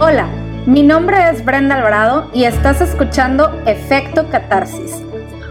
Hola, 0.00 0.28
mi 0.64 0.84
nombre 0.84 1.28
es 1.28 1.44
Brenda 1.44 1.74
Alvarado 1.74 2.30
y 2.32 2.44
estás 2.44 2.80
escuchando 2.80 3.50
Efecto 3.66 4.28
Catarsis, 4.30 5.02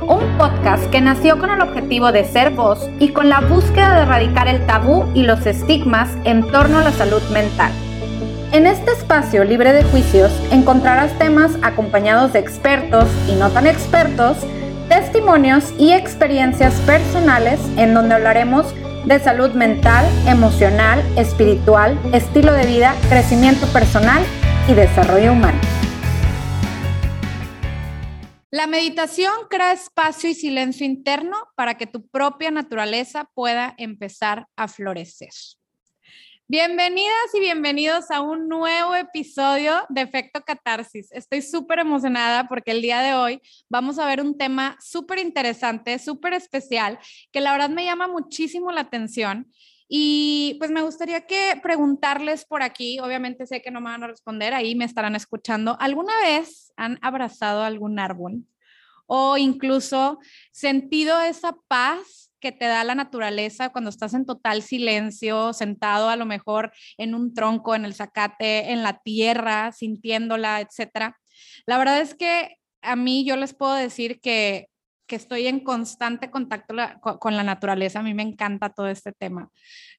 un 0.07 0.21
podcast 0.37 0.89
que 0.89 1.01
nació 1.01 1.37
con 1.37 1.49
el 1.49 1.59
objetivo 1.59 2.13
de 2.13 2.23
ser 2.23 2.51
voz 2.51 2.89
y 2.97 3.09
con 3.09 3.27
la 3.27 3.41
búsqueda 3.41 3.95
de 3.95 4.01
erradicar 4.03 4.47
el 4.47 4.65
tabú 4.65 5.03
y 5.13 5.23
los 5.23 5.45
estigmas 5.45 6.09
en 6.23 6.49
torno 6.49 6.77
a 6.77 6.83
la 6.83 6.93
salud 6.93 7.21
mental. 7.33 7.73
En 8.53 8.67
este 8.67 8.91
espacio 8.93 9.43
libre 9.43 9.73
de 9.73 9.83
juicios 9.83 10.31
encontrarás 10.49 11.11
temas 11.19 11.51
acompañados 11.61 12.31
de 12.31 12.39
expertos 12.39 13.09
y 13.27 13.35
no 13.35 13.49
tan 13.49 13.67
expertos, 13.67 14.37
testimonios 14.87 15.73
y 15.77 15.91
experiencias 15.91 16.73
personales 16.85 17.59
en 17.75 17.93
donde 17.93 18.15
hablaremos 18.15 18.73
de 19.07 19.19
salud 19.21 19.51
mental, 19.51 20.05
emocional, 20.27 21.01
espiritual, 21.17 21.97
estilo 22.13 22.51
de 22.51 22.65
vida, 22.65 22.93
crecimiento 23.07 23.65
personal 23.71 24.21
y 24.67 24.73
desarrollo 24.73 25.31
humano. 25.31 25.59
La 28.51 28.67
meditación 28.67 29.31
crea 29.49 29.71
espacio 29.71 30.29
y 30.29 30.33
silencio 30.33 30.85
interno 30.85 31.37
para 31.55 31.77
que 31.77 31.87
tu 31.87 32.05
propia 32.07 32.51
naturaleza 32.51 33.29
pueda 33.33 33.75
empezar 33.77 34.47
a 34.57 34.67
florecer. 34.67 35.29
Bienvenidas 36.49 37.33
y 37.33 37.41
bienvenidos 37.41 38.09
a 38.09 38.21
un 38.21 38.47
nuevo 38.47 38.95
episodio 38.95 39.85
de 39.89 39.99
Efecto 39.99 40.39
Catarsis. 40.45 41.11
Estoy 41.11 41.41
súper 41.41 41.79
emocionada 41.79 42.47
porque 42.47 42.71
el 42.71 42.81
día 42.81 43.01
de 43.01 43.15
hoy 43.15 43.41
vamos 43.67 43.99
a 43.99 44.05
ver 44.05 44.21
un 44.21 44.37
tema 44.37 44.77
súper 44.79 45.19
interesante, 45.19 45.99
súper 45.99 46.31
especial, 46.31 46.99
que 47.33 47.41
la 47.41 47.51
verdad 47.51 47.69
me 47.69 47.83
llama 47.83 48.07
muchísimo 48.07 48.71
la 48.71 48.79
atención. 48.79 49.51
Y 49.89 50.55
pues 50.57 50.71
me 50.71 50.83
gustaría 50.83 51.27
que 51.27 51.59
preguntarles 51.61 52.45
por 52.45 52.63
aquí, 52.63 52.97
obviamente 53.01 53.45
sé 53.45 53.61
que 53.61 53.69
no 53.69 53.81
me 53.81 53.89
van 53.89 54.03
a 54.03 54.07
responder, 54.07 54.53
ahí 54.53 54.73
me 54.73 54.85
estarán 54.85 55.17
escuchando. 55.17 55.75
¿Alguna 55.81 56.17
vez 56.21 56.71
han 56.77 56.97
abrazado 57.01 57.63
algún 57.63 57.99
árbol? 57.99 58.45
O 59.05 59.35
incluso 59.35 60.19
sentido 60.53 61.19
esa 61.19 61.57
paz 61.67 62.26
que 62.39 62.51
te 62.51 62.65
da 62.65 62.83
la 62.83 62.95
naturaleza 62.95 63.69
cuando 63.69 63.89
estás 63.89 64.13
en 64.13 64.25
total 64.25 64.61
silencio, 64.61 65.53
sentado 65.53 66.09
a 66.09 66.15
lo 66.15 66.25
mejor 66.25 66.71
en 66.97 67.15
un 67.15 67.33
tronco, 67.33 67.75
en 67.75 67.85
el 67.85 67.93
zacate, 67.93 68.71
en 68.71 68.83
la 68.83 68.99
tierra, 68.99 69.71
sintiéndola, 69.71 70.61
etcétera. 70.61 71.17
La 71.65 71.77
verdad 71.77 72.01
es 72.01 72.15
que 72.15 72.57
a 72.81 72.95
mí 72.95 73.25
yo 73.25 73.35
les 73.35 73.53
puedo 73.53 73.73
decir 73.73 74.19
que, 74.21 74.67
que 75.07 75.15
estoy 75.15 75.47
en 75.47 75.61
constante 75.61 76.29
contacto 76.29 76.75
con 77.19 77.37
la 77.37 77.43
naturaleza. 77.43 77.99
A 77.99 78.03
mí 78.03 78.13
me 78.13 78.23
encanta 78.23 78.69
todo 78.69 78.87
este 78.87 79.11
tema. 79.13 79.49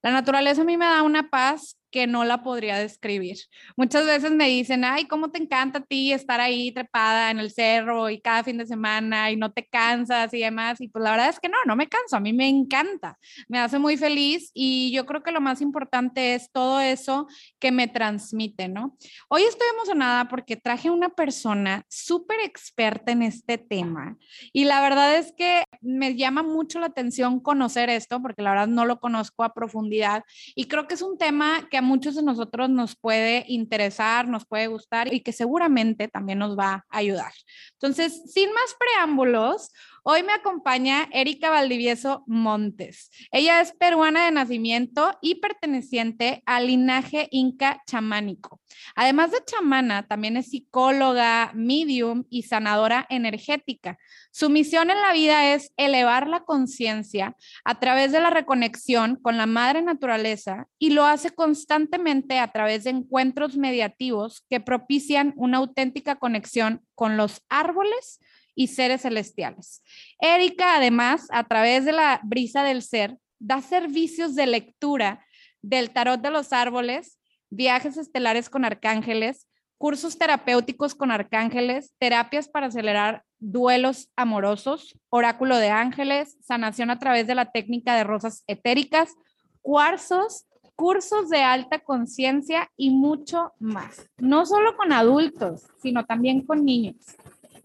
La 0.02 0.12
naturaleza 0.12 0.62
a 0.62 0.64
mí 0.64 0.76
me 0.76 0.86
da 0.86 1.02
una 1.02 1.30
paz 1.30 1.77
que 1.90 2.06
no 2.06 2.24
la 2.24 2.42
podría 2.42 2.78
describir. 2.78 3.36
Muchas 3.76 4.06
veces 4.06 4.30
me 4.32 4.48
dicen, 4.48 4.84
ay, 4.84 5.06
¿cómo 5.06 5.30
te 5.30 5.42
encanta 5.42 5.78
a 5.78 5.84
ti 5.84 6.12
estar 6.12 6.40
ahí 6.40 6.72
trepada 6.72 7.30
en 7.30 7.38
el 7.38 7.50
cerro 7.50 8.10
y 8.10 8.20
cada 8.20 8.44
fin 8.44 8.58
de 8.58 8.66
semana 8.66 9.30
y 9.30 9.36
no 9.36 9.52
te 9.52 9.66
cansas 9.66 10.32
y 10.34 10.40
demás? 10.40 10.80
Y 10.80 10.88
pues 10.88 11.02
la 11.02 11.12
verdad 11.12 11.28
es 11.28 11.40
que 11.40 11.48
no, 11.48 11.56
no 11.66 11.76
me 11.76 11.88
canso, 11.88 12.16
a 12.16 12.20
mí 12.20 12.32
me 12.32 12.48
encanta, 12.48 13.18
me 13.48 13.58
hace 13.58 13.78
muy 13.78 13.96
feliz 13.96 14.50
y 14.54 14.92
yo 14.92 15.06
creo 15.06 15.22
que 15.22 15.32
lo 15.32 15.40
más 15.40 15.60
importante 15.60 16.34
es 16.34 16.50
todo 16.52 16.80
eso 16.80 17.26
que 17.58 17.72
me 17.72 17.88
transmite, 17.88 18.68
¿no? 18.68 18.96
Hoy 19.28 19.42
estoy 19.42 19.66
emocionada 19.72 20.28
porque 20.28 20.56
traje 20.56 20.90
una 20.90 21.08
persona 21.08 21.84
súper 21.88 22.40
experta 22.40 23.12
en 23.12 23.22
este 23.22 23.58
tema 23.58 24.16
y 24.52 24.64
la 24.64 24.80
verdad 24.80 25.16
es 25.16 25.32
que 25.36 25.64
me 25.80 26.14
llama 26.16 26.42
mucho 26.42 26.80
la 26.80 26.86
atención 26.86 27.40
conocer 27.40 27.88
esto 27.90 28.20
porque 28.20 28.42
la 28.42 28.50
verdad 28.50 28.68
no 28.68 28.84
lo 28.84 29.00
conozco 29.00 29.44
a 29.44 29.54
profundidad 29.54 30.24
y 30.54 30.64
creo 30.64 30.86
que 30.86 30.94
es 30.94 31.02
un 31.02 31.18
tema 31.18 31.68
que 31.70 31.77
a 31.78 31.82
muchos 31.82 32.14
de 32.14 32.22
nosotros 32.22 32.68
nos 32.68 32.96
puede 32.96 33.44
interesar, 33.48 34.28
nos 34.28 34.46
puede 34.46 34.66
gustar 34.66 35.12
y 35.12 35.20
que 35.20 35.32
seguramente 35.32 36.08
también 36.08 36.38
nos 36.38 36.58
va 36.58 36.84
a 36.90 36.98
ayudar. 36.98 37.32
Entonces, 37.72 38.22
sin 38.32 38.52
más 38.52 38.76
preámbulos, 38.78 39.70
Hoy 40.10 40.22
me 40.22 40.32
acompaña 40.32 41.06
Erika 41.12 41.50
Valdivieso 41.50 42.24
Montes. 42.26 43.10
Ella 43.30 43.60
es 43.60 43.72
peruana 43.72 44.24
de 44.24 44.30
nacimiento 44.30 45.18
y 45.20 45.34
perteneciente 45.34 46.42
al 46.46 46.68
linaje 46.68 47.28
inca 47.30 47.82
chamánico. 47.86 48.58
Además 48.94 49.32
de 49.32 49.44
chamana, 49.44 50.06
también 50.08 50.38
es 50.38 50.48
psicóloga, 50.48 51.52
medium 51.54 52.24
y 52.30 52.44
sanadora 52.44 53.04
energética. 53.10 53.98
Su 54.30 54.48
misión 54.48 54.88
en 54.90 54.98
la 55.02 55.12
vida 55.12 55.52
es 55.52 55.74
elevar 55.76 56.26
la 56.26 56.40
conciencia 56.40 57.36
a 57.66 57.78
través 57.78 58.10
de 58.10 58.22
la 58.22 58.30
reconexión 58.30 59.16
con 59.16 59.36
la 59.36 59.44
madre 59.44 59.82
naturaleza 59.82 60.68
y 60.78 60.88
lo 60.88 61.04
hace 61.04 61.32
constantemente 61.32 62.38
a 62.38 62.50
través 62.50 62.84
de 62.84 62.90
encuentros 62.90 63.58
mediativos 63.58 64.46
que 64.48 64.60
propician 64.60 65.34
una 65.36 65.58
auténtica 65.58 66.16
conexión 66.16 66.80
con 66.94 67.18
los 67.18 67.42
árboles, 67.50 68.20
y 68.58 68.66
seres 68.66 69.02
celestiales. 69.02 69.84
Erika, 70.20 70.74
además, 70.74 71.28
a 71.30 71.44
través 71.44 71.84
de 71.84 71.92
la 71.92 72.20
brisa 72.24 72.64
del 72.64 72.82
ser, 72.82 73.16
da 73.38 73.62
servicios 73.62 74.34
de 74.34 74.48
lectura 74.48 75.24
del 75.62 75.90
tarot 75.90 76.20
de 76.20 76.32
los 76.32 76.52
árboles, 76.52 77.20
viajes 77.50 77.96
estelares 77.96 78.50
con 78.50 78.64
arcángeles, 78.64 79.46
cursos 79.78 80.18
terapéuticos 80.18 80.96
con 80.96 81.12
arcángeles, 81.12 81.94
terapias 82.00 82.48
para 82.48 82.66
acelerar 82.66 83.22
duelos 83.38 84.10
amorosos, 84.16 84.98
oráculo 85.08 85.56
de 85.58 85.70
ángeles, 85.70 86.36
sanación 86.42 86.90
a 86.90 86.98
través 86.98 87.28
de 87.28 87.36
la 87.36 87.52
técnica 87.52 87.94
de 87.94 88.02
rosas 88.02 88.42
etéricas, 88.48 89.14
cuarzos, 89.62 90.46
cursos 90.74 91.30
de 91.30 91.42
alta 91.44 91.78
conciencia 91.78 92.68
y 92.76 92.90
mucho 92.90 93.52
más. 93.60 94.10
No 94.16 94.44
solo 94.46 94.76
con 94.76 94.92
adultos, 94.92 95.62
sino 95.80 96.04
también 96.04 96.44
con 96.44 96.64
niños. 96.64 96.96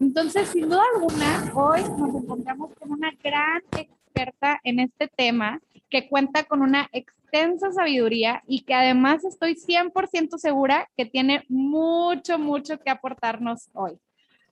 Entonces, 0.04 0.50
sin 0.50 0.68
duda 0.68 0.82
alguna, 0.94 1.50
hoy 1.54 1.80
nos 1.82 2.22
encontramos 2.22 2.72
con 2.78 2.92
una 2.92 3.10
gran 3.22 3.62
experta 3.74 4.60
en 4.62 4.80
este 4.80 5.08
tema 5.08 5.62
que 5.88 6.10
cuenta 6.10 6.44
con 6.44 6.60
una 6.60 6.90
extensa 6.92 7.72
sabiduría 7.72 8.42
y 8.46 8.64
que 8.64 8.74
además 8.74 9.24
estoy 9.24 9.54
100% 9.54 10.36
segura 10.36 10.90
que 10.94 11.06
tiene 11.06 11.46
mucho, 11.48 12.38
mucho 12.38 12.78
que 12.78 12.90
aportarnos 12.90 13.70
hoy. 13.72 13.92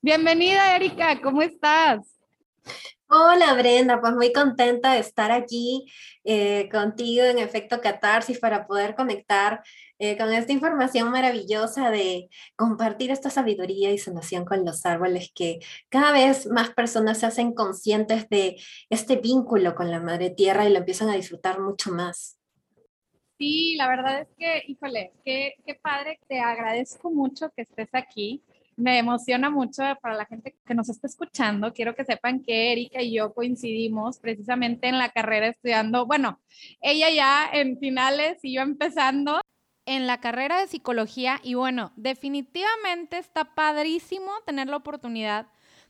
Bienvenida, 0.00 0.74
Erika, 0.74 1.20
¿cómo 1.20 1.42
estás? 1.42 2.18
Hola 3.08 3.52
Brenda, 3.52 4.00
pues 4.00 4.14
muy 4.14 4.32
contenta 4.32 4.94
de 4.94 5.00
estar 5.00 5.32
aquí 5.32 5.84
eh, 6.24 6.70
contigo 6.72 7.24
en 7.24 7.36
Efecto 7.36 7.78
Catarsis 7.82 8.38
para 8.38 8.66
poder 8.66 8.94
conectar 8.94 9.62
eh, 10.04 10.18
con 10.18 10.32
esta 10.32 10.52
información 10.52 11.12
maravillosa 11.12 11.92
de 11.92 12.28
compartir 12.56 13.12
esta 13.12 13.30
sabiduría 13.30 13.92
y 13.92 13.98
sanación 13.98 14.44
con 14.44 14.64
los 14.64 14.84
árboles, 14.84 15.30
que 15.32 15.60
cada 15.88 16.10
vez 16.10 16.48
más 16.48 16.70
personas 16.70 17.20
se 17.20 17.26
hacen 17.26 17.54
conscientes 17.54 18.28
de 18.28 18.56
este 18.90 19.14
vínculo 19.14 19.76
con 19.76 19.92
la 19.92 20.00
Madre 20.00 20.30
Tierra 20.30 20.68
y 20.68 20.72
lo 20.72 20.78
empiezan 20.78 21.08
a 21.08 21.14
disfrutar 21.14 21.60
mucho 21.60 21.92
más. 21.92 22.36
Sí, 23.38 23.76
la 23.76 23.86
verdad 23.86 24.22
es 24.22 24.28
que, 24.36 24.64
híjole, 24.66 25.12
qué, 25.24 25.54
qué 25.64 25.76
padre, 25.76 26.18
te 26.26 26.40
agradezco 26.40 27.08
mucho 27.12 27.50
que 27.54 27.62
estés 27.62 27.90
aquí 27.92 28.42
me 28.74 28.98
emociona 28.98 29.50
mucho 29.50 29.82
para 30.00 30.16
la 30.16 30.24
gente 30.24 30.56
que 30.66 30.74
nos 30.74 30.88
está 30.88 31.06
escuchando. 31.06 31.72
Quiero 31.74 31.94
que 31.94 32.06
sepan 32.06 32.42
que 32.42 32.72
Erika 32.72 33.02
y 33.02 33.14
yo 33.14 33.34
coincidimos 33.34 34.18
precisamente 34.18 34.88
en 34.88 34.98
la 34.98 35.10
carrera 35.10 35.48
estudiando, 35.48 36.06
bueno, 36.06 36.40
ella 36.80 37.10
ya 37.10 37.50
en 37.52 37.78
finales 37.78 38.38
y 38.42 38.54
yo 38.54 38.62
empezando 38.62 39.42
en 39.86 40.06
la 40.06 40.20
carrera 40.20 40.60
de 40.60 40.66
psicología 40.66 41.40
y 41.42 41.54
bueno, 41.54 41.92
definitivamente 41.96 43.18
está 43.18 43.54
padrísimo 43.54 44.30
tener 44.46 44.68
la 44.68 44.76
oportunidad 44.76 45.46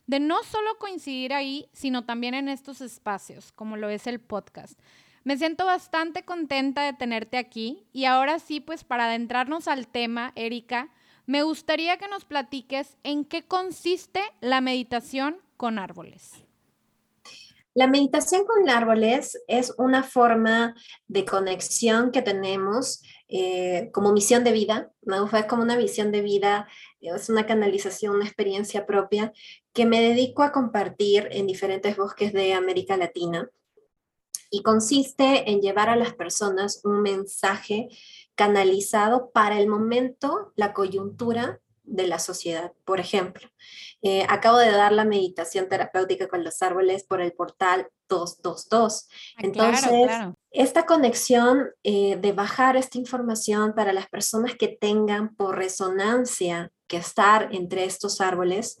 de 0.07 0.19
no 0.19 0.43
solo 0.43 0.77
coincidir 0.79 1.33
ahí, 1.33 1.69
sino 1.73 2.03
también 2.03 2.33
en 2.33 2.49
estos 2.49 2.81
espacios, 2.81 3.51
como 3.51 3.77
lo 3.77 3.89
es 3.89 4.07
el 4.07 4.19
podcast. 4.19 4.79
Me 5.23 5.37
siento 5.37 5.65
bastante 5.65 6.23
contenta 6.23 6.83
de 6.83 6.93
tenerte 6.93 7.37
aquí 7.37 7.85
y 7.93 8.05
ahora 8.05 8.39
sí, 8.39 8.59
pues 8.59 8.83
para 8.83 9.05
adentrarnos 9.05 9.67
al 9.67 9.87
tema, 9.87 10.33
Erika, 10.35 10.89
me 11.25 11.43
gustaría 11.43 11.97
que 11.97 12.09
nos 12.09 12.25
platiques 12.25 12.97
en 13.03 13.23
qué 13.23 13.43
consiste 13.43 14.21
la 14.41 14.59
meditación 14.59 15.37
con 15.55 15.79
árboles. 15.79 16.43
La 17.75 17.87
meditación 17.87 18.45
con 18.45 18.69
árboles 18.69 19.41
es 19.47 19.73
una 19.79 20.03
forma 20.03 20.75
de 21.07 21.25
conexión 21.25 22.11
que 22.11 22.21
tenemos 22.21 23.01
eh, 23.27 23.89
como 23.91 24.13
misión 24.13 24.43
de 24.43 24.51
vida, 24.51 24.91
¿no? 25.01 25.25
es 25.25 25.45
como 25.45 25.63
una 25.63 25.75
visión 25.75 26.11
de 26.11 26.21
vida, 26.21 26.67
es 27.01 27.29
una 27.29 27.47
canalización, 27.47 28.15
una 28.15 28.25
experiencia 28.25 28.85
propia 28.85 29.33
que 29.73 29.87
me 29.87 30.01
dedico 30.01 30.43
a 30.43 30.51
compartir 30.51 31.27
en 31.31 31.47
diferentes 31.47 31.97
bosques 31.97 32.31
de 32.31 32.53
América 32.53 32.95
Latina 32.95 33.49
y 34.51 34.61
consiste 34.61 35.49
en 35.49 35.61
llevar 35.61 35.89
a 35.89 35.95
las 35.95 36.13
personas 36.13 36.81
un 36.83 37.01
mensaje 37.01 37.89
canalizado 38.35 39.31
para 39.31 39.59
el 39.59 39.67
momento, 39.67 40.53
la 40.55 40.73
coyuntura 40.73 41.59
de 41.83 42.07
la 42.07 42.19
sociedad. 42.19 42.71
Por 42.85 42.99
ejemplo, 42.99 43.47
eh, 44.01 44.25
acabo 44.29 44.57
de 44.57 44.71
dar 44.71 44.91
la 44.91 45.05
meditación 45.05 45.69
terapéutica 45.69 46.27
con 46.27 46.43
los 46.43 46.61
árboles 46.61 47.03
por 47.03 47.21
el 47.21 47.33
portal 47.33 47.87
222. 48.09 49.07
Ah, 49.09 49.41
Entonces, 49.43 50.11
esta 50.51 50.85
conexión 50.85 51.69
eh, 51.83 52.17
de 52.17 52.31
bajar 52.31 52.77
esta 52.77 52.97
información 52.97 53.73
para 53.75 53.93
las 53.93 54.07
personas 54.07 54.55
que 54.55 54.67
tengan 54.67 55.35
por 55.35 55.57
resonancia 55.57 56.71
que 56.87 56.97
estar 56.97 57.49
entre 57.51 57.85
estos 57.85 58.21
árboles, 58.21 58.77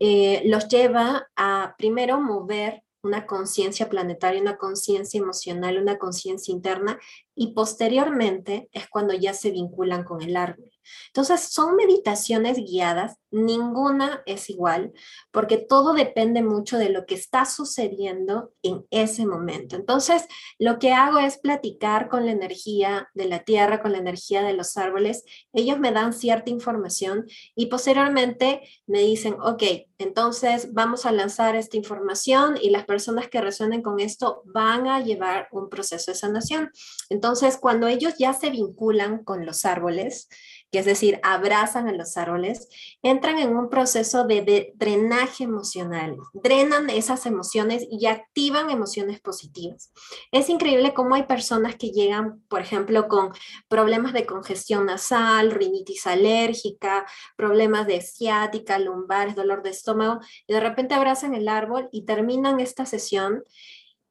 eh, 0.00 0.42
los 0.44 0.68
lleva 0.68 1.28
a 1.36 1.74
primero 1.78 2.20
mover 2.20 2.82
una 3.02 3.26
conciencia 3.26 3.88
planetaria, 3.88 4.40
una 4.40 4.56
conciencia 4.56 5.20
emocional, 5.20 5.78
una 5.78 5.98
conciencia 5.98 6.52
interna 6.52 6.98
y 7.34 7.52
posteriormente 7.52 8.68
es 8.72 8.88
cuando 8.88 9.14
ya 9.14 9.34
se 9.34 9.50
vinculan 9.50 10.04
con 10.04 10.22
el 10.22 10.36
árbol. 10.36 10.73
Entonces, 11.08 11.40
son 11.40 11.76
meditaciones 11.76 12.56
guiadas, 12.56 13.16
ninguna 13.30 14.22
es 14.26 14.48
igual, 14.48 14.92
porque 15.30 15.56
todo 15.56 15.92
depende 15.92 16.42
mucho 16.42 16.78
de 16.78 16.88
lo 16.88 17.04
que 17.06 17.14
está 17.14 17.44
sucediendo 17.44 18.52
en 18.62 18.86
ese 18.90 19.26
momento. 19.26 19.76
Entonces, 19.76 20.26
lo 20.58 20.78
que 20.78 20.92
hago 20.92 21.18
es 21.18 21.38
platicar 21.38 22.08
con 22.08 22.26
la 22.26 22.32
energía 22.32 23.08
de 23.14 23.26
la 23.26 23.40
tierra, 23.40 23.82
con 23.82 23.92
la 23.92 23.98
energía 23.98 24.42
de 24.42 24.52
los 24.52 24.76
árboles. 24.76 25.24
Ellos 25.52 25.78
me 25.78 25.92
dan 25.92 26.12
cierta 26.12 26.50
información 26.50 27.26
y 27.54 27.66
posteriormente 27.66 28.62
me 28.86 29.00
dicen, 29.00 29.36
ok, 29.40 29.62
entonces 29.98 30.72
vamos 30.72 31.06
a 31.06 31.12
lanzar 31.12 31.56
esta 31.56 31.76
información 31.76 32.56
y 32.60 32.70
las 32.70 32.84
personas 32.84 33.28
que 33.28 33.40
resuenen 33.40 33.82
con 33.82 34.00
esto 34.00 34.42
van 34.44 34.86
a 34.86 35.00
llevar 35.00 35.48
un 35.52 35.68
proceso 35.68 36.10
de 36.10 36.16
sanación. 36.16 36.70
Entonces, 37.08 37.56
cuando 37.56 37.86
ellos 37.86 38.14
ya 38.18 38.32
se 38.32 38.50
vinculan 38.50 39.24
con 39.24 39.46
los 39.46 39.64
árboles, 39.64 40.28
que 40.74 40.80
es 40.80 40.86
decir, 40.86 41.20
abrazan 41.22 41.86
a 41.86 41.92
los 41.92 42.16
árboles, 42.16 42.68
entran 43.00 43.38
en 43.38 43.56
un 43.56 43.70
proceso 43.70 44.26
de, 44.26 44.72
drenaje 44.74 45.44
emocional, 45.44 46.16
drenan 46.32 46.90
esas 46.90 47.26
emociones 47.26 47.86
y 47.88 48.06
activan 48.06 48.70
emociones 48.70 49.20
positivas. 49.20 49.92
Es 50.32 50.48
increíble 50.48 50.92
cómo 50.92 51.14
hay 51.14 51.26
personas 51.26 51.76
que 51.76 51.92
llegan, 51.92 52.42
por 52.48 52.60
ejemplo, 52.60 53.06
con 53.06 53.30
problemas 53.68 54.14
de 54.14 54.26
congestión 54.26 54.86
nasal, 54.86 55.52
rinitis 55.52 56.08
alérgica, 56.08 57.06
problemas 57.36 57.86
de 57.86 58.00
ciática, 58.00 58.80
lumbares, 58.80 59.36
dolor 59.36 59.62
de 59.62 59.70
estómago, 59.70 60.18
y 60.48 60.54
de 60.54 60.58
repente 60.60 60.94
abrazan 60.94 61.36
el 61.36 61.46
árbol 61.46 61.88
y 61.92 62.04
terminan 62.04 62.58
esta 62.58 62.84
sesión 62.84 63.44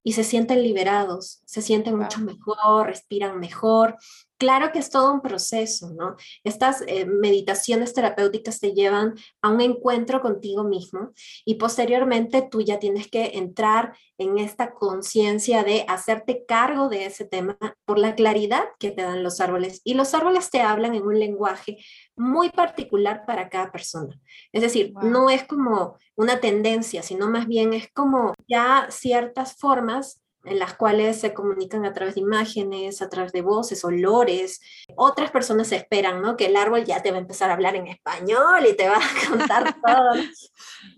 y 0.02 0.14
se 0.14 0.24
sienten 0.24 0.64
liberados, 0.64 1.42
se 1.46 1.62
sienten 1.62 1.98
mucho 1.98 2.20
mejor, 2.20 2.88
respiran 2.88 3.40
mejor, 3.40 3.98
Claro 4.38 4.72
que 4.72 4.80
es 4.80 4.90
todo 4.90 5.14
un 5.14 5.22
proceso, 5.22 5.92
¿no? 5.94 6.16
Estas 6.44 6.84
eh, 6.88 7.06
meditaciones 7.06 7.94
terapéuticas 7.94 8.60
te 8.60 8.74
llevan 8.74 9.14
a 9.42 9.50
un 9.50 9.62
encuentro 9.62 10.22
contigo 10.22 10.64
mismo 10.64 11.12
y 11.46 11.56
posteriormente 11.56 12.42
tú 12.50 12.62
ya 12.62 12.80
tienes 12.80 13.08
que 13.08 13.38
entrar 13.38 13.96
en 14.18 14.38
esta 14.38 14.74
conciencia 14.74 15.64
de 15.64 15.86
hacerte 15.88 16.46
cargo 16.46 16.90
de 16.90 17.06
ese 17.06 17.26
tema 17.26 17.58
por 17.86 17.98
la 17.98 18.16
claridad 18.16 18.64
que 18.80 18.92
te 18.92 19.04
dan 19.04 19.24
los 19.24 19.40
árboles. 19.40 19.82
Y 19.84 19.94
los 19.94 20.14
árboles 20.14 20.50
te 20.50 20.62
hablan 20.62 20.96
en 20.96 21.04
un 21.04 21.20
lenguaje 21.20 21.78
muy 22.16 22.50
particular 22.50 23.26
para 23.26 23.50
cada 23.50 23.72
persona. 23.72 24.20
Es 24.52 24.62
decir, 24.62 24.94
no 25.04 25.30
es 25.30 25.44
como 25.44 25.98
una 26.16 26.40
tendencia, 26.40 27.04
sino 27.04 27.30
más 27.30 27.48
bien 27.48 27.74
es 27.74 27.92
como 27.92 28.34
ya 28.48 28.88
ciertas 28.90 29.56
formas 29.56 30.23
en 30.46 30.60
las 30.60 30.76
cuales 30.76 31.20
se 31.20 31.34
comunican 31.34 31.86
a 31.86 31.94
través 31.94 32.16
de 32.16 32.22
imágenes, 32.22 33.02
a 33.02 33.10
través 33.10 33.32
de 33.32 33.42
voces, 33.42 33.84
olores. 33.86 34.60
Otras 34.96 35.32
personas 35.32 35.72
esperan, 35.72 36.22
¿no? 36.22 36.36
Que 36.36 36.48
el 36.48 36.56
árbol 36.58 36.84
ya 36.84 37.02
te 37.02 37.12
va 37.12 37.18
a 37.18 37.22
empezar 37.22 37.50
a 37.50 37.54
hablar 37.54 37.76
en 37.76 37.88
español 37.88 38.66
y 38.70 38.76
te 38.76 38.90
va 38.90 38.98
a 38.98 39.30
contar 39.30 39.76
todo. 39.82 40.22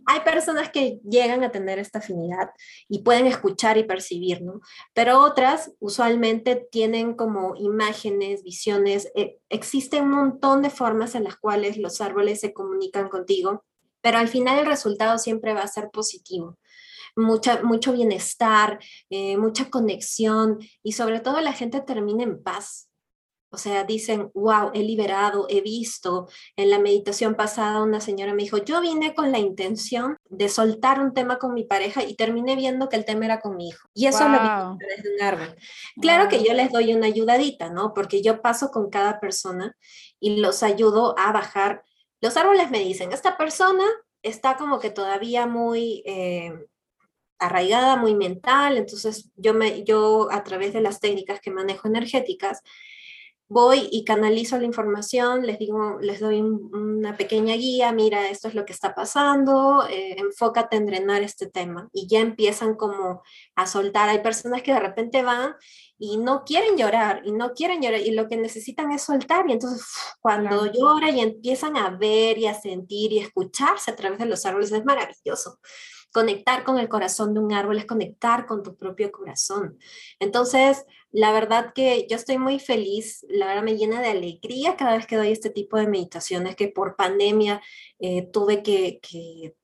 Hay 0.08 0.20
personas 0.22 0.70
que 0.70 1.00
llegan 1.04 1.44
a 1.44 1.52
tener 1.52 1.78
esta 1.78 2.00
afinidad 2.00 2.50
y 2.90 3.04
pueden 3.04 3.28
escuchar 3.28 3.78
y 3.78 3.84
percibir, 3.84 4.42
¿no? 4.42 4.62
Pero 4.94 5.22
otras 5.22 5.74
usualmente 5.80 6.68
tienen 6.72 7.14
como 7.14 7.56
imágenes, 7.56 8.44
visiones. 8.44 9.12
Eh, 9.16 9.38
existen 9.50 10.06
un 10.06 10.12
montón 10.12 10.64
de 10.64 10.70
formas 10.72 11.14
en 11.14 11.24
las 11.24 11.38
cuales 11.38 11.78
los 11.78 12.02
árboles 12.02 12.40
se 12.40 12.54
comunican 12.54 13.10
contigo, 13.10 13.64
pero 14.02 14.18
al 14.18 14.28
final 14.28 14.60
el 14.60 14.66
resultado 14.66 15.18
siempre 15.20 15.54
va 15.54 15.62
a 15.62 15.68
ser 15.68 15.90
positivo 15.92 16.58
mucha, 17.16 17.64
mucho 17.64 17.94
bienestar, 17.94 18.80
eh, 19.10 19.38
mucha 19.38 19.70
conexión 19.70 20.60
y 20.84 20.94
sobre 20.94 21.20
todo 21.20 21.42
la 21.42 21.54
gente 21.54 21.82
termina 21.82 22.24
en 22.24 22.42
paz. 22.42 22.90
O 23.56 23.58
sea, 23.58 23.86
dicen, 23.86 24.32
wow, 24.34 24.72
he 24.74 24.84
liberado, 24.84 25.48
he 25.50 25.62
visto. 25.62 26.28
En 26.58 26.70
la 26.70 26.78
meditación 26.78 27.36
pasada 27.36 27.84
una 27.84 28.02
señora 28.02 28.34
me 28.34 28.44
dijo, 28.44 28.58
yo 28.58 28.82
vine 28.82 29.16
con 29.16 29.32
la 29.32 29.40
intención 29.40 30.18
de 30.26 30.50
soltar 30.50 31.00
un 31.00 31.14
tema 31.14 31.38
con 31.40 31.54
mi 31.54 31.64
pareja 31.64 32.04
y 32.04 32.16
terminé 32.16 32.58
viendo 32.58 32.90
que 32.90 32.98
el 32.98 33.06
tema 33.06 33.24
era 33.24 33.40
con 33.40 33.56
mi 33.56 33.70
hijo. 33.70 33.88
Y 33.94 34.08
eso 34.08 34.28
lo 34.28 34.40
vi 34.42 34.86
desde 34.86 35.16
un 35.16 35.22
árbol. 35.22 35.56
Claro 36.02 36.28
que 36.28 36.44
yo 36.44 36.54
les 36.54 36.70
doy 36.70 36.94
una 36.94 37.08
ayudadita, 37.08 37.70
¿no? 37.70 37.94
Porque 37.94 38.22
yo 38.22 38.42
paso 38.42 38.72
con 38.72 38.90
cada 38.90 39.22
persona 39.22 39.74
y 40.20 40.42
los 40.42 40.62
ayudo 40.62 41.18
a 41.18 41.32
bajar. 41.32 41.86
Los 42.20 42.36
árboles 42.36 42.72
me 42.72 42.80
dicen, 42.80 43.14
esta 43.14 43.38
persona 43.38 43.86
está 44.22 44.58
como 44.58 44.80
que 44.80 44.90
todavía 44.90 45.48
muy... 45.48 46.04
Eh, 46.06 46.52
arraigada, 47.40 47.98
muy 47.98 48.16
mental, 48.16 48.78
entonces 48.78 49.32
yo, 49.36 49.54
me, 49.54 49.84
yo 49.84 50.30
a 50.32 50.44
través 50.44 50.74
de 50.74 50.82
las 50.82 51.00
técnicas 51.00 51.40
que 51.42 51.52
manejo 51.52 51.88
energéticas, 51.88 52.62
voy 53.48 53.88
y 53.92 54.04
canalizo 54.06 54.58
la 54.58 54.66
información, 54.66 55.46
les 55.46 55.60
digo, 55.60 56.00
les 56.02 56.20
doy 56.20 56.42
una 56.42 57.16
pequeña 57.16 57.56
guía, 57.56 57.92
mira, 57.92 58.30
esto 58.30 58.48
es 58.48 58.56
lo 58.56 58.66
que 58.66 58.74
está 58.74 58.96
pasando, 58.96 59.86
eh, 59.88 60.16
enfócate 60.18 60.78
en 60.78 60.88
drenar 60.88 61.22
este 61.22 61.48
tema 61.48 61.88
y 61.94 62.08
ya 62.08 62.22
empiezan 62.22 62.76
como 62.76 63.22
a 63.56 63.68
soltar. 63.68 64.10
Hay 64.10 64.20
personas 64.20 64.64
que 64.64 64.74
de 64.74 64.80
repente 64.80 65.22
van 65.22 65.56
y 65.98 66.18
no 66.18 66.44
quieren 66.44 66.78
llorar 66.78 67.22
y 67.26 67.32
no 67.32 67.54
quieren 67.54 67.82
llorar 67.82 68.02
y 68.02 68.12
lo 68.12 68.28
que 68.28 68.38
necesitan 68.38 68.92
es 68.92 69.04
soltar 69.04 69.50
y 69.50 69.54
entonces 69.54 69.86
cuando 70.22 70.72
lloran 70.72 71.18
y 71.18 71.22
empiezan 71.22 71.78
a 71.78 71.90
ver 71.90 72.38
y 72.38 72.48
a 72.48 72.54
sentir 72.54 73.14
y 73.14 73.20
escucharse 73.20 73.92
a 73.92 73.96
través 73.96 74.20
de 74.20 74.26
los 74.26 74.46
árboles 74.46 74.72
es 74.72 74.84
maravilloso 74.84 75.60
conectar 76.16 76.64
con 76.64 76.80
el 76.80 76.88
corazón 76.88 77.34
de 77.34 77.42
un 77.42 77.52
árbol 77.52 77.78
es 77.78 77.86
conectar 77.86 78.46
con 78.46 78.64
tu 78.64 78.78
propio 78.78 79.12
corazón. 79.12 79.78
Entonces, 80.18 80.86
la 81.12 81.34
verdad 81.34 81.74
que 81.76 82.08
yo 82.10 82.16
estoy 82.16 82.38
muy 82.38 82.58
feliz, 82.58 83.26
la 83.28 83.48
verdad 83.48 83.64
me 83.64 83.76
llena 83.76 84.00
de 84.00 84.08
alegría 84.08 84.78
cada 84.78 84.96
vez 84.96 85.08
que 85.08 85.18
doy 85.18 85.34
este 85.34 85.50
tipo 85.50 85.76
de 85.78 85.88
meditaciones 85.88 86.56
que 86.56 86.70
por 86.70 86.96
pandemia 86.96 87.62
eh, 88.00 88.30
tuve 88.32 88.64
que, 88.64 89.02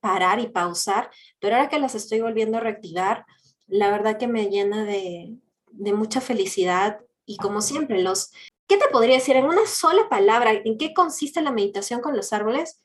parar 0.00 0.40
y 0.40 0.48
pausar, 0.48 1.10
pero 1.40 1.56
ahora 1.56 1.70
que 1.70 1.78
las 1.78 1.94
estoy 1.94 2.20
volviendo 2.20 2.58
a 2.58 2.60
reactivar, 2.60 3.24
la 3.66 3.90
verdad 3.90 4.18
que 4.18 4.28
me 4.28 4.50
llena 4.50 4.84
de, 4.84 5.32
de 5.72 5.92
mucha 5.92 6.20
felicidad 6.20 7.00
y 7.26 7.36
como 7.36 7.60
siempre, 7.60 8.02
los... 8.02 8.32
¿Qué 8.66 8.76
te 8.76 8.88
podría 8.88 9.16
decir 9.16 9.36
en 9.36 9.44
una 9.44 9.66
sola 9.66 10.08
palabra? 10.08 10.52
¿En 10.52 10.78
qué 10.78 10.94
consiste 10.94 11.42
la 11.42 11.52
meditación 11.52 12.00
con 12.00 12.16
los 12.16 12.32
árboles? 12.32 12.80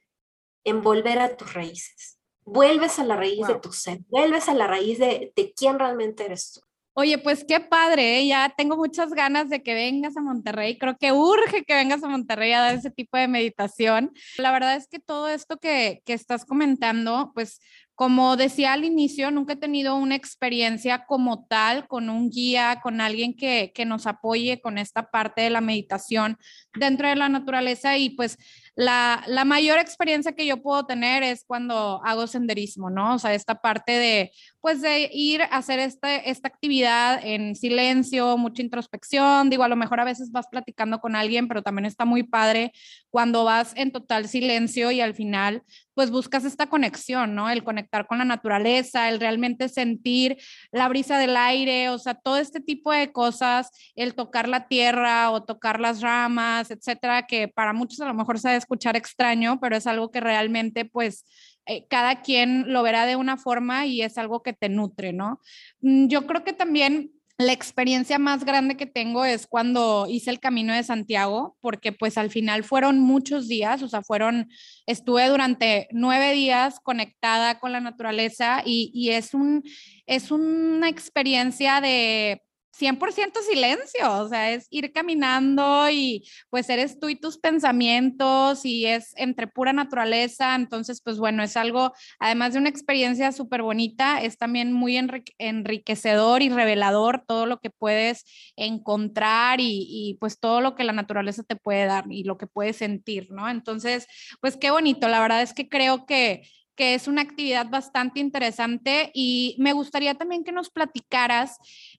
En 0.63 0.81
volver 0.81 1.19
a 1.19 1.37
tus 1.37 1.53
raíces 1.53 2.17
vuelves 2.47 2.97
a 2.97 3.03
la 3.03 3.17
raíz 3.17 3.45
de 3.45 3.59
tu 3.59 3.73
ser, 3.73 3.99
vuelves 4.07 4.47
a 4.47 4.53
la 4.53 4.67
raíz 4.67 4.97
de, 4.99 5.33
de 5.35 5.53
quién 5.53 5.77
realmente 5.77 6.25
eres 6.25 6.53
tú. 6.53 6.61
Oye, 6.93 7.19
pues 7.19 7.45
qué 7.47 7.59
padre, 7.59 8.19
¿eh? 8.19 8.27
ya 8.27 8.51
tengo 8.57 8.75
muchas 8.75 9.11
ganas 9.13 9.49
de 9.49 9.61
que 9.61 9.75
vengas 9.75 10.17
a 10.17 10.21
Monterrey. 10.21 10.79
Creo 10.79 10.97
que 10.97 11.11
urge 11.11 11.63
que 11.63 11.75
vengas 11.75 12.01
a 12.03 12.07
Monterrey 12.07 12.53
a 12.53 12.61
dar 12.61 12.75
ese 12.75 12.89
tipo 12.89 13.17
de 13.17 13.27
meditación. 13.27 14.11
La 14.39 14.51
verdad 14.51 14.75
es 14.75 14.87
que 14.87 14.97
todo 14.97 15.29
esto 15.29 15.57
que, 15.57 16.01
que 16.05 16.13
estás 16.13 16.43
comentando, 16.43 17.33
pues 17.35 17.59
como 17.97 18.37
decía 18.37 18.73
al 18.73 18.85
inicio, 18.85 19.31
nunca 19.31 19.53
he 19.53 19.55
tenido 19.55 19.95
una 19.95 20.13
experiencia 20.13 21.07
como 21.07 21.47
tal 21.47 21.87
con 21.87 22.11
un 22.11 22.29
guía, 22.29 22.79
con 22.83 23.01
alguien 23.01 23.35
que, 23.35 23.71
que 23.73 23.85
nos 23.85 24.05
apoye 24.05 24.61
con 24.61 24.77
esta 24.77 25.09
parte 25.09 25.41
de 25.41 25.49
la 25.49 25.61
meditación 25.61 26.37
dentro 26.75 27.09
de 27.09 27.15
la 27.15 27.27
naturaleza 27.27 27.97
y 27.97 28.11
pues 28.11 28.37
la, 28.77 29.23
mayor 29.43 29.79
experiencia 29.79 30.33
que 30.33 30.45
yo 30.45 30.61
puedo 30.61 30.85
tener 30.85 31.23
es 31.23 31.43
cuando 31.43 31.99
hago 32.05 32.27
senderismo, 32.27 32.91
¿no? 32.91 33.15
O 33.15 33.19
sea, 33.19 33.33
esta 33.33 33.55
parte 33.59 33.93
de, 33.93 34.31
pues, 34.61 34.83
de 34.83 35.09
ir 35.11 35.41
a 35.41 35.45
hacer 35.45 35.79
este, 35.79 36.29
esta 36.29 36.47
actividad 36.47 37.19
en 37.23 37.55
silencio, 37.55 38.37
mucha 38.37 38.61
introspección. 38.61 39.49
Digo, 39.49 39.63
a 39.63 39.67
lo 39.67 39.75
mejor 39.75 39.99
a 39.99 40.03
veces 40.03 40.31
vas 40.31 40.45
platicando 40.47 40.99
con 40.99 41.15
alguien, 41.15 41.47
pero 41.47 41.63
también 41.63 41.85
está 41.85 42.05
muy 42.05 42.21
padre 42.21 42.71
cuando 43.09 43.43
vas 43.45 43.73
en 43.75 43.91
total 43.91 44.27
silencio 44.27 44.91
y 44.91 45.01
al 45.01 45.15
final, 45.15 45.63
pues, 45.97 46.11
buscas 46.11 46.45
esta 46.45 46.67
conexión, 46.67 47.33
¿no? 47.33 47.49
El 47.49 47.63
conectar 47.63 48.05
con 48.05 48.19
la 48.19 48.23
naturaleza, 48.23 49.09
el 49.09 49.19
realmente 49.19 49.67
sentir 49.67 50.37
la 50.71 50.87
brisa 50.89 51.17
del 51.17 51.35
aire, 51.35 51.89
o 51.89 51.97
sea, 51.97 52.13
todo 52.13 52.37
este 52.37 52.59
tipo 52.59 52.91
de 52.91 53.11
cosas, 53.11 53.71
el 53.95 54.13
tocar 54.13 54.47
la 54.47 54.67
tierra 54.67 55.31
o 55.31 55.43
tocar 55.43 55.79
las 55.79 56.01
ramas, 56.01 56.69
etcétera, 56.69 57.25
que 57.25 57.47
para 57.47 57.73
muchos 57.73 57.99
a 58.01 58.05
lo 58.05 58.13
mejor 58.13 58.37
se 58.39 58.55
escuchar 58.55 58.95
extraño, 58.95 59.59
pero 59.59 59.75
es 59.75 59.87
algo 59.87 60.11
que 60.11 60.19
realmente 60.19 60.85
pues 60.85 61.25
eh, 61.65 61.87
cada 61.89 62.21
quien 62.21 62.71
lo 62.71 62.83
verá 62.83 63.07
de 63.07 63.15
una 63.15 63.35
forma 63.35 63.87
y 63.87 64.03
es 64.03 64.19
algo 64.19 64.43
que 64.43 64.53
te 64.53 64.69
nutre, 64.69 65.13
¿no? 65.13 65.41
Mm, 65.81 66.09
yo 66.09 66.27
creo 66.27 66.43
que 66.43 66.53
también 66.53 67.11
la 67.37 67.53
experiencia 67.53 68.17
más 68.17 68.43
grande 68.45 68.77
que 68.77 68.87
tengo 68.87 69.23
es 69.23 69.45
cuando 69.45 70.07
hice 70.09 70.31
el 70.31 70.39
Camino 70.39 70.73
de 70.73 70.81
Santiago, 70.83 71.55
porque 71.61 71.91
pues 71.91 72.17
al 72.17 72.31
final 72.31 72.63
fueron 72.63 72.99
muchos 72.99 73.47
días, 73.47 73.83
o 73.83 73.87
sea, 73.87 74.01
fueron, 74.01 74.49
estuve 74.87 75.27
durante 75.29 75.87
nueve 75.91 76.33
días 76.33 76.79
conectada 76.81 77.59
con 77.59 77.71
la 77.71 77.79
naturaleza 77.79 78.63
y, 78.65 78.89
y 78.93 79.11
es, 79.11 79.35
un, 79.35 79.61
es 80.07 80.31
una 80.31 80.89
experiencia 80.89 81.79
de 81.79 82.41
100% 82.77 83.41
silencio, 83.41 84.13
o 84.21 84.29
sea, 84.29 84.51
es 84.51 84.67
ir 84.69 84.91
caminando 84.91 85.89
y 85.89 86.27
pues 86.49 86.69
eres 86.69 86.99
tú 86.99 87.09
y 87.09 87.15
tus 87.15 87.37
pensamientos 87.37 88.65
y 88.65 88.85
es 88.85 89.13
entre 89.15 89.47
pura 89.47 89.73
naturaleza, 89.73 90.55
entonces 90.55 91.01
pues 91.01 91.17
bueno, 91.17 91.41
es 91.41 91.57
algo, 91.57 91.93
además 92.19 92.53
de 92.53 92.59
una 92.59 92.69
experiencia 92.69 93.31
súper 93.31 93.63
bonita, 93.63 94.21
es 94.21 94.37
también 94.37 94.73
muy 94.73 94.97
enriquecedor 95.39 96.41
y 96.43 96.49
revelador 96.49 97.23
todo 97.27 97.45
lo 97.45 97.59
que 97.59 97.71
puedes 97.71 98.25
encontrar 98.55 99.59
y, 99.59 99.87
y, 99.89 100.17
pues 100.19 100.39
todo 100.39 100.61
lo 100.61 100.75
que 100.75 100.83
la 100.83 100.93
naturaleza 100.93 101.43
te 101.43 101.55
puede 101.55 101.85
dar 101.85 102.05
y 102.09 102.23
lo 102.23 102.37
que 102.37 102.47
puedes 102.47 102.77
sentir, 102.77 103.31
¿no? 103.31 103.49
Entonces, 103.49 104.07
pues 104.39 104.55
qué 104.55 104.71
bonito, 104.71 105.07
la 105.07 105.19
verdad 105.19 105.41
es 105.41 105.53
que 105.53 105.67
creo 105.67 106.05
que 106.05 106.43
que 106.77 106.93
es 106.93 107.07
una 107.07 107.23
actividad 107.23 107.67
bastante 107.69 108.19
interesante 108.19 109.09
y 109.13 109.55
me 109.57 109.73
gustaría 109.73 110.13
también 110.13 110.43
que 110.43 110.51
nos 110.51 110.69
platicaras 110.69 111.57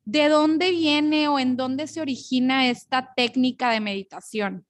de 0.08 0.30
dónde 0.30 0.70
viene 0.70 1.28
o 1.28 1.38
en 1.38 1.58
dónde 1.58 1.86
se 1.86 2.00
origina 2.00 2.70
esta 2.70 3.12
técnica 3.14 3.70
de 3.70 3.80
meditación. 3.80 4.66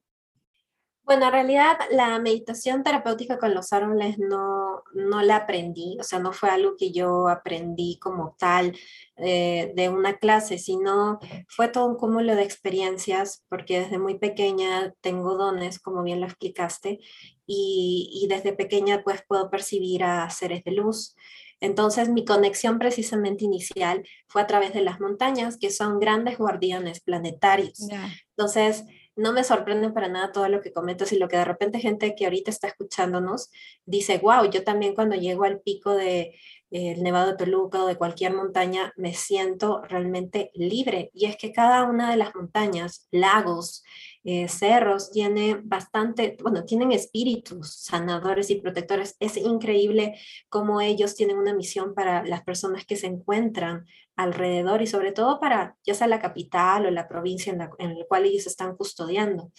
Bueno, 1.04 1.26
en 1.26 1.32
realidad 1.32 1.78
la 1.92 2.18
meditación 2.18 2.82
terapéutica 2.82 3.38
con 3.38 3.54
los 3.54 3.72
árboles 3.72 4.18
no, 4.18 4.82
no 4.94 5.22
la 5.22 5.36
aprendí, 5.36 5.96
o 6.00 6.02
sea, 6.02 6.18
no 6.18 6.32
fue 6.32 6.50
algo 6.50 6.74
que 6.76 6.90
yo 6.90 7.28
aprendí 7.28 7.98
como 8.00 8.34
tal 8.36 8.76
eh, 9.16 9.72
de 9.76 9.88
una 9.88 10.18
clase, 10.18 10.58
sino 10.58 11.20
fue 11.46 11.68
todo 11.68 11.86
un 11.86 11.96
cúmulo 11.96 12.34
de 12.34 12.42
experiencias, 12.42 13.44
porque 13.48 13.80
desde 13.80 13.98
muy 13.98 14.18
pequeña 14.18 14.92
tengo 15.00 15.36
dones, 15.36 15.78
como 15.78 16.02
bien 16.02 16.20
lo 16.20 16.26
explicaste, 16.26 16.98
y, 17.46 18.10
y 18.12 18.26
desde 18.26 18.52
pequeña 18.52 19.02
pues 19.04 19.22
puedo 19.26 19.50
percibir 19.50 20.02
a 20.02 20.28
seres 20.30 20.64
de 20.64 20.72
luz. 20.72 21.14
Entonces 21.60 22.08
mi 22.08 22.24
conexión 22.24 22.78
precisamente 22.78 23.44
inicial 23.44 24.06
fue 24.26 24.42
a 24.42 24.46
través 24.46 24.74
de 24.74 24.82
las 24.82 25.00
montañas, 25.00 25.58
que 25.58 25.70
son 25.70 25.98
grandes 25.98 26.38
guardianes 26.38 27.00
planetarios. 27.00 27.88
Entonces, 28.36 28.84
no 29.18 29.32
me 29.32 29.42
sorprende 29.42 29.90
para 29.90 30.08
nada 30.08 30.30
todo 30.30 30.48
lo 30.48 30.60
que 30.60 30.72
comentas 30.72 31.12
y 31.12 31.18
lo 31.18 31.26
que 31.26 31.36
de 31.36 31.44
repente 31.44 31.80
gente 31.80 32.14
que 32.14 32.24
ahorita 32.24 32.52
está 32.52 32.68
escuchándonos 32.68 33.50
dice, 33.84 34.18
wow, 34.18 34.48
yo 34.48 34.62
también 34.62 34.94
cuando 34.94 35.16
llego 35.16 35.42
al 35.42 35.60
pico 35.60 35.92
de 35.94 36.38
el 36.70 37.02
Nevado 37.02 37.32
de 37.32 37.36
Toluca 37.36 37.82
o 37.82 37.86
de 37.86 37.96
cualquier 37.96 38.34
montaña 38.34 38.92
me 38.96 39.14
siento 39.14 39.82
realmente 39.82 40.52
libre. 40.54 41.10
Y 41.14 41.26
es 41.26 41.36
que 41.36 41.50
cada 41.52 41.84
una 41.84 42.10
de 42.10 42.16
las 42.16 42.34
montañas, 42.34 43.08
lagos, 43.10 43.82
eh, 44.24 44.48
cerros 44.48 45.10
tiene 45.10 45.60
bastante, 45.62 46.36
bueno, 46.42 46.64
tienen 46.64 46.92
espíritus 46.92 47.74
sanadores 47.74 48.50
y 48.50 48.60
protectores. 48.60 49.16
Es 49.20 49.36
increíble 49.36 50.18
cómo 50.48 50.80
ellos 50.80 51.14
tienen 51.14 51.38
una 51.38 51.54
misión 51.54 51.94
para 51.94 52.24
las 52.24 52.42
personas 52.42 52.84
que 52.84 52.96
se 52.96 53.06
encuentran 53.06 53.86
alrededor 54.16 54.82
y 54.82 54.86
sobre 54.86 55.12
todo 55.12 55.38
para 55.38 55.76
ya 55.84 55.94
sea 55.94 56.08
la 56.08 56.18
capital 56.18 56.86
o 56.86 56.90
la 56.90 57.08
provincia 57.08 57.52
en 57.52 57.58
la, 57.58 57.70
en 57.78 57.98
la 57.98 58.04
cual 58.06 58.24
ellos 58.26 58.46
están 58.46 58.76
custodiando. 58.76 59.52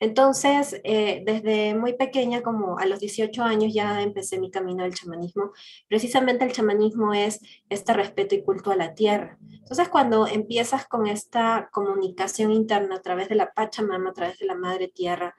Entonces, 0.00 0.80
eh, 0.84 1.22
desde 1.26 1.74
muy 1.74 1.94
pequeña, 1.94 2.42
como 2.42 2.78
a 2.78 2.86
los 2.86 3.00
18 3.00 3.42
años, 3.42 3.74
ya 3.74 4.00
empecé 4.00 4.38
mi 4.38 4.50
camino 4.50 4.84
del 4.84 4.94
chamanismo. 4.94 5.52
Precisamente 5.88 6.44
el 6.44 6.52
chamanismo 6.52 7.14
es 7.14 7.40
este 7.68 7.92
respeto 7.92 8.34
y 8.36 8.42
culto 8.42 8.70
a 8.70 8.76
la 8.76 8.94
tierra. 8.94 9.38
Entonces, 9.50 9.88
cuando 9.88 10.26
empiezas 10.26 10.86
con 10.86 11.06
esta 11.08 11.68
comunicación 11.72 12.52
interna 12.52 12.96
a 12.96 13.02
través 13.02 13.28
de 13.28 13.34
la 13.34 13.52
Pachamama, 13.52 14.10
a 14.10 14.14
través 14.14 14.38
de 14.38 14.46
la 14.46 14.54
Madre 14.54 14.88
Tierra, 14.88 15.34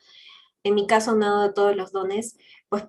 en 0.64 0.76
mi 0.76 0.88
caso, 0.88 1.14
unado 1.14 1.44
de 1.44 1.54
todos 1.54 1.76
los 1.76 1.92
dones, 1.94 2.38
pues 2.68 2.86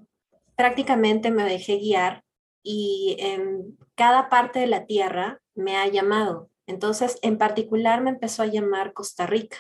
prácticamente 0.57 1.31
me 1.31 1.45
dejé 1.45 1.79
guiar 1.79 2.25
y 2.63 3.17
en 3.21 3.79
cada 3.95 4.29
parte 4.29 4.59
de 4.59 4.67
la 4.67 4.87
tierra 4.87 5.41
me 5.55 5.77
ha 5.77 5.87
llamado. 5.87 6.51
Entonces, 6.67 7.19
en 7.23 7.39
particular 7.39 8.01
me 8.03 8.11
empezó 8.11 8.43
a 8.43 8.47
llamar 8.47 8.93
Costa 8.93 9.27
Rica. 9.27 9.57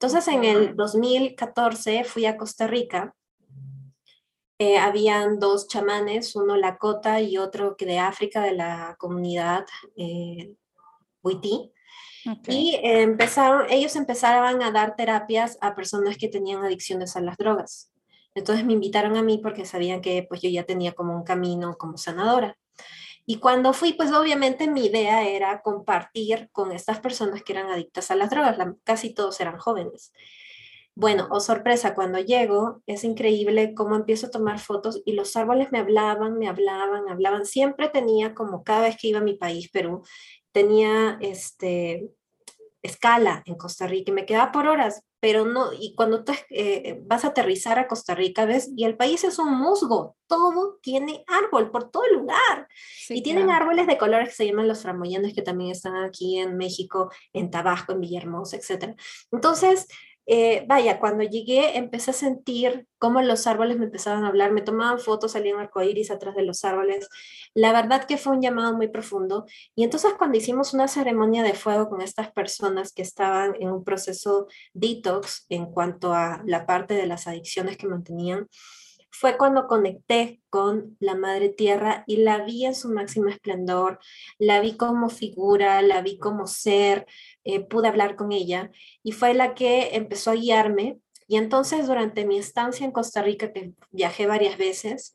Entonces, 0.00 0.28
en 0.28 0.44
el 0.44 0.76
2014 0.76 2.04
fui 2.04 2.24
a 2.24 2.36
Costa 2.36 2.68
Rica. 2.68 3.16
Eh, 4.60 4.78
habían 4.78 5.40
dos 5.40 5.66
chamanes, 5.66 6.36
uno 6.36 6.56
Lakota 6.56 7.20
y 7.20 7.36
otro 7.36 7.76
que 7.76 7.84
de 7.84 7.98
África, 7.98 8.42
de 8.42 8.52
la 8.52 8.94
comunidad 8.96 9.66
eh, 9.96 10.54
Huití. 11.20 11.72
Y 12.46 12.78
empezaron, 12.80 13.66
ellos 13.70 13.96
empezaron 13.96 14.62
a 14.62 14.70
dar 14.70 14.94
terapias 14.94 15.58
a 15.60 15.74
personas 15.74 16.16
que 16.16 16.28
tenían 16.28 16.62
adicciones 16.64 17.16
a 17.16 17.20
las 17.20 17.36
drogas. 17.36 17.90
Entonces 18.36 18.64
me 18.64 18.74
invitaron 18.74 19.16
a 19.16 19.22
mí 19.22 19.38
porque 19.38 19.64
sabían 19.64 20.00
que 20.00 20.26
pues 20.28 20.40
yo 20.42 20.48
ya 20.48 20.62
tenía 20.62 20.92
como 20.92 21.12
un 21.12 21.24
camino 21.24 21.76
como 21.76 21.96
sanadora. 21.96 22.56
Y 23.30 23.40
cuando 23.40 23.74
fui, 23.74 23.92
pues 23.92 24.10
obviamente 24.10 24.70
mi 24.70 24.86
idea 24.86 25.28
era 25.28 25.60
compartir 25.60 26.48
con 26.50 26.72
estas 26.72 26.98
personas 26.98 27.42
que 27.42 27.52
eran 27.52 27.68
adictas 27.68 28.10
a 28.10 28.14
las 28.14 28.30
drogas, 28.30 28.56
casi 28.84 29.12
todos 29.12 29.38
eran 29.42 29.58
jóvenes. 29.58 30.14
Bueno, 30.94 31.28
oh 31.30 31.38
sorpresa, 31.38 31.94
cuando 31.94 32.20
llego 32.20 32.82
es 32.86 33.04
increíble 33.04 33.74
cómo 33.74 33.96
empiezo 33.96 34.28
a 34.28 34.30
tomar 34.30 34.60
fotos 34.60 35.02
y 35.04 35.12
los 35.12 35.36
árboles 35.36 35.70
me 35.72 35.78
hablaban, 35.78 36.38
me 36.38 36.48
hablaban, 36.48 37.06
hablaban. 37.10 37.44
Siempre 37.44 37.90
tenía 37.90 38.34
como 38.34 38.64
cada 38.64 38.84
vez 38.84 38.96
que 38.98 39.08
iba 39.08 39.18
a 39.18 39.22
mi 39.22 39.34
país, 39.34 39.68
Perú, 39.70 40.04
tenía 40.50 41.18
este, 41.20 42.08
escala 42.82 43.42
en 43.44 43.56
Costa 43.56 43.86
Rica 43.86 44.10
y 44.10 44.14
me 44.14 44.26
quedaba 44.26 44.52
por 44.52 44.66
horas, 44.66 45.02
pero 45.20 45.44
no, 45.44 45.72
y 45.72 45.94
cuando 45.96 46.22
tú 46.22 46.32
eh, 46.50 47.00
vas 47.04 47.24
a 47.24 47.28
aterrizar 47.28 47.78
a 47.78 47.88
Costa 47.88 48.14
Rica, 48.14 48.44
ves, 48.44 48.70
y 48.76 48.84
el 48.84 48.96
país 48.96 49.24
es 49.24 49.38
un 49.38 49.52
musgo, 49.52 50.16
todo 50.28 50.78
tiene 50.80 51.24
árbol 51.26 51.70
por 51.70 51.90
todo 51.90 52.06
lugar. 52.12 52.68
y 53.08 53.22
tienen 53.22 53.50
árboles 53.50 53.86
de 53.86 53.98
colores 53.98 54.28
que 54.28 54.34
se 54.34 54.46
llaman 54.46 54.68
los 54.68 54.82
framoyanes, 54.82 55.34
que 55.34 55.42
también 55.42 55.72
están 55.72 55.96
aquí 55.96 56.38
en 56.38 56.56
México, 56.56 57.10
en 57.32 57.50
Tabasco, 57.50 57.92
en 57.92 58.00
Villahermosa, 58.00 58.56
etc. 58.56 58.94
Entonces, 59.32 59.88
eh, 60.30 60.66
vaya, 60.68 61.00
cuando 61.00 61.24
llegué 61.24 61.78
empecé 61.78 62.10
a 62.10 62.14
sentir 62.14 62.86
cómo 62.98 63.22
los 63.22 63.46
árboles 63.46 63.78
me 63.78 63.86
empezaban 63.86 64.24
a 64.24 64.28
hablar, 64.28 64.52
me 64.52 64.60
tomaban 64.60 65.00
fotos, 65.00 65.32
salían 65.32 65.58
arcoíris 65.58 66.10
atrás 66.10 66.36
de 66.36 66.42
los 66.42 66.66
árboles. 66.66 67.08
La 67.54 67.72
verdad 67.72 68.04
que 68.04 68.18
fue 68.18 68.34
un 68.34 68.42
llamado 68.42 68.76
muy 68.76 68.88
profundo. 68.88 69.46
Y 69.74 69.84
entonces 69.84 70.12
cuando 70.18 70.36
hicimos 70.36 70.74
una 70.74 70.86
ceremonia 70.86 71.42
de 71.42 71.54
fuego 71.54 71.88
con 71.88 72.02
estas 72.02 72.30
personas 72.30 72.92
que 72.92 73.00
estaban 73.00 73.54
en 73.58 73.70
un 73.70 73.84
proceso 73.84 74.48
detox 74.74 75.46
en 75.48 75.64
cuanto 75.72 76.12
a 76.12 76.42
la 76.44 76.66
parte 76.66 76.92
de 76.92 77.06
las 77.06 77.26
adicciones 77.26 77.78
que 77.78 77.86
mantenían, 77.88 78.48
fue 79.10 79.36
cuando 79.36 79.66
conecté 79.66 80.40
con 80.50 80.96
la 81.00 81.14
Madre 81.14 81.48
Tierra 81.48 82.04
y 82.06 82.18
la 82.18 82.44
vi 82.44 82.66
en 82.66 82.74
su 82.74 82.88
máximo 82.90 83.28
esplendor, 83.28 83.98
la 84.38 84.60
vi 84.60 84.76
como 84.76 85.08
figura, 85.10 85.82
la 85.82 86.02
vi 86.02 86.18
como 86.18 86.46
ser, 86.46 87.06
eh, 87.44 87.60
pude 87.60 87.88
hablar 87.88 88.16
con 88.16 88.32
ella 88.32 88.70
y 89.02 89.12
fue 89.12 89.34
la 89.34 89.54
que 89.54 89.96
empezó 89.96 90.30
a 90.30 90.34
guiarme. 90.34 90.98
Y 91.26 91.36
entonces 91.36 91.86
durante 91.86 92.24
mi 92.24 92.38
estancia 92.38 92.86
en 92.86 92.92
Costa 92.92 93.22
Rica, 93.22 93.52
que 93.52 93.72
viajé 93.90 94.26
varias 94.26 94.56
veces, 94.56 95.14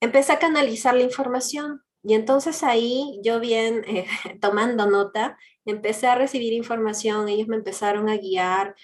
empecé 0.00 0.32
a 0.32 0.38
canalizar 0.38 0.94
la 0.94 1.02
información. 1.02 1.82
Y 2.02 2.14
entonces 2.14 2.62
ahí 2.62 3.20
yo 3.22 3.40
bien 3.40 3.84
eh, 3.86 4.06
tomando 4.40 4.86
nota, 4.86 5.36
empecé 5.64 6.06
a 6.06 6.14
recibir 6.14 6.52
información, 6.52 7.28
ellos 7.28 7.48
me 7.48 7.56
empezaron 7.56 8.08
a 8.08 8.16
guiar 8.16 8.74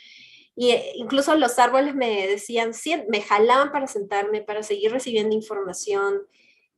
y 0.57 0.71
eh, 0.71 0.93
incluso 0.95 1.35
los 1.35 1.59
árboles 1.59 1.95
me 1.95 2.27
decían, 2.27 2.73
me 3.09 3.21
jalaban 3.21 3.73
para 3.73 3.87
sentarme, 3.87 4.43
para 4.43 4.63
seguir 4.63 4.93
recibiendo 4.93 5.35
información. 5.35 6.23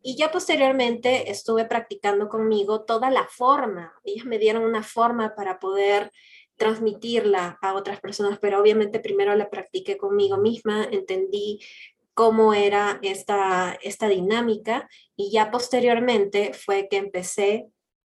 Y 0.02 0.16
ya 0.16 0.30
posteriormente 0.30 1.30
estuve 1.30 1.64
practicando 1.64 2.28
conmigo 2.28 2.84
toda 2.84 3.10
la 3.10 3.26
forma. 3.26 3.92
Ellos 4.04 4.24
me 4.24 4.38
dieron 4.38 4.64
una 4.64 4.82
forma 4.82 5.34
para 5.34 5.58
poder 5.58 6.10
transmitirla 6.56 7.58
a 7.60 7.74
otras 7.74 8.00
personas, 8.00 8.38
pero 8.38 8.60
obviamente 8.60 9.00
primero 9.00 9.34
la 9.34 9.50
practiqué 9.50 9.98
conmigo 9.98 10.38
misma, 10.38 10.84
entendí 10.90 11.60
cómo 12.14 12.54
era 12.54 12.98
esta, 13.02 13.78
esta 13.82 14.08
dinámica 14.08 14.88
y 15.16 15.30
ya 15.30 15.50
posteriormente 15.50 16.54
fue 16.54 16.88
que 16.88 16.96
empecé 16.96 17.66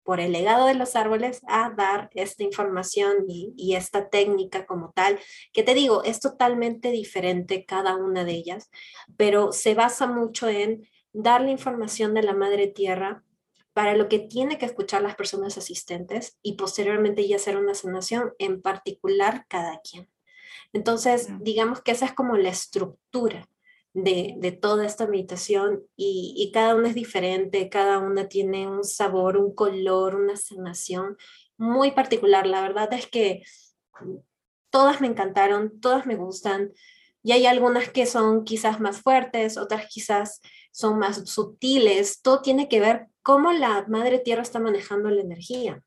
por 0.09 0.19
el 0.19 0.31
legado 0.31 0.65
de 0.65 0.73
los 0.73 0.95
árboles 0.95 1.39
a 1.47 1.69
dar 1.69 2.09
esta 2.15 2.41
información 2.41 3.25
y, 3.27 3.75
esta 3.75 4.09
técnica 4.09 4.65
como 4.65 4.91
tal, 4.91 5.19
que 5.53 5.61
te 5.61 5.75
digo, 5.75 6.03
es 6.03 6.19
totalmente 6.19 6.89
diferente 6.89 7.63
cada 7.63 7.95
una 7.95 8.23
de 8.23 8.31
ellas, 8.31 8.71
pero 9.17 9.51
se 9.51 9.75
basa 9.75 10.07
mucho 10.07 10.49
en 10.49 10.89
dar 11.13 11.41
la 11.41 11.51
información 11.51 12.15
de 12.15 12.23
la 12.23 12.33
madre 12.33 12.65
tierra 12.65 13.23
para 13.73 13.95
lo 13.95 14.09
que 14.09 14.17
tiene 14.17 14.57
que 14.57 14.65
escuchar 14.65 15.03
las 15.03 15.15
personas 15.15 15.59
asistentes 15.59 16.39
y 16.41 16.53
posteriormente 16.53 17.27
ya 17.27 17.35
hacer 17.35 17.55
una 17.55 17.75
sanación 17.75 18.33
en 18.39 18.63
particular 18.63 19.45
cada 19.47 19.79
quien. 19.81 20.09
Entonces, 20.73 21.27
digamos 21.39 21.83
que 21.83 21.91
esa 21.91 22.05
es 22.05 22.13
como 22.13 22.35
la 22.35 22.49
estructura 22.49 23.47
de, 23.93 24.57
toda 24.61 24.85
esta 24.85 25.07
meditación 25.07 25.83
y, 25.95 26.51
cada 26.53 26.75
una 26.75 26.89
es 26.89 26.95
diferente, 26.95 27.69
cada 27.69 27.99
una 27.99 28.27
tiene 28.27 28.67
un 28.67 28.83
sabor, 28.83 29.37
un 29.37 29.53
color, 29.53 30.15
una 30.15 30.35
sanación 30.35 31.17
muy 31.57 31.91
particular. 31.91 32.47
La 32.47 32.61
verdad 32.61 32.91
es 32.93 33.07
que 33.07 33.43
todas 34.69 35.01
me 35.01 35.07
encantaron, 35.07 35.79
todas 35.79 36.05
me 36.05 36.15
gustan 36.15 36.71
y 37.21 37.33
hay 37.33 37.45
algunas 37.45 37.89
que 37.89 38.05
son 38.05 38.45
quizás 38.45 38.79
más 38.79 39.01
fuertes, 39.01 39.57
otras 39.57 39.87
quizás 39.87 40.41
son 40.71 40.99
más 40.99 41.29
sutiles. 41.29 42.21
Todo 42.21 42.41
tiene 42.41 42.69
que 42.69 42.79
ver 42.79 43.07
cómo 43.21 43.51
la 43.51 43.85
madre 43.87 44.19
tierra 44.19 44.41
está 44.41 44.59
manejando 44.59 45.09
la 45.09 45.21
energía. 45.21 45.83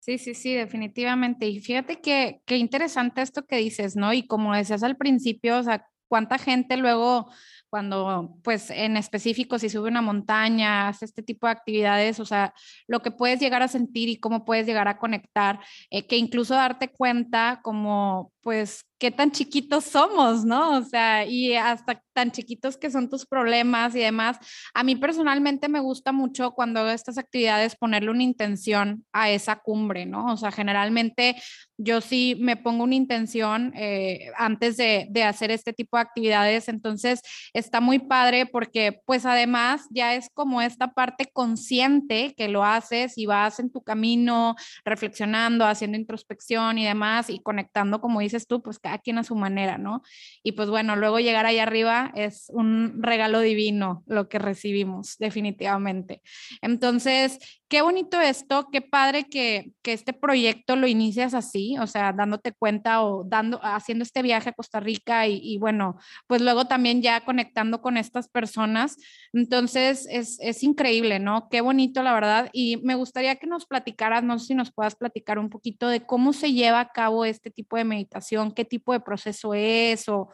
Sí, 0.00 0.18
sí, 0.18 0.34
sí, 0.34 0.54
definitivamente. 0.54 1.46
Y 1.46 1.60
fíjate 1.60 2.00
que, 2.00 2.40
qué 2.44 2.56
interesante 2.56 3.22
esto 3.22 3.44
que 3.44 3.56
dices, 3.56 3.96
¿no? 3.96 4.12
Y 4.12 4.26
como 4.26 4.54
decías 4.54 4.82
al 4.82 4.96
principio, 4.96 5.58
o 5.58 5.62
sea, 5.62 5.88
cuánta 6.08 6.38
gente 6.38 6.76
luego 6.76 7.30
cuando, 7.68 8.38
pues 8.42 8.70
en 8.70 8.96
específico, 8.96 9.58
si 9.58 9.68
sube 9.68 9.88
una 9.88 10.02
montaña, 10.02 10.88
hace 10.88 11.04
este 11.04 11.22
tipo 11.22 11.46
de 11.46 11.52
actividades, 11.52 12.20
o 12.20 12.24
sea, 12.24 12.54
lo 12.86 13.00
que 13.00 13.10
puedes 13.10 13.40
llegar 13.40 13.62
a 13.62 13.68
sentir 13.68 14.08
y 14.08 14.18
cómo 14.18 14.44
puedes 14.44 14.66
llegar 14.66 14.88
a 14.88 14.98
conectar, 14.98 15.60
eh, 15.90 16.06
que 16.06 16.16
incluso 16.16 16.54
darte 16.54 16.88
cuenta 16.88 17.60
como, 17.62 18.32
pues, 18.46 18.86
qué 18.98 19.10
tan 19.10 19.32
chiquitos 19.32 19.84
somos, 19.84 20.44
¿no? 20.44 20.78
O 20.78 20.82
sea, 20.82 21.26
y 21.26 21.54
hasta 21.54 22.00
tan 22.14 22.30
chiquitos 22.30 22.78
que 22.78 22.90
son 22.90 23.10
tus 23.10 23.26
problemas 23.26 23.94
y 23.94 23.98
demás. 23.98 24.38
A 24.72 24.82
mí 24.82 24.96
personalmente 24.96 25.68
me 25.68 25.80
gusta 25.80 26.12
mucho 26.12 26.52
cuando 26.52 26.80
hago 26.80 26.88
estas 26.88 27.18
actividades 27.18 27.76
ponerle 27.76 28.10
una 28.10 28.22
intención 28.22 29.04
a 29.12 29.28
esa 29.30 29.56
cumbre, 29.56 30.06
¿no? 30.06 30.32
O 30.32 30.36
sea, 30.38 30.50
generalmente 30.50 31.36
yo 31.76 32.00
sí 32.00 32.38
me 32.40 32.56
pongo 32.56 32.84
una 32.84 32.94
intención 32.94 33.72
eh, 33.76 34.30
antes 34.38 34.78
de, 34.78 35.10
hacer 35.26 35.50
este 35.50 35.72
tipo 35.72 35.96
de 35.96 36.02
actividades, 36.02 36.68
entonces 36.68 37.20
está 37.52 37.80
muy 37.80 37.98
padre 37.98 38.46
porque 38.46 39.00
pues 39.04 39.26
además 39.26 39.82
ya 39.90 40.14
es 40.14 40.30
como 40.32 40.62
esta 40.62 40.92
parte 40.92 41.28
consciente 41.32 42.32
que 42.36 42.48
lo 42.48 42.64
haces 42.64 43.18
y 43.18 43.26
vas 43.26 43.58
en 43.58 43.70
tu 43.70 43.82
camino 43.82 44.54
reflexionando, 44.84 45.66
haciendo 45.66 45.98
introspección 45.98 46.78
y 46.78 46.86
demás 46.86 47.28
y 47.28 47.40
conectando, 47.40 48.00
como 48.00 48.20
dices 48.20 48.35
tú, 48.44 48.62
pues 48.62 48.78
cada 48.78 48.98
quien 48.98 49.18
a 49.18 49.24
su 49.24 49.34
manera, 49.34 49.78
¿no? 49.78 50.02
Y 50.42 50.52
pues 50.52 50.68
bueno, 50.68 50.96
luego 50.96 51.20
llegar 51.20 51.46
ahí 51.46 51.58
arriba 51.58 52.12
es 52.14 52.50
un 52.52 53.02
regalo 53.02 53.40
divino 53.40 54.04
lo 54.06 54.28
que 54.28 54.38
recibimos, 54.38 55.16
definitivamente. 55.18 56.20
Entonces, 56.60 57.38
qué 57.68 57.82
bonito 57.82 58.20
esto, 58.20 58.68
qué 58.70 58.80
padre 58.80 59.24
que, 59.24 59.72
que 59.82 59.92
este 59.92 60.12
proyecto 60.12 60.76
lo 60.76 60.86
inicias 60.86 61.34
así, 61.34 61.76
o 61.78 61.86
sea, 61.86 62.12
dándote 62.12 62.52
cuenta 62.52 63.02
o 63.02 63.24
dando, 63.24 63.58
haciendo 63.62 64.04
este 64.04 64.22
viaje 64.22 64.50
a 64.50 64.52
Costa 64.52 64.78
Rica 64.78 65.26
y, 65.26 65.58
bueno, 65.58 65.98
pues 66.28 66.42
luego 66.42 66.66
también 66.66 67.02
ya 67.02 67.24
conectando 67.24 67.82
con 67.82 67.96
estas 67.96 68.28
personas. 68.28 68.96
Entonces, 69.32 70.06
es, 70.10 70.38
es 70.40 70.62
increíble, 70.62 71.18
¿no? 71.18 71.48
Qué 71.50 71.60
bonito, 71.60 72.02
la 72.02 72.14
verdad. 72.14 72.50
Y 72.52 72.76
me 72.78 72.94
gustaría 72.94 73.36
que 73.36 73.46
nos 73.46 73.66
platicaras, 73.66 74.22
no 74.22 74.38
sé 74.38 74.46
si 74.46 74.54
nos 74.54 74.72
puedas 74.72 74.94
platicar 74.94 75.38
un 75.38 75.50
poquito 75.50 75.88
de 75.88 76.06
cómo 76.06 76.32
se 76.32 76.52
lleva 76.52 76.80
a 76.80 76.92
cabo 76.92 77.24
este 77.24 77.50
tipo 77.50 77.76
de 77.76 77.84
meditación, 77.84 78.52
qué 78.52 78.64
tipo 78.64 78.92
de 78.92 79.00
proceso 79.00 79.54
es 79.54 80.08
o 80.08 80.30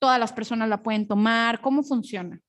todas 0.00 0.18
las 0.18 0.32
personas 0.32 0.68
la 0.68 0.82
pueden 0.82 1.06
tomar, 1.06 1.60
cómo 1.60 1.82
funciona. 1.82 2.40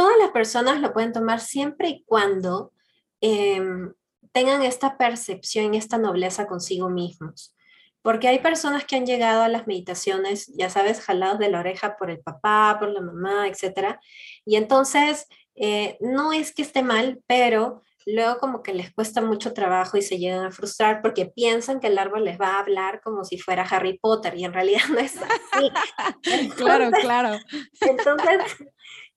Todas 0.00 0.16
las 0.18 0.30
personas 0.30 0.80
lo 0.80 0.94
pueden 0.94 1.12
tomar 1.12 1.40
siempre 1.40 1.90
y 1.90 2.04
cuando 2.06 2.72
em, 3.20 3.92
tengan 4.32 4.62
esta 4.62 4.96
percepción 4.96 5.74
y 5.74 5.76
esta 5.76 5.98
nobleza 5.98 6.46
consigo 6.46 6.88
mismos. 6.88 7.54
Porque 8.00 8.26
hay 8.26 8.38
personas 8.38 8.86
que 8.86 8.96
han 8.96 9.04
llegado 9.04 9.42
a 9.42 9.48
las 9.48 9.66
meditaciones, 9.66 10.46
ya 10.56 10.70
sabes, 10.70 11.02
jalados 11.02 11.38
de 11.38 11.50
la 11.50 11.60
oreja 11.60 11.98
por 11.98 12.10
el 12.10 12.18
papá, 12.20 12.78
por 12.80 12.88
la 12.88 13.02
mamá, 13.02 13.46
etc. 13.46 13.98
Y 14.46 14.56
entonces, 14.56 15.26
eh, 15.54 15.98
no 16.00 16.32
es 16.32 16.54
que 16.54 16.62
esté 16.62 16.82
mal, 16.82 17.20
pero 17.26 17.82
luego 18.06 18.38
como 18.38 18.62
que 18.62 18.72
les 18.72 18.94
cuesta 18.94 19.20
mucho 19.20 19.52
trabajo 19.52 19.98
y 19.98 20.02
se 20.02 20.18
llegan 20.18 20.46
a 20.46 20.50
frustrar 20.50 21.02
porque 21.02 21.26
piensan 21.26 21.78
que 21.78 21.88
el 21.88 21.98
árbol 21.98 22.24
les 22.24 22.40
va 22.40 22.54
a 22.54 22.60
hablar 22.60 23.02
como 23.02 23.22
si 23.22 23.36
fuera 23.36 23.64
Harry 23.64 23.98
Potter 23.98 24.34
y 24.38 24.46
en 24.46 24.54
realidad 24.54 24.80
no 24.88 24.98
es 24.98 25.18
así. 25.18 25.70
claro, 26.56 26.90
claro. 27.02 27.38
Entonces, 27.82 28.56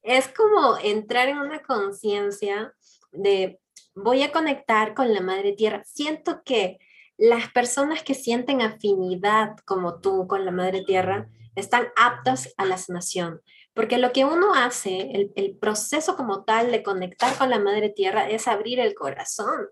es 0.03 0.27
como 0.27 0.77
entrar 0.77 1.29
en 1.29 1.39
una 1.39 1.63
conciencia 1.63 2.74
de 3.12 3.60
voy 3.95 4.24
a 4.24 4.31
conectar 4.31 4.93
con 4.93 5.13
la 5.13 5.22
madre 5.22 5.53
tierra. 5.53 5.83
Siento 5.86 6.43
que 6.43 6.79
las 7.17 7.51
personas 7.51 8.03
que 8.03 8.13
sienten 8.13 8.62
afinidad 8.62 9.55
como 9.65 10.00
tú 10.01 10.27
con 10.27 10.45
la 10.45 10.51
madre 10.51 10.83
tierra 10.83 11.29
están 11.55 11.88
aptas 11.95 12.53
a 12.57 12.65
la 12.65 12.77
sanación. 12.77 13.41
Porque 13.74 13.98
lo 13.98 14.12
que 14.12 14.25
uno 14.25 14.53
hace, 14.53 15.31
el, 15.36 15.57
proceso 15.57 16.16
como 16.16 16.44
tal 16.44 16.72
de 16.72 16.83
conectar 16.83 17.35
con 17.37 17.50
la 17.50 17.59
madre 17.59 17.89
tierra 17.89 18.29
es 18.29 18.48
abrir 18.48 18.79
el 18.79 18.94
corazón. 18.94 19.68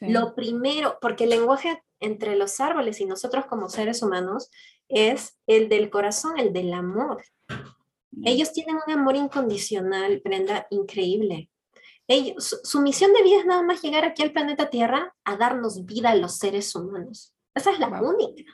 Lo 0.00 0.34
primero, 0.34 0.98
porque 1.00 1.24
el 1.24 1.30
lenguaje 1.30 1.82
entre 2.00 2.36
los 2.36 2.60
árboles 2.60 3.00
y 3.00 3.06
nosotros 3.06 3.46
como 3.46 3.70
seres 3.70 4.02
humanos 4.02 4.50
es 4.88 5.38
el 5.46 5.70
del 5.70 5.88
corazón, 5.88 6.38
el 6.38 6.52
del 6.52 6.72
amor. 6.74 7.24
Ellos 8.24 8.52
tienen 8.52 8.78
un 8.86 8.92
amor 8.92 9.16
incondicional, 9.16 10.20
Brenda, 10.24 10.66
increíble. 10.70 11.50
Ellos, 12.06 12.60
su, 12.62 12.80
misión 12.80 13.12
de 13.12 13.22
vida 13.22 13.38
es 13.38 13.46
nada 13.46 13.62
más 13.62 13.82
llegar 13.82 14.04
aquí 14.04 14.22
al 14.22 14.32
planeta 14.32 14.70
Tierra 14.70 15.14
a 15.24 15.36
darnos 15.36 15.84
vida 15.84 16.10
a 16.10 16.14
los 16.14 16.36
seres 16.36 16.74
humanos. 16.74 17.34
Esa 17.54 17.72
es 17.72 17.78
la 17.78 17.88
única. 18.02 18.44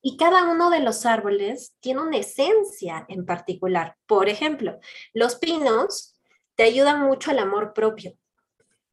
Y 0.00 0.16
cada 0.16 0.50
uno 0.50 0.70
de 0.70 0.80
los 0.80 1.04
árboles 1.06 1.74
tiene 1.80 2.00
una 2.00 2.18
esencia 2.18 3.04
en 3.08 3.26
particular. 3.26 3.96
Por 4.06 4.28
ejemplo, 4.28 4.78
los 5.12 5.36
pinos 5.36 6.14
te 6.54 6.62
ayudan 6.62 7.02
mucho 7.02 7.30
al 7.30 7.38
amor 7.38 7.72
propio. 7.72 8.16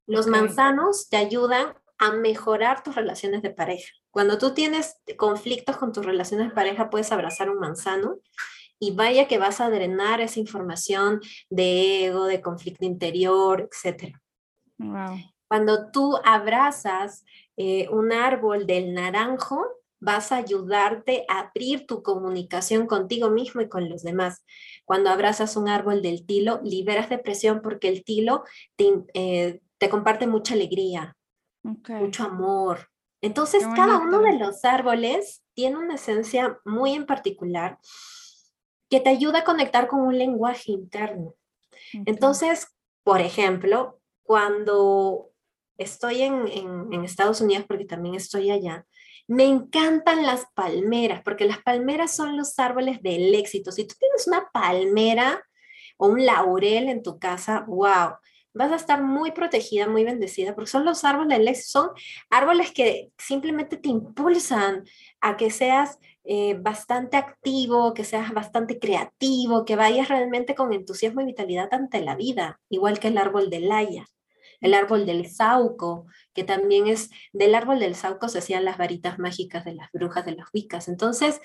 Los 0.05 0.27
manzanos 0.27 1.09
te 1.09 1.17
ayudan 1.17 1.75
a 1.97 2.11
mejorar 2.11 2.83
tus 2.83 2.95
relaciones 2.95 3.41
de 3.41 3.49
pareja. 3.49 3.91
Cuando 4.11 4.37
tú 4.37 4.53
tienes 4.53 4.97
conflictos 5.17 5.77
con 5.77 5.91
tus 5.91 6.05
relaciones 6.05 6.49
de 6.49 6.55
pareja, 6.55 6.89
puedes 6.89 7.11
abrazar 7.11 7.49
un 7.49 7.59
manzano 7.59 8.19
y 8.79 8.91
vaya 8.91 9.27
que 9.27 9.37
vas 9.37 9.59
a 9.61 9.69
drenar 9.69 10.21
esa 10.21 10.39
información 10.39 11.21
de 11.49 12.05
ego, 12.05 12.25
de 12.25 12.41
conflicto 12.41 12.85
interior, 12.85 13.69
etc. 13.71 14.15
Cuando 15.47 15.91
tú 15.91 16.17
abrazas 16.23 17.25
eh, 17.55 17.87
un 17.89 18.11
árbol 18.11 18.67
del 18.67 18.93
naranjo, 18.93 19.65
vas 19.99 20.31
a 20.31 20.37
ayudarte 20.37 21.25
a 21.27 21.39
abrir 21.39 21.87
tu 21.87 22.03
comunicación 22.03 22.85
contigo 22.85 23.29
mismo 23.29 23.61
y 23.61 23.69
con 23.69 23.89
los 23.89 24.03
demás. 24.03 24.45
Cuando 24.85 25.09
abrazas 25.09 25.55
un 25.55 25.67
árbol 25.67 26.01
del 26.01 26.25
tilo, 26.25 26.61
liberas 26.63 27.09
depresión 27.09 27.61
porque 27.61 27.87
el 27.87 28.03
tilo 28.03 28.43
te, 28.75 29.05
eh, 29.13 29.61
comparte 29.89 30.27
mucha 30.27 30.53
alegría, 30.53 31.15
mucho 31.63 32.23
amor. 32.23 32.89
Entonces, 33.21 33.65
cada 33.75 33.97
uno 33.97 34.19
de 34.19 34.37
los 34.37 34.63
árboles 34.63 35.41
tiene 35.55 35.77
una 35.77 35.95
esencia 35.95 36.59
muy 36.65 36.93
en 36.93 37.07
particular 37.07 37.79
que 38.89 38.99
te 38.99 39.09
ayuda 39.09 39.39
a 39.39 39.43
conectar 39.43 39.87
con 39.87 40.01
un 40.01 40.17
lenguaje 40.17 40.71
interno. 40.71 41.35
Entonces, 42.05 42.67
por 43.03 43.21
ejemplo, 43.21 43.99
cuando 44.23 45.31
estoy 45.77 46.23
en, 46.23 46.47
en 46.91 47.03
Estados 47.03 47.41
Unidos, 47.41 47.65
porque 47.67 47.85
también 47.85 48.15
estoy 48.15 48.51
allá, 48.51 48.85
me 49.27 49.43
encantan 49.43 50.25
las 50.25 50.45
palmeras, 50.53 51.21
porque 51.23 51.45
las 51.45 51.61
palmeras 51.61 52.15
son 52.15 52.37
los 52.37 52.57
árboles 52.59 53.01
del 53.01 53.35
éxito. 53.35 53.71
Si 53.71 53.85
tú 53.85 53.95
tienes 53.99 54.25
una 54.27 54.49
palmera 54.51 55.43
o 55.97 56.07
un 56.07 56.25
laurel 56.25 56.87
en 56.87 57.03
tu 57.03 57.19
casa, 57.19 57.65
wow, 57.67 58.15
vas 58.53 58.71
a 58.71 58.75
estar 58.75 59.03
muy 59.03 59.31
protegida, 59.31 59.87
muy 59.87 60.05
bendecida, 60.05 60.55
porque 60.55 60.71
son 60.71 60.85
los 60.85 61.03
árboles 61.03 61.37
del 61.37 61.47
éxito, 61.47 61.69
son 61.69 61.89
árboles 62.29 62.71
que 62.71 63.11
simplemente 63.17 63.77
te 63.77 63.89
impulsan 63.89 64.85
a 65.19 65.35
que 65.35 65.51
seas 65.51 65.99
eh, 66.27 66.55
bastante 66.59 67.17
activo, 67.17 67.93
que 67.93 68.03
seas 68.03 68.33
bastante 68.33 68.79
creativo, 68.79 69.65
que 69.65 69.75
vayas 69.75 70.09
realmente 70.09 70.55
con 70.55 70.73
entusiasmo 70.73 71.21
y 71.21 71.25
vitalidad 71.25 71.73
ante 71.73 72.01
la 72.01 72.15
vida, 72.15 72.59
igual 72.69 72.99
que 72.99 73.07
el 73.07 73.17
árbol 73.17 73.49
de 73.49 73.61
Laia 73.61 74.05
el 74.61 74.73
árbol 74.73 75.05
del 75.05 75.29
sauco, 75.29 76.05
que 76.33 76.43
también 76.43 76.87
es 76.87 77.09
del 77.33 77.55
árbol 77.55 77.79
del 77.79 77.95
sauco 77.95 78.29
se 78.29 78.39
hacían 78.39 78.65
las 78.65 78.77
varitas 78.77 79.19
mágicas 79.19 79.65
de 79.65 79.75
las 79.75 79.91
brujas 79.91 80.25
de 80.25 80.35
las 80.35 80.47
wicas. 80.53 80.87
Entonces, 80.87 81.39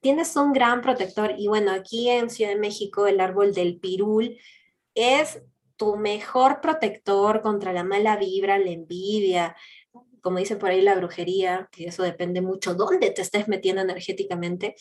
tienes 0.00 0.34
un 0.36 0.52
gran 0.52 0.80
protector 0.80 1.34
y 1.38 1.48
bueno, 1.48 1.72
aquí 1.72 2.08
en 2.08 2.30
Ciudad 2.30 2.52
de 2.52 2.58
México 2.58 3.06
el 3.06 3.20
árbol 3.20 3.54
del 3.54 3.78
pirul 3.78 4.38
es 4.94 5.42
tu 5.76 5.96
mejor 5.96 6.60
protector 6.60 7.40
contra 7.40 7.72
la 7.72 7.82
mala 7.82 8.16
vibra, 8.16 8.58
la 8.58 8.70
envidia, 8.70 9.56
como 10.22 10.38
dice 10.38 10.56
por 10.56 10.70
ahí 10.70 10.80
la 10.80 10.94
brujería, 10.94 11.68
que 11.72 11.86
eso 11.86 12.02
depende 12.02 12.40
mucho 12.40 12.74
dónde 12.74 13.10
te 13.10 13.20
estés 13.20 13.48
metiendo 13.48 13.82
energéticamente, 13.82 14.76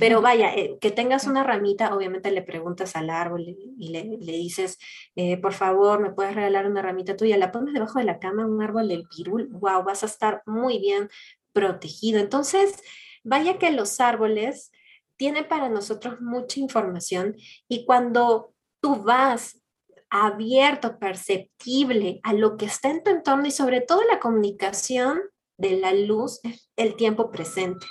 pero 0.00 0.20
vaya, 0.20 0.54
eh, 0.54 0.78
que 0.80 0.90
tengas 0.90 1.26
una 1.26 1.44
ramita, 1.44 1.94
obviamente 1.94 2.30
le 2.30 2.42
preguntas 2.42 2.96
al 2.96 3.10
árbol 3.10 3.44
y 3.46 3.88
le, 3.90 4.16
le 4.18 4.32
dices, 4.32 4.78
eh, 5.14 5.36
por 5.36 5.52
favor, 5.52 6.00
¿me 6.00 6.10
puedes 6.10 6.34
regalar 6.34 6.66
una 6.66 6.82
ramita 6.82 7.16
tuya? 7.16 7.36
La 7.36 7.52
pones 7.52 7.74
debajo 7.74 7.98
de 7.98 8.06
la 8.06 8.18
cama, 8.18 8.46
un 8.46 8.62
árbol 8.62 8.88
del 8.88 9.06
pirul, 9.06 9.48
wow, 9.52 9.84
vas 9.84 10.02
a 10.02 10.06
estar 10.06 10.42
muy 10.46 10.78
bien 10.78 11.08
protegido. 11.52 12.18
Entonces, 12.18 12.82
vaya 13.22 13.58
que 13.58 13.70
los 13.70 14.00
árboles 14.00 14.72
tienen 15.16 15.46
para 15.48 15.68
nosotros 15.68 16.20
mucha 16.20 16.60
información 16.60 17.36
y 17.68 17.84
cuando 17.84 18.54
tú 18.80 19.02
vas 19.02 19.60
abierto, 20.10 20.98
perceptible 20.98 22.20
a 22.22 22.32
lo 22.32 22.56
que 22.56 22.66
está 22.66 22.90
en 22.90 23.02
tu 23.02 23.10
entorno 23.10 23.46
y 23.46 23.50
sobre 23.50 23.80
todo 23.80 24.02
la 24.04 24.20
comunicación 24.20 25.20
de 25.56 25.78
la 25.78 25.92
luz, 25.92 26.40
el 26.76 26.96
tiempo 26.96 27.30
presente. 27.30 27.86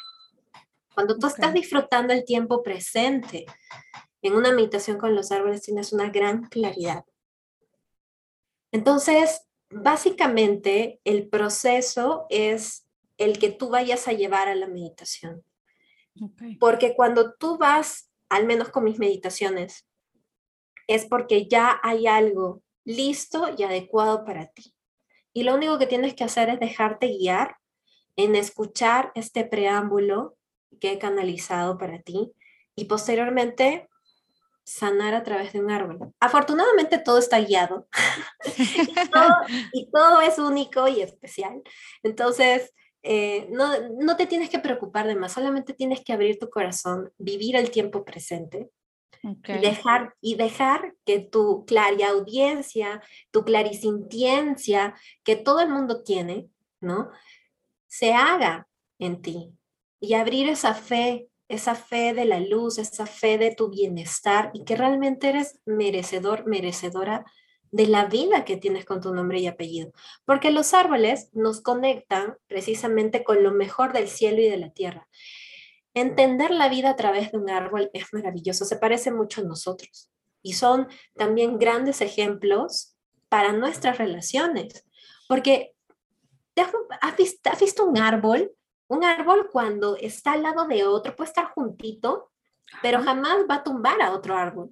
Cuando 0.93 1.17
tú 1.17 1.28
estás 1.28 1.54
disfrutando 1.54 2.13
el 2.13 2.23
tiempo 2.23 2.63
presente 2.63 3.45
en 4.21 4.34
una 4.34 4.51
meditación 4.51 4.97
con 4.97 5.13
los 5.13 5.32
árboles, 5.32 5.63
tienes 5.63 5.91
una 5.91 6.10
gran 6.10 6.43
claridad. 6.43 7.04
Entonces, 8.71 9.41
básicamente 9.69 10.99
el 11.04 11.28
proceso 11.28 12.25
es 12.30 12.88
el 13.17 13.39
que 13.39 13.51
tú 13.51 13.69
vayas 13.69 14.08
a 14.08 14.13
llevar 14.13 14.47
a 14.47 14.56
la 14.56 14.67
meditación. 14.67 15.43
Porque 16.60 16.95
cuando 16.95 17.34
tú 17.34 17.58
vas, 17.58 18.10
al 18.30 18.45
menos 18.45 18.69
con 18.69 18.86
mis 18.86 18.99
meditaciones, 18.99 19.86
es 20.88 21.06
porque 21.06 21.48
ya 21.48 21.80
hay 21.84 22.08
algo 22.08 22.62
listo 22.84 23.50
y 23.58 23.63
adecuado 23.63 24.26
para 24.26 24.48
ti. 24.48 24.74
Y 25.34 25.43
lo 25.43 25.56
único 25.56 25.78
que 25.78 25.88
tienes 25.88 26.13
que 26.13 26.24
hacer 26.24 26.50
es 26.50 26.60
dejarte 26.60 27.08
guiar 27.08 27.58
en 28.15 28.36
escuchar 28.36 29.12
este 29.15 29.43
preámbulo 29.43 30.38
que 30.80 30.93
he 30.93 31.00
canalizado 31.00 31.78
para 31.78 32.02
ti 32.02 32.32
y 32.76 32.86
posteriormente 32.86 33.89
sanar 34.63 35.13
a 35.13 35.24
través 35.24 35.54
de 35.54 35.60
un 35.60 35.69
árbol. 35.69 36.13
Afortunadamente 36.19 36.98
todo 36.98 37.19
está 37.19 37.39
guiado 37.39 37.88
y, 39.74 39.89
todo, 39.91 40.21
es 40.21 40.39
único 40.39 40.88
y 40.88 41.02
especial. 41.02 41.62
Entonces, 42.02 42.74
eh, 43.04 43.48
no, 43.52 43.89
no, 44.00 44.15
te 44.17 44.26
tienes 44.26 44.50
que 44.50 44.60
preocupar 44.60 45.06
de 45.06 45.15
más, 45.15 45.34
solamente 45.34 45.74
tienes 45.74 46.04
que 46.04 46.13
abrir 46.13 46.39
tu 46.39 46.50
corazón, 46.50 47.12
vivir 47.17 47.56
el 47.56 47.69
tiempo 47.69 48.04
presente 48.04 48.69
y, 49.47 49.59
dejar, 49.59 50.15
y 50.21 50.35
dejar 50.35 50.95
que 51.05 51.19
tu 51.19 51.65
clariaudiencia, 51.65 53.01
tu 53.31 53.43
clarisintiencia, 53.43 54.95
que 55.23 55.35
todo 55.35 55.61
el 55.61 55.69
mundo 55.69 56.03
tiene, 56.03 56.49
¿no? 56.79 57.09
Se 57.88 58.13
haga 58.13 58.67
en 58.99 59.21
ti 59.21 59.51
y 59.99 60.13
abrir 60.13 60.49
esa 60.49 60.73
fe 60.73 61.29
esa 61.47 61.75
fe 61.75 62.13
de 62.13 62.25
la 62.25 62.39
luz, 62.39 62.77
esa 62.77 63.05
fe 63.05 63.38
de 63.38 63.53
tu 63.53 63.69
bienestar 63.69 64.51
y 64.53 64.63
que 64.63 64.75
realmente 64.75 65.29
eres 65.29 65.59
merecedor, 65.65 66.47
merecedora 66.47 67.25
de 67.71 67.88
la 67.88 68.05
vida 68.05 68.45
que 68.45 68.57
tienes 68.57 68.85
con 68.85 69.01
tu 69.01 69.13
nombre 69.13 69.39
y 69.39 69.47
apellido. 69.47 69.91
Porque 70.25 70.51
los 70.51 70.73
árboles 70.73 71.29
nos 71.33 71.61
conectan 71.61 72.38
precisamente 72.47 73.23
con 73.23 73.43
lo 73.43 73.51
mejor 73.51 73.93
del 73.93 74.07
cielo 74.07 74.41
y 74.41 74.49
de 74.49 74.57
la 74.57 74.69
tierra. 74.71 75.07
Entender 75.95 76.51
la 76.51 76.69
vida 76.69 76.91
a 76.91 76.95
través 76.95 77.31
de 77.31 77.39
un 77.39 77.49
árbol 77.49 77.89
es 77.93 78.13
maravilloso, 78.13 78.65
se 78.65 78.75
parece 78.75 79.12
mucho 79.12 79.41
a 79.41 79.45
nosotros 79.45 80.12
y 80.43 80.53
son 80.53 80.88
también 81.15 81.58
grandes 81.58 82.01
ejemplos 82.01 82.95
para 83.29 83.51
nuestras 83.51 83.97
relaciones. 83.97 84.86
Porque 85.27 85.73
has 87.01 87.17
visto, 87.17 87.49
has 87.49 87.60
visto 87.60 87.86
un 87.86 87.97
árbol 87.97 88.51
un 88.88 89.03
árbol 89.03 89.49
cuando 89.51 89.95
está 89.97 90.34
al 90.34 90.43
lado 90.43 90.67
de 90.67 90.86
otro 90.86 91.15
puede 91.15 91.29
estar 91.29 91.51
juntito, 91.53 92.31
pero 92.81 93.01
jamás 93.01 93.38
va 93.49 93.55
a 93.55 93.63
tumbar 93.63 94.01
a 94.01 94.13
otro 94.13 94.36
árbol. 94.36 94.71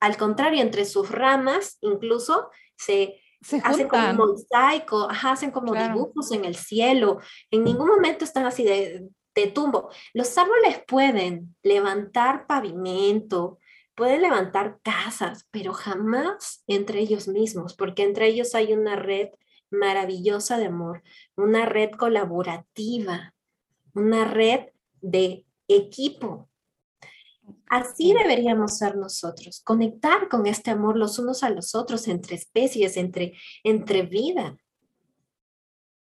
Al 0.00 0.16
contrario, 0.16 0.60
entre 0.60 0.84
sus 0.84 1.10
ramas 1.10 1.78
incluso 1.80 2.50
se, 2.76 3.20
hacen 3.62 3.88
como 3.88 4.10
un 4.10 4.16
mosaico, 4.16 5.08
hacen 5.10 5.50
como 5.50 5.74
dibujos 5.74 6.32
en 6.32 6.44
el 6.44 6.56
cielo. 6.56 7.20
En 7.50 7.64
ningún 7.64 7.88
momento 7.88 8.24
están 8.24 8.44
así 8.44 8.62
de, 8.62 9.08
de 9.36 9.46
tumbo. 9.48 9.90
Los 10.14 10.36
árboles 10.38 10.80
pueden 10.88 11.54
levantar 11.62 12.46
pavimento, 12.46 13.58
pueden 13.94 14.22
levantar 14.22 14.80
casas, 14.82 15.46
pero 15.50 15.72
jamás 15.72 16.64
entre 16.66 17.00
ellos 17.00 17.28
mismos, 17.28 17.74
porque 17.74 18.02
entre 18.02 18.26
ellos 18.26 18.54
hay 18.54 18.72
una 18.72 18.96
red 18.96 19.28
maravillosa 19.70 20.58
de 20.58 20.66
amor, 20.66 21.02
una 21.36 21.66
red 21.66 21.90
colaborativa, 21.90 23.34
una 23.94 24.24
red 24.24 24.70
de 25.00 25.44
equipo. 25.68 26.48
Así 27.68 28.12
deberíamos 28.12 28.78
ser 28.78 28.96
nosotros, 28.96 29.60
conectar 29.60 30.28
con 30.28 30.46
este 30.46 30.70
amor 30.70 30.96
los 30.96 31.18
unos 31.18 31.42
a 31.42 31.50
los 31.50 31.74
otros, 31.74 32.08
entre 32.08 32.36
especies, 32.36 32.96
entre, 32.96 33.34
entre 33.64 34.02
vida. 34.02 34.56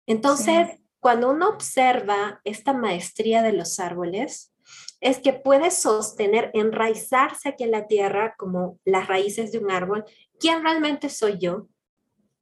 Entonces, 0.06 0.80
cuando 1.00 1.30
uno 1.30 1.50
observa 1.50 2.42
esta 2.44 2.74
maestría 2.74 3.42
de 3.42 3.54
los 3.54 3.80
árboles, 3.80 4.54
es 5.02 5.20
que 5.20 5.34
puede 5.34 5.72
sostener, 5.72 6.52
enraizarse 6.54 7.50
aquí 7.50 7.64
en 7.64 7.72
la 7.72 7.88
tierra 7.88 8.36
como 8.38 8.80
las 8.86 9.08
raíces 9.08 9.52
de 9.52 9.60
un 9.60 9.72
árbol. 9.72 10.06
¿Quién 10.40 10.64
realmente 10.64 11.10
soy 11.10 11.38
yo? 11.40 11.68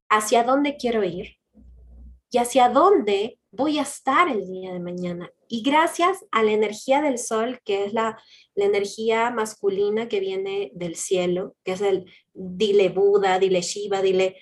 ¿Hacia 0.08 0.42
dónde 0.42 0.76
quiero 0.76 1.04
ir? 1.04 1.36
¿Y 2.30 2.38
hacia 2.38 2.68
dónde 2.68 3.38
voy 3.50 3.78
a 3.78 3.82
estar 3.82 4.28
el 4.28 4.46
día 4.46 4.72
de 4.72 4.80
mañana. 4.80 5.30
Y 5.48 5.62
gracias 5.62 6.24
a 6.30 6.42
la 6.42 6.52
energía 6.52 7.00
del 7.00 7.18
sol, 7.18 7.60
que 7.64 7.84
es 7.84 7.92
la, 7.92 8.20
la 8.54 8.64
energía 8.66 9.30
masculina 9.30 10.08
que 10.08 10.20
viene 10.20 10.70
del 10.74 10.96
cielo, 10.96 11.56
que 11.64 11.72
es 11.72 11.80
el 11.80 12.04
dile 12.34 12.90
Buda, 12.90 13.38
dile 13.38 13.62
Shiva, 13.62 14.02
dile, 14.02 14.36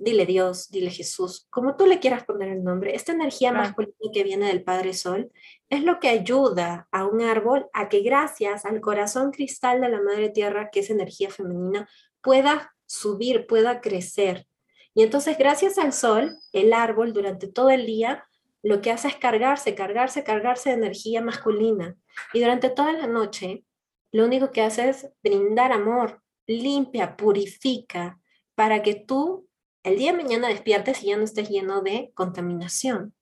dile 0.00 0.24
Dios, 0.24 0.70
dile 0.70 0.90
Jesús, 0.90 1.46
como 1.50 1.76
tú 1.76 1.86
le 1.86 2.00
quieras 2.00 2.24
poner 2.24 2.48
el 2.48 2.64
nombre, 2.64 2.94
esta 2.94 3.12
energía 3.12 3.52
masculina 3.52 3.94
que 4.12 4.24
viene 4.24 4.46
del 4.46 4.64
Padre 4.64 4.94
Sol 4.94 5.30
es 5.68 5.84
lo 5.84 6.00
que 6.00 6.08
ayuda 6.08 6.88
a 6.90 7.06
un 7.06 7.20
árbol 7.20 7.68
a 7.72 7.88
que 7.88 8.00
gracias 8.00 8.64
al 8.64 8.80
corazón 8.80 9.30
cristal 9.30 9.80
de 9.80 9.90
la 9.90 10.00
Madre 10.00 10.30
Tierra, 10.30 10.70
que 10.70 10.80
es 10.80 10.90
energía 10.90 11.30
femenina, 11.30 11.88
pueda 12.22 12.74
subir, 12.86 13.46
pueda 13.46 13.80
crecer. 13.80 14.46
Y 14.94 15.02
entonces, 15.02 15.38
gracias 15.38 15.78
al 15.78 15.92
sol, 15.92 16.36
el 16.52 16.72
árbol 16.72 17.12
durante 17.12 17.46
todo 17.46 17.70
el 17.70 17.86
día 17.86 18.26
lo 18.62 18.80
que 18.80 18.90
hace 18.90 19.08
es 19.08 19.16
cargarse, 19.16 19.74
cargarse, 19.74 20.24
cargarse 20.24 20.70
de 20.70 20.76
energía 20.76 21.22
masculina. 21.22 21.96
Y 22.32 22.40
durante 22.40 22.70
toda 22.70 22.92
la 22.92 23.06
noche, 23.06 23.64
lo 24.12 24.24
único 24.24 24.50
que 24.50 24.62
hace 24.62 24.90
es 24.90 25.08
brindar 25.22 25.72
amor, 25.72 26.22
limpia, 26.46 27.16
purifica, 27.16 28.18
para 28.54 28.82
que 28.82 28.94
tú 28.94 29.48
el 29.82 29.98
día 29.98 30.12
de 30.12 30.22
mañana 30.22 30.48
despiertes 30.48 31.02
y 31.02 31.08
ya 31.08 31.16
no 31.16 31.24
estés 31.24 31.48
lleno 31.48 31.80
de 31.82 32.10
contaminación. 32.14 33.12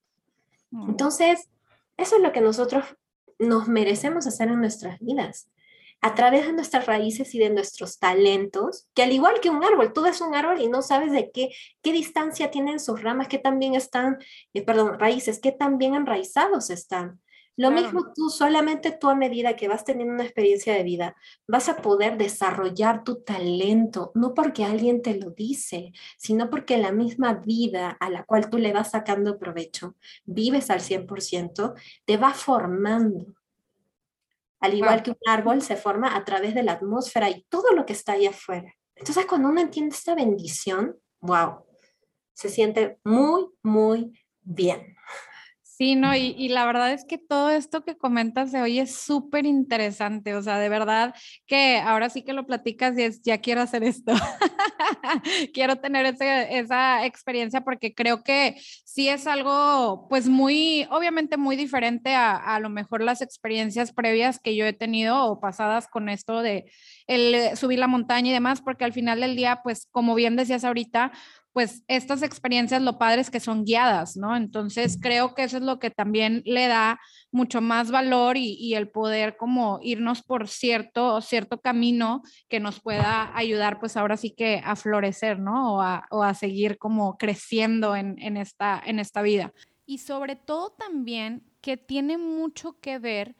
Mm. 0.71 0.91
Entonces, 0.91 1.49
eso 1.97 2.17
es 2.17 2.23
lo 2.23 2.33
que 2.33 2.41
nosotros 2.41 2.85
nos 3.39 3.69
merecemos 3.69 4.27
hacer 4.27 4.49
en 4.49 4.61
nuestras 4.61 4.99
vidas 5.01 5.49
a 6.01 6.15
través 6.15 6.47
de 6.47 6.53
nuestras 6.53 6.87
raíces 6.87 7.35
y 7.35 7.39
de 7.39 7.51
nuestros 7.51 7.99
talentos, 7.99 8.87
que 8.95 9.03
al 9.03 9.13
igual 9.13 9.41
que 9.41 9.51
un 9.51 9.65
árbol, 9.65 9.93
tú 9.93 10.03
ves 10.03 10.21
un 10.21 10.35
árbol 10.35 10.61
y 10.61 10.69
no 10.69 10.81
sabes 10.83 11.11
de 11.11 11.31
qué, 11.33 11.51
qué 11.83 11.93
distancia 11.93 12.51
tienen 12.51 12.79
sus 12.79 13.03
ramas, 13.03 13.27
que 13.27 13.39
también 13.39 13.75
están, 13.75 14.19
eh, 14.55 14.63
perdón, 14.63 14.99
raíces, 14.99 15.41
que 15.41 15.51
también 15.51 15.95
enraizados 15.95 16.71
están. 16.71 17.21
Lo 17.59 17.73
mismo 17.73 18.13
tú, 18.15 18.31
solamente 18.31 18.93
tú 18.93 19.09
a 19.09 19.17
medida 19.17 19.57
que 19.57 19.67
vas 19.67 19.85
teniendo 19.85 20.15
una 20.15 20.23
experiencia 20.23 20.73
de 20.75 20.85
vida, 20.85 21.17
vas 21.49 21.69
a 21.69 21.77
poder 21.77 22.17
desarrollar 22.17 23.03
tu 23.03 23.23
talento, 23.23 24.13
no 24.15 24.33
porque 24.33 24.65
alguien 24.65 25.03
te 25.03 25.17
lo 25.17 25.31
dice, 25.31 25.93
sino 26.17 26.51
porque 26.51 26.79
la 26.79 26.93
misma 26.93 27.35
vida 27.35 27.91
a 27.91 28.11
la 28.11 28.25
cual 28.25 28.49
tú 28.49 28.59
le 28.59 28.73
vas 28.73 28.93
sacando 28.93 29.41
provecho, 29.41 29.97
vives 30.25 30.71
al 30.71 30.81
100%, 30.81 31.75
te 32.05 32.17
va 32.17 32.33
formando 32.33 33.27
al 34.61 34.75
igual 34.75 35.03
que 35.03 35.11
un 35.11 35.19
árbol 35.27 35.63
se 35.63 35.77
forma 35.77 36.17
a 36.17 36.25
través 36.25 36.55
de 36.55 36.63
la 36.63 36.73
atmósfera 36.73 37.31
y 37.31 37.43
todo 37.49 37.73
lo 37.73 37.87
que 37.87 37.93
está 37.93 38.13
ahí 38.13 38.27
afuera. 38.27 38.75
Entonces, 38.95 39.27
cuando 39.27 39.49
uno 39.49 39.61
entiende 39.61 39.95
esta 39.95 40.15
bendición, 40.15 40.97
wow, 41.21 41.65
se 42.35 42.49
siente 42.49 42.99
muy, 43.05 43.49
muy 43.63 44.13
bien. 44.43 44.97
Sí, 45.79 45.95
no, 45.95 46.13
y, 46.17 46.49
la 46.49 46.67
verdad 46.67 46.93
es 46.93 47.05
que 47.05 47.19
todo 47.19 47.51
esto 47.51 47.85
que 47.85 47.97
comentas 47.97 48.51
de 48.51 48.61
hoy 48.61 48.81
es 48.81 48.97
súper 48.97 49.47
interesante, 49.47 50.35
o 50.35 50.43
sea, 50.43 50.59
de 50.59 50.69
verdad 50.69 51.15
que 51.47 51.79
ahora 51.79 52.11
sí 52.11 52.23
que 52.23 52.33
lo 52.33 52.47
platicas 52.47 52.99
y 52.99 53.03
es, 53.05 53.23
ya 53.23 53.39
quiero 53.39 53.61
hacer 53.61 53.85
esto, 53.85 54.13
quiero 55.55 55.77
tener 55.77 56.05
esa 56.51 57.07
experiencia 57.07 57.61
porque 57.61 57.95
creo 57.95 58.25
que 58.25 58.57
sí 58.85 59.09
es 59.09 59.29
algo, 59.29 60.09
pues 60.09 60.29
muy, 60.29 60.85
obviamente 60.91 61.37
muy 61.37 61.55
diferente 61.55 62.13
a, 62.13 62.35
a 62.35 62.59
lo 62.59 62.71
mejor 62.71 63.01
las 63.01 63.23
experiencias 63.23 63.93
previas 63.93 64.41
que 64.41 64.57
yo 64.57 64.67
he 64.67 64.73
tenido 64.73 65.27
o 65.27 65.39
pasadas 65.39 65.87
con 65.87 66.09
esto 66.09 66.43
de 66.43 66.65
el 67.09 67.57
subir 67.57 67.79
la 67.79 67.89
montaña 67.89 68.31
y 68.31 68.33
demás, 68.33 68.61
porque 68.61 68.85
al 68.85 68.93
final 68.93 69.21
del 69.21 69.35
día, 69.35 69.61
pues 69.65 69.89
como 69.91 70.15
bien 70.15 70.37
decías 70.37 70.63
ahorita, 70.63 71.11
pues 71.59 71.83
estas 71.89 72.23
experiencias 72.23 72.83
lo 72.83 72.99
padre 72.99 73.21
es 73.21 73.31
que 73.31 73.41
son 73.41 73.65
guiadas, 73.65 74.17
¿no? 74.17 74.37
Entonces 74.37 74.97
creo 75.01 75.35
que 75.35 75.43
eso 75.43 75.57
es 75.57 75.65
lo 75.65 75.81
que 75.81 75.91
también 75.91 76.43
le 76.45 76.69
da 76.69 77.01
mucho 77.33 77.61
más 77.61 77.91
valor 77.91 78.37
y, 78.37 78.75
el 78.75 78.89
poder 78.89 79.37
como 79.37 79.81
irnos 79.83 80.23
por 80.23 80.47
cierto, 80.47 81.21
cierto 81.21 81.61
camino 81.61 82.23
que 82.49 82.61
nos 82.61 82.81
pueda 82.81 83.37
ayudar 83.37 83.81
pues 83.81 83.97
ahora 83.97 84.17
sí 84.17 84.31
que 84.31 84.63
a 84.65 84.77
florecer, 84.77 85.41
¿no? 85.41 85.75
O 85.75 85.81
a, 85.81 86.35
seguir 86.35 86.79
como 86.79 87.17
creciendo 87.17 87.97
en, 87.97 88.17
en, 88.21 88.37
esta, 88.37 88.81
en 88.85 89.01
esta 89.01 89.23
vida. 89.23 89.53
Y 89.87 89.99
sobre 89.99 90.37
todo 90.37 90.71
también 90.79 91.43
que 91.61 91.77
tiene 91.77 92.19
mucho 92.19 92.79
que 92.79 92.99
ver 92.99 93.35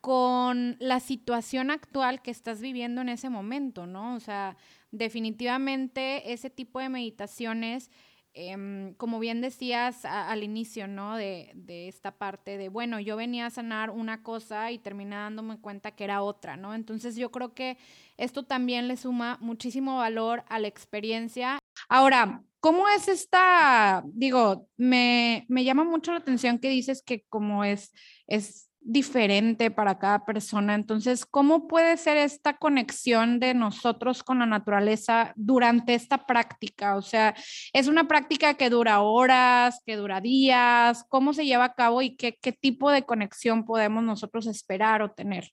con 0.00 0.76
la 0.80 1.00
situación 1.00 1.70
actual 1.70 2.22
que 2.22 2.30
estás 2.30 2.60
viviendo 2.60 3.00
en 3.02 3.10
ese 3.10 3.28
momento, 3.28 3.86
¿no? 3.86 4.14
O 4.14 4.20
sea, 4.20 4.56
definitivamente 4.90 6.32
ese 6.32 6.50
tipo 6.50 6.80
de 6.80 6.88
meditaciones 6.88 7.90
em, 8.32 8.94
como 8.94 9.18
bien 9.18 9.40
decías 9.40 10.04
al 10.04 10.44
inicio, 10.44 10.86
¿no? 10.86 11.16
De, 11.16 11.50
de, 11.54 11.88
esta 11.88 12.16
parte 12.16 12.56
de, 12.58 12.68
bueno, 12.68 13.00
yo 13.00 13.16
venía 13.16 13.46
a 13.46 13.50
sanar 13.50 13.90
una 13.90 14.22
cosa 14.22 14.70
y 14.70 14.78
terminé 14.78 15.16
dándome 15.16 15.60
cuenta 15.60 15.90
que 15.90 16.04
era 16.04 16.22
otra, 16.22 16.56
¿no? 16.56 16.74
Entonces 16.74 17.16
yo 17.16 17.30
creo 17.32 17.54
que 17.54 17.76
esto 18.16 18.44
también 18.44 18.86
le 18.88 18.96
suma 18.96 19.36
muchísimo 19.40 19.96
valor 19.98 20.44
a 20.48 20.60
la 20.60 20.68
experiencia. 20.68 21.58
Ahora, 21.88 22.42
¿cómo 22.60 22.88
es 22.88 23.08
esta, 23.08 24.04
digo, 24.06 24.68
me, 24.76 25.44
me 25.48 25.64
llama 25.64 25.84
mucho 25.84 26.12
la 26.12 26.18
atención 26.18 26.58
que 26.58 26.70
dices 26.70 27.02
que 27.02 27.24
como 27.28 27.64
es, 27.64 27.92
es 28.28 28.69
diferente 28.80 29.70
para 29.70 29.98
cada 29.98 30.24
persona. 30.24 30.74
Entonces, 30.74 31.26
¿cómo 31.26 31.68
puede 31.68 31.96
ser 31.96 32.16
esta 32.16 32.56
conexión 32.56 33.38
de 33.38 33.54
nosotros 33.54 34.22
con 34.22 34.38
la 34.38 34.46
naturaleza 34.46 35.32
durante 35.36 35.94
esta 35.94 36.26
práctica? 36.26 36.96
O 36.96 37.02
sea, 37.02 37.34
¿es 37.72 37.88
una 37.88 38.08
práctica 38.08 38.54
que 38.54 38.70
dura 38.70 39.02
horas, 39.02 39.82
que 39.84 39.96
dura 39.96 40.20
días? 40.20 41.04
¿Cómo 41.08 41.32
se 41.32 41.44
lleva 41.44 41.64
a 41.64 41.74
cabo 41.74 42.02
y 42.02 42.16
qué, 42.16 42.38
qué 42.40 42.52
tipo 42.52 42.90
de 42.90 43.04
conexión 43.04 43.64
podemos 43.64 44.02
nosotros 44.02 44.46
esperar 44.46 45.02
o 45.02 45.10
tener? 45.10 45.52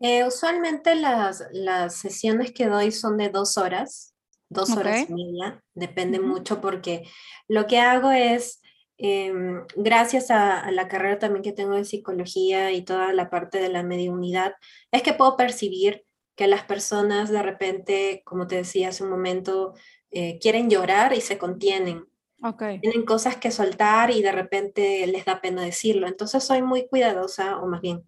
Eh, 0.00 0.24
usualmente 0.24 0.94
las, 0.94 1.44
las 1.52 1.96
sesiones 1.96 2.52
que 2.52 2.66
doy 2.66 2.92
son 2.92 3.16
de 3.16 3.30
dos 3.30 3.56
horas, 3.56 4.14
dos 4.50 4.70
horas 4.70 5.08
y 5.08 5.14
media, 5.14 5.62
depende 5.74 6.20
mucho 6.20 6.60
porque 6.60 7.08
lo 7.48 7.66
que 7.66 7.80
hago 7.80 8.10
es 8.10 8.60
Em, 8.98 9.62
gracias 9.76 10.30
a, 10.30 10.70
la 10.70 10.88
carrera 10.88 11.18
también 11.18 11.42
que 11.42 11.52
tengo 11.52 11.74
de 11.74 11.84
psicología 11.84 12.72
y 12.72 12.82
toda 12.82 13.12
la 13.12 13.28
parte 13.28 13.58
de 13.58 13.68
la 13.68 13.82
mediunidad, 13.82 14.54
es 14.90 15.02
que 15.02 15.12
puedo 15.12 15.36
percibir 15.36 16.04
que 16.34 16.46
las 16.46 16.64
personas 16.64 17.30
de 17.30 17.42
repente, 17.42 18.22
como 18.24 18.46
te 18.46 18.56
decía 18.56 18.88
hace 18.88 19.04
un 19.04 19.10
momento, 19.10 19.74
eh, 20.10 20.38
quieren 20.40 20.70
llorar 20.70 21.12
y 21.12 21.20
se 21.20 21.38
contienen. 21.38 22.06
Okay. 22.42 22.80
Tienen 22.80 23.04
cosas 23.04 23.36
que 23.36 23.50
soltar 23.50 24.10
y 24.10 24.22
de 24.22 24.32
repente 24.32 25.06
les 25.06 25.24
da 25.24 25.40
pena 25.40 25.62
decirlo. 25.62 26.06
Entonces 26.06 26.44
soy 26.44 26.62
muy 26.62 26.86
cuidadosa, 26.86 27.58
o 27.58 27.66
más 27.66 27.80
bien 27.80 28.04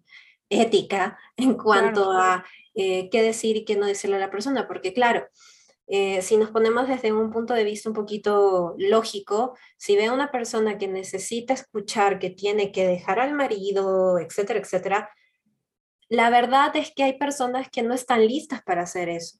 ética, 0.49 1.17
en 1.37 1.55
cuanto 1.55 2.11
a 2.11 2.45
eh, 2.73 3.09
qué 3.09 3.21
decir 3.21 3.57
y 3.57 3.65
qué 3.65 3.75
no 3.75 3.85
decirle 3.85 4.15
a 4.17 4.19
la 4.19 4.31
persona, 4.31 4.67
porque 4.67 4.93
claro, 4.93 5.27
eh, 5.91 6.21
si 6.21 6.37
nos 6.37 6.51
ponemos 6.51 6.87
desde 6.87 7.11
un 7.11 7.31
punto 7.31 7.55
de 7.55 7.63
vista 7.63 7.89
un 7.89 7.95
poquito 7.95 8.75
lógico, 8.77 9.57
si 9.75 9.95
ve 9.95 10.05
a 10.05 10.13
una 10.13 10.31
persona 10.31 10.77
que 10.77 10.87
necesita 10.87 11.55
escuchar, 11.55 12.19
que 12.19 12.29
tiene 12.29 12.71
que 12.71 12.85
dejar 12.85 13.19
al 13.19 13.33
marido, 13.33 14.19
etcétera, 14.19 14.59
etcétera, 14.59 15.09
la 16.07 16.29
verdad 16.29 16.75
es 16.75 16.91
que 16.95 17.03
hay 17.03 17.17
personas 17.17 17.69
que 17.71 17.81
no 17.81 17.95
están 17.95 18.25
listas 18.27 18.61
para 18.61 18.83
hacer 18.83 19.09
eso. 19.09 19.39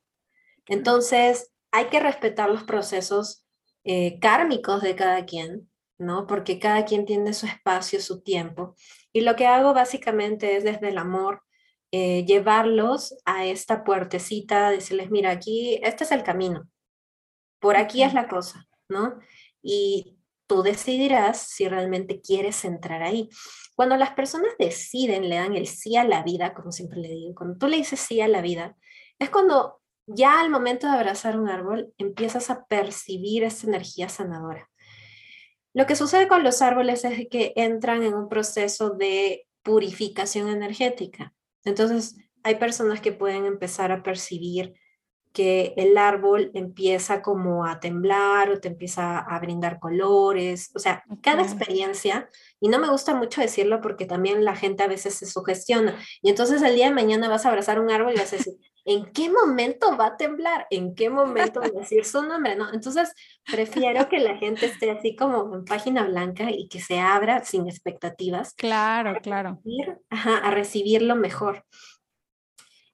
Entonces, 0.67 1.51
hay 1.71 1.85
que 1.85 1.99
respetar 1.99 2.49
los 2.49 2.63
procesos 2.63 3.45
eh, 3.83 4.19
kármicos 4.19 4.81
de 4.81 4.95
cada 4.95 5.25
quien, 5.25 5.69
¿no? 5.99 6.25
Porque 6.25 6.57
cada 6.57 6.83
quien 6.85 7.05
tiene 7.05 7.33
su 7.33 7.45
espacio, 7.45 8.01
su 8.01 8.21
tiempo. 8.21 8.75
Y 9.13 9.21
lo 9.21 9.35
que 9.35 9.45
hago 9.45 9.75
básicamente 9.75 10.57
es 10.57 10.63
desde 10.63 10.89
el 10.89 10.97
amor, 10.97 11.43
eh, 11.91 12.25
llevarlos 12.25 13.15
a 13.25 13.45
esta 13.45 13.83
puertecita, 13.83 14.69
decirles, 14.69 15.09
mira, 15.11 15.31
aquí, 15.31 15.79
este 15.83 16.03
es 16.03 16.11
el 16.11 16.23
camino, 16.23 16.69
por 17.59 17.77
aquí 17.77 18.03
es 18.03 18.13
la 18.13 18.27
cosa, 18.27 18.67
¿no? 18.89 19.19
Y 19.61 20.17
tú 20.47 20.63
decidirás 20.63 21.41
si 21.47 21.67
realmente 21.67 22.21
quieres 22.21 22.65
entrar 22.65 23.03
ahí. 23.03 23.29
Cuando 23.75 23.97
las 23.97 24.11
personas 24.11 24.51
deciden, 24.57 25.29
le 25.29 25.35
dan 25.35 25.55
el 25.55 25.67
sí 25.67 25.95
a 25.95 26.03
la 26.03 26.23
vida, 26.23 26.53
como 26.53 26.71
siempre 26.71 26.99
le 26.99 27.09
digo, 27.09 27.35
cuando 27.35 27.57
tú 27.57 27.67
le 27.67 27.77
dices 27.77 27.99
sí 27.99 28.19
a 28.21 28.27
la 28.27 28.41
vida, 28.41 28.75
es 29.19 29.29
cuando 29.29 29.79
ya 30.07 30.39
al 30.39 30.49
momento 30.49 30.87
de 30.87 30.93
abrazar 30.93 31.39
un 31.39 31.49
árbol 31.49 31.93
empiezas 31.97 32.49
a 32.49 32.65
percibir 32.65 33.43
esta 33.43 33.67
energía 33.67 34.09
sanadora. 34.09 34.69
Lo 35.73 35.85
que 35.85 35.95
sucede 35.95 36.27
con 36.27 36.43
los 36.43 36.61
árboles 36.61 37.05
es 37.05 37.27
que 37.29 37.53
entran 37.55 38.01
en 38.03 38.15
un 38.15 38.27
proceso 38.27 38.89
de 38.89 39.47
purificación 39.61 40.49
energética. 40.49 41.33
Entonces, 41.65 42.15
hay 42.43 42.55
personas 42.55 43.01
que 43.01 43.11
pueden 43.11 43.45
empezar 43.45 43.91
a 43.91 44.03
percibir 44.03 44.73
que 45.31 45.73
el 45.77 45.97
árbol 45.97 46.49
empieza 46.55 47.21
como 47.21 47.65
a 47.65 47.79
temblar 47.79 48.49
o 48.49 48.59
te 48.59 48.67
empieza 48.67 49.19
a 49.19 49.39
brindar 49.39 49.79
colores, 49.79 50.71
o 50.75 50.79
sea, 50.79 51.03
cada 51.21 51.43
experiencia, 51.43 52.27
y 52.59 52.67
no 52.67 52.79
me 52.79 52.89
gusta 52.89 53.13
mucho 53.13 53.39
decirlo 53.39 53.79
porque 53.79 54.05
también 54.05 54.43
la 54.43 54.55
gente 54.55 54.81
a 54.81 54.87
veces 54.87 55.13
se 55.13 55.27
sugestiona, 55.27 55.95
y 56.23 56.29
entonces 56.29 56.63
el 56.63 56.75
día 56.75 56.87
de 56.87 56.95
mañana 56.95 57.29
vas 57.29 57.45
a 57.45 57.49
abrazar 57.49 57.79
un 57.79 57.91
árbol 57.91 58.13
y 58.15 58.17
vas 58.17 58.33
a 58.33 58.37
decir, 58.37 58.55
¿en 58.85 59.11
qué 59.11 59.29
momento 59.29 59.97
va 59.97 60.07
a 60.07 60.17
temblar? 60.17 60.67
¿En 60.69 60.95
qué 60.95 61.09
momento 61.09 61.61
va 61.61 61.67
a 61.67 61.79
decir 61.79 62.05
su 62.05 62.21
nombre? 62.23 62.55
¿No? 62.55 62.71
Entonces, 62.73 63.13
prefiero 63.45 64.09
que 64.09 64.19
la 64.19 64.37
gente 64.37 64.65
esté 64.65 64.91
así 64.91 65.15
como 65.15 65.53
en 65.55 65.65
página 65.65 66.03
blanca 66.05 66.51
y 66.51 66.67
que 66.67 66.79
se 66.79 66.99
abra 66.99 67.43
sin 67.43 67.67
expectativas. 67.67 68.53
Claro, 68.53 69.19
claro. 69.21 69.61
ajá, 70.09 70.37
a 70.37 70.51
recibirlo 70.51 71.15
mejor. 71.15 71.65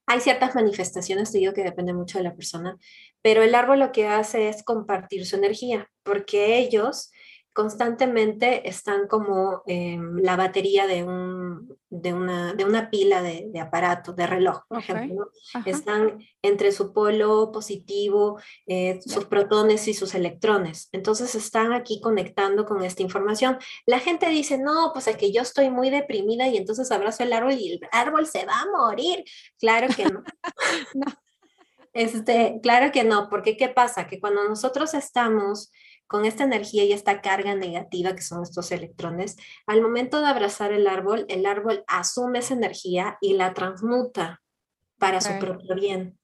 Hay 0.08 0.20
ciertas 0.20 0.54
manifestaciones, 0.54 1.32
te 1.32 1.40
digo 1.40 1.54
que 1.54 1.64
depende 1.64 1.94
mucho 1.94 2.20
de 2.20 2.26
la 2.26 2.36
persona, 2.36 2.78
pero 3.24 3.42
el 3.42 3.56
árbol 3.56 3.80
lo 3.80 3.92
que 3.92 4.08
hace 4.08 4.50
es 4.50 4.64
compartir 4.64 5.26
su 5.26 5.36
energía, 5.36 5.90
porque 6.04 6.60
ellos 6.60 7.12
constantemente 7.56 8.68
están 8.68 9.08
como 9.08 9.64
la 9.66 10.36
batería 10.36 10.88
de, 10.88 11.06
un, 11.06 11.80
de, 11.90 12.14
una, 12.14 12.54
de 12.54 12.66
una 12.66 12.90
pila 12.90 13.22
de, 13.22 13.48
de 13.48 13.60
aparato, 13.62 14.12
de 14.12 14.28
reloj, 14.28 14.64
por 14.68 14.80
ejemplo. 14.80 15.32
Están 15.66 16.20
entre 16.42 16.74
su 16.74 16.92
polo 16.92 17.54
positivo, 17.54 18.38
eh, 18.68 19.00
sus 19.06 19.24
protones 19.24 19.88
y 19.88 19.94
sus 19.94 20.16
electrones. 20.16 20.90
Entonces 20.92 21.34
están 21.34 21.72
aquí 21.72 22.02
conectando 22.02 22.66
con 22.66 22.84
esta 22.84 23.04
información. 23.04 23.58
La 23.86 24.00
gente 24.00 24.28
dice, 24.30 24.58
no, 24.58 24.92
pues 24.92 25.08
es 25.08 25.16
que 25.16 25.32
yo 25.32 25.42
estoy 25.42 25.70
muy 25.70 25.90
deprimida 25.90 26.50
y 26.50 26.58
entonces 26.58 26.92
abrazo 26.92 27.24
el 27.24 27.32
árbol 27.32 27.54
y 27.54 27.72
el 27.72 27.80
árbol 27.94 28.28
se 28.28 28.46
va 28.46 28.60
a 28.60 28.78
morir. 28.78 29.24
Claro 29.60 29.88
que 29.96 30.04
no. 30.04 30.24
no. 30.94 31.06
Este, 31.94 32.60
claro 32.62 32.92
que 32.92 33.06
no, 33.06 33.30
porque 33.30 33.56
¿qué 33.56 33.70
pasa? 33.70 34.06
Que 34.06 34.20
cuando 34.20 34.44
nosotros 34.44 34.94
estamos 34.94 35.72
con 36.08 36.26
esta 36.26 36.44
energía 36.44 36.84
y 36.84 36.94
esta 36.94 37.22
carga 37.22 37.56
negativa 37.56 38.16
que 38.16 38.22
son 38.22 38.44
estos 38.44 38.72
electrones, 38.72 39.38
al 39.68 39.82
momento 39.82 40.22
de 40.22 40.28
abrazar 40.28 40.72
el 40.72 40.88
árbol, 40.88 41.26
el 41.30 41.46
árbol 41.46 41.84
asume 41.88 42.40
esa 42.40 42.54
energía 42.54 43.18
y 43.22 43.34
la 43.34 43.54
transmuta 43.54 44.42
para 44.98 45.22
su 45.22 45.38
propio 45.40 45.76
bien. 45.76 46.18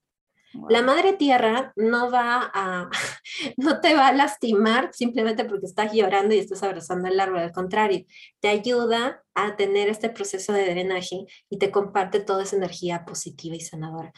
La 0.68 0.82
madre 0.82 1.14
tierra 1.14 1.72
no 1.76 2.10
va 2.10 2.50
a, 2.52 2.90
no 3.56 3.80
te 3.80 3.94
va 3.94 4.08
a 4.08 4.12
lastimar 4.12 4.90
simplemente 4.92 5.44
porque 5.44 5.66
estás 5.66 5.92
llorando 5.92 6.34
y 6.34 6.38
estás 6.38 6.62
abrazando 6.62 7.08
el 7.08 7.18
árbol, 7.18 7.38
al 7.38 7.52
contrario, 7.52 8.04
te 8.40 8.48
ayuda 8.48 9.24
a 9.34 9.56
tener 9.56 9.88
este 9.88 10.10
proceso 10.10 10.52
de 10.52 10.68
drenaje 10.68 11.24
y 11.48 11.58
te 11.58 11.70
comparte 11.70 12.20
toda 12.20 12.42
esa 12.42 12.56
energía 12.56 13.04
positiva 13.06 13.56
y 13.56 13.60
sanadora 13.60 14.12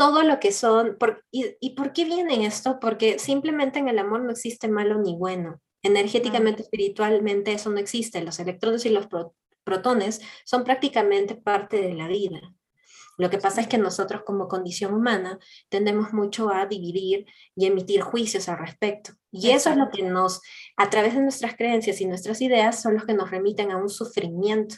todo 0.00 0.22
lo 0.22 0.40
que 0.40 0.50
son, 0.50 0.96
y, 1.30 1.74
por 1.74 1.92
qué 1.92 2.06
viene 2.06 2.46
esto? 2.46 2.80
Porque 2.80 3.18
simplemente 3.18 3.80
en 3.80 3.88
el 3.88 3.98
amor 3.98 4.22
no 4.22 4.30
existe 4.30 4.66
malo 4.66 4.96
ni 4.96 5.14
bueno. 5.14 5.60
Energéticamente, 5.82 6.62
espiritualmente, 6.62 7.52
eso 7.52 7.68
no 7.68 7.76
existe. 7.76 8.22
Los 8.22 8.40
electrones 8.40 8.86
y 8.86 8.88
los 8.88 9.08
protones 9.62 10.22
son 10.46 10.64
prácticamente 10.64 11.34
parte 11.34 11.82
de 11.82 11.92
la 11.92 12.08
vida. 12.08 12.40
Lo 13.18 13.28
que 13.28 13.36
pasa 13.36 13.60
es 13.60 13.68
que 13.68 13.76
nosotros 13.76 14.22
como 14.24 14.48
condición 14.48 14.94
humana 14.94 15.38
tendemos 15.68 16.14
mucho 16.14 16.48
a 16.48 16.64
dividir 16.64 17.26
y 17.54 17.66
emitir 17.66 18.00
juicios 18.00 18.48
al 18.48 18.56
respecto. 18.56 19.12
Y 19.30 19.50
eso 19.50 19.68
es 19.68 19.76
lo 19.76 19.90
que 19.90 20.02
nos, 20.02 20.40
a 20.78 20.88
través 20.88 21.12
de 21.12 21.20
nuestras 21.20 21.56
creencias 21.56 22.00
y 22.00 22.06
nuestras 22.06 22.40
ideas, 22.40 22.80
son 22.80 22.94
los 22.94 23.04
que 23.04 23.12
nos 23.12 23.30
remiten 23.30 23.70
a 23.70 23.76
un 23.76 23.90
sufrimiento. 23.90 24.76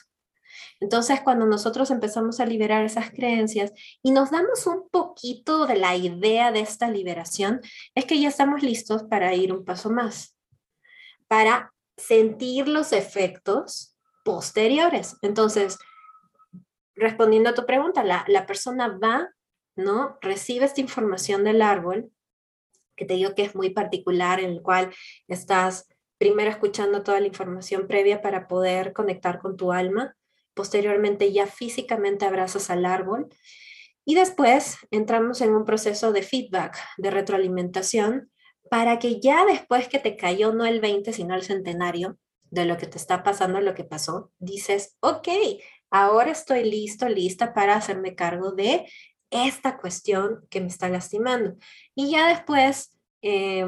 Entonces, 0.81 1.21
cuando 1.21 1.47
nosotros 1.47 1.91
empezamos 1.91 2.41
a 2.41 2.47
liberar 2.47 2.85
esas 2.85 3.11
creencias 3.11 3.73
y 4.03 4.11
nos 4.11 4.31
damos 4.31 4.67
un 4.67 4.89
poquito 4.89 5.67
de 5.67 5.77
la 5.77 5.97
idea 5.97 6.53
de 6.53 6.61
esta 6.61 6.91
liberación, 6.91 7.61
es 7.95 8.05
que 8.05 8.21
ya 8.21 8.29
estamos 8.29 8.63
listos 8.63 9.05
para 9.05 9.35
ir 9.35 9.53
un 9.53 9.65
paso 9.65 9.91
más, 9.91 10.37
para 11.29 11.73
sentir 11.97 12.69
los 12.69 12.93
efectos 12.93 13.97
posteriores. 14.25 15.17
Entonces, 15.23 15.79
respondiendo 16.95 17.51
a 17.51 17.55
tu 17.55 17.67
pregunta, 17.67 18.05
la, 18.05 18.47
persona 18.47 18.99
va, 19.03 19.31
¿no? 19.77 20.19
Recibe 20.21 20.65
esta 20.65 20.81
información 20.81 21.45
del 21.45 21.63
árbol, 21.63 22.11
que 22.97 23.05
te 23.05 23.15
digo 23.15 23.35
que 23.35 23.45
es 23.45 23.55
muy 23.55 23.71
particular, 23.71 24.41
en 24.41 24.51
el 24.51 24.63
cual 24.63 24.93
estás 25.29 25.89
primero 26.19 26.51
escuchando 26.51 27.03
toda 27.03 27.21
la 27.21 27.27
información 27.27 27.89
previa 27.89 28.23
para 28.23 28.47
poder 28.47 28.93
conectar 28.93 29.41
con 29.41 29.57
tu 29.57 29.73
alma 29.73 30.15
posteriormente 30.55 31.33
ya 31.33 31.47
físicamente 31.47 32.25
abrazas 32.25 32.71
al 32.71 32.85
árbol 32.85 33.29
y 34.05 34.15
después 34.15 34.79
entramos 34.91 35.41
en 35.41 35.55
un 35.55 35.65
proceso 35.65 36.13
de 36.13 36.23
feedback, 36.23 36.77
de 36.99 37.11
retroalimentación, 37.11 38.31
para 38.71 38.99
que 38.99 39.21
ya 39.21 39.45
después 39.45 39.89
que 39.89 39.99
te 39.99 40.17
cayó 40.17 40.53
no 40.53 40.65
el 40.65 40.81
20, 40.81 41.13
sino 41.13 41.35
el 41.35 41.43
centenario 41.43 42.19
de 42.51 42.65
lo 42.65 42.77
que 42.77 42.87
te 42.87 42.99
está 42.99 43.23
pasando, 43.23 43.61
lo 43.61 43.75
que 43.75 43.85
pasó, 43.85 44.33
dices, 44.39 44.97
ok, 45.01 45.29
ahora 45.91 46.33
estoy 46.33 46.65
listo, 46.65 47.09
lista 47.09 47.55
para 47.55 47.77
hacerme 47.77 48.15
cargo 48.15 48.53
de 48.53 48.87
esta 49.31 49.79
cuestión 49.79 50.47
que 50.51 50.61
me 50.61 50.67
está 50.67 50.89
lastimando. 50.89 51.57
Y 51.95 52.11
ya 52.11 52.29
después, 52.29 52.99
eh, 53.23 53.67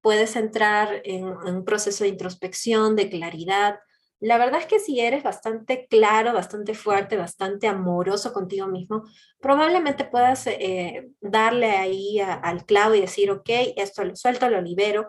puedes 0.00 0.36
entrar 0.36 1.02
en, 1.04 1.26
un 1.26 1.64
proceso 1.64 2.04
de 2.04 2.10
introspección, 2.10 2.96
de 2.96 3.10
claridad. 3.10 3.80
La 4.20 4.36
verdad 4.36 4.60
es 4.60 4.66
que 4.66 4.78
si 4.78 5.00
eres 5.00 5.22
bastante 5.22 5.86
claro, 5.88 6.34
bastante 6.34 6.74
fuerte, 6.74 7.16
bastante 7.16 7.66
amoroso 7.66 8.34
contigo 8.34 8.66
mismo, 8.66 9.04
probablemente 9.40 10.04
puedas 10.04 10.46
eh, 10.46 11.10
darle 11.20 11.70
ahí 11.70 12.20
al 12.20 12.66
clavo 12.66 12.94
y 12.94 13.00
decir, 13.00 13.30
ok, 13.30 13.48
esto 13.76 14.04
lo 14.04 14.14
suelto, 14.14 14.50
lo 14.50 14.60
libero. 14.60 15.08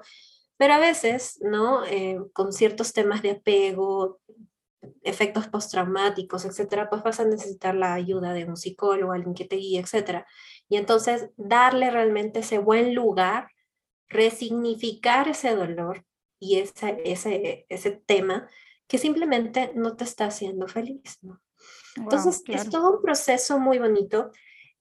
Pero 0.56 0.76
a 0.76 0.80
veces, 0.80 1.40
¿no? 1.42 1.84
Eh, 1.86 2.20
con 2.34 2.54
ciertos 2.54 2.94
temas 2.94 3.22
de 3.22 3.32
apego, 3.32 4.22
efectos 5.04 5.48
postraumáticos, 5.48 6.46
etcétera, 6.46 6.90
pues 6.90 7.04
vas 7.04 7.20
a 7.20 7.26
necesitar 7.26 7.76
la 7.76 7.94
ayuda 7.94 8.34
de 8.34 8.46
un 8.46 8.56
psicólogo, 8.56 9.12
alguien 9.12 9.34
que 9.34 9.46
te 9.46 9.58
guíe, 9.58 9.80
etcétera. 9.80 10.26
Y 10.70 10.78
entonces 10.78 11.32
darle 11.36 11.92
realmente 11.92 12.40
ese 12.40 12.60
buen 12.60 12.96
lugar, 12.96 13.50
resignificar 14.08 15.28
ese 15.28 15.56
dolor 15.56 16.06
y 16.40 16.60
ese, 16.60 17.02
ese, 17.04 17.66
ese 17.70 17.92
tema 17.92 18.50
que 18.92 18.98
simplemente 18.98 19.72
no 19.74 19.96
te 19.96 20.04
está 20.04 20.26
haciendo 20.26 20.68
feliz, 20.68 21.18
¿no? 21.22 21.42
Entonces, 21.96 22.44
es 22.46 22.70
todo 22.70 22.98
un 22.98 23.02
proceso 23.02 23.58
muy 23.58 23.80
bonito. 23.80 24.32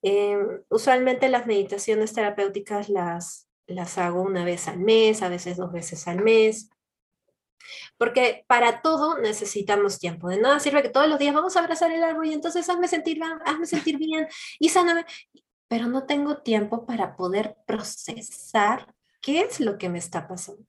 Eh, 0.03 0.37
usualmente 0.69 1.29
las 1.29 1.47
meditaciones 1.47 2.13
terapéuticas 2.13 2.89
las, 2.89 3.49
las 3.69 3.99
hago 3.99 4.23
una 4.23 4.45
vez 4.45 4.67
al 4.67 4.81
mes, 4.81 5.23
a 5.23 5.29
veces 5.29 5.59
dos 5.59 5.71
veces 5.71 6.09
al 6.09 6.25
mes. 6.25 6.71
Porque 7.99 8.45
para 8.49 8.83
todo 8.83 9.17
necesitamos 9.19 10.01
tiempo. 10.01 10.29
De 10.29 10.41
nada 10.41 10.59
sirve 10.59 10.83
que 10.83 10.89
todos 10.89 11.09
los 11.09 11.21
días 11.21 11.33
vamos 11.33 11.55
a 11.55 11.61
abrazar 11.61 11.93
el 11.93 12.03
árbol 12.03 12.27
y 12.27 12.33
entonces 12.33 12.69
hazme 12.69 12.89
sentir 12.89 13.21
hazme 13.45 13.67
sentir 13.67 13.97
bien 13.97 14.27
y 14.59 14.71
sáname. 14.71 15.07
Pero 15.69 15.87
no 15.87 16.05
tengo 16.05 16.39
tiempo 16.39 16.85
para 16.85 17.15
poder 17.15 17.59
procesar 17.65 18.93
qué 19.21 19.43
es 19.43 19.61
lo 19.61 19.79
que 19.79 19.89
me 19.89 19.99
está 19.99 20.27
pasando. 20.27 20.65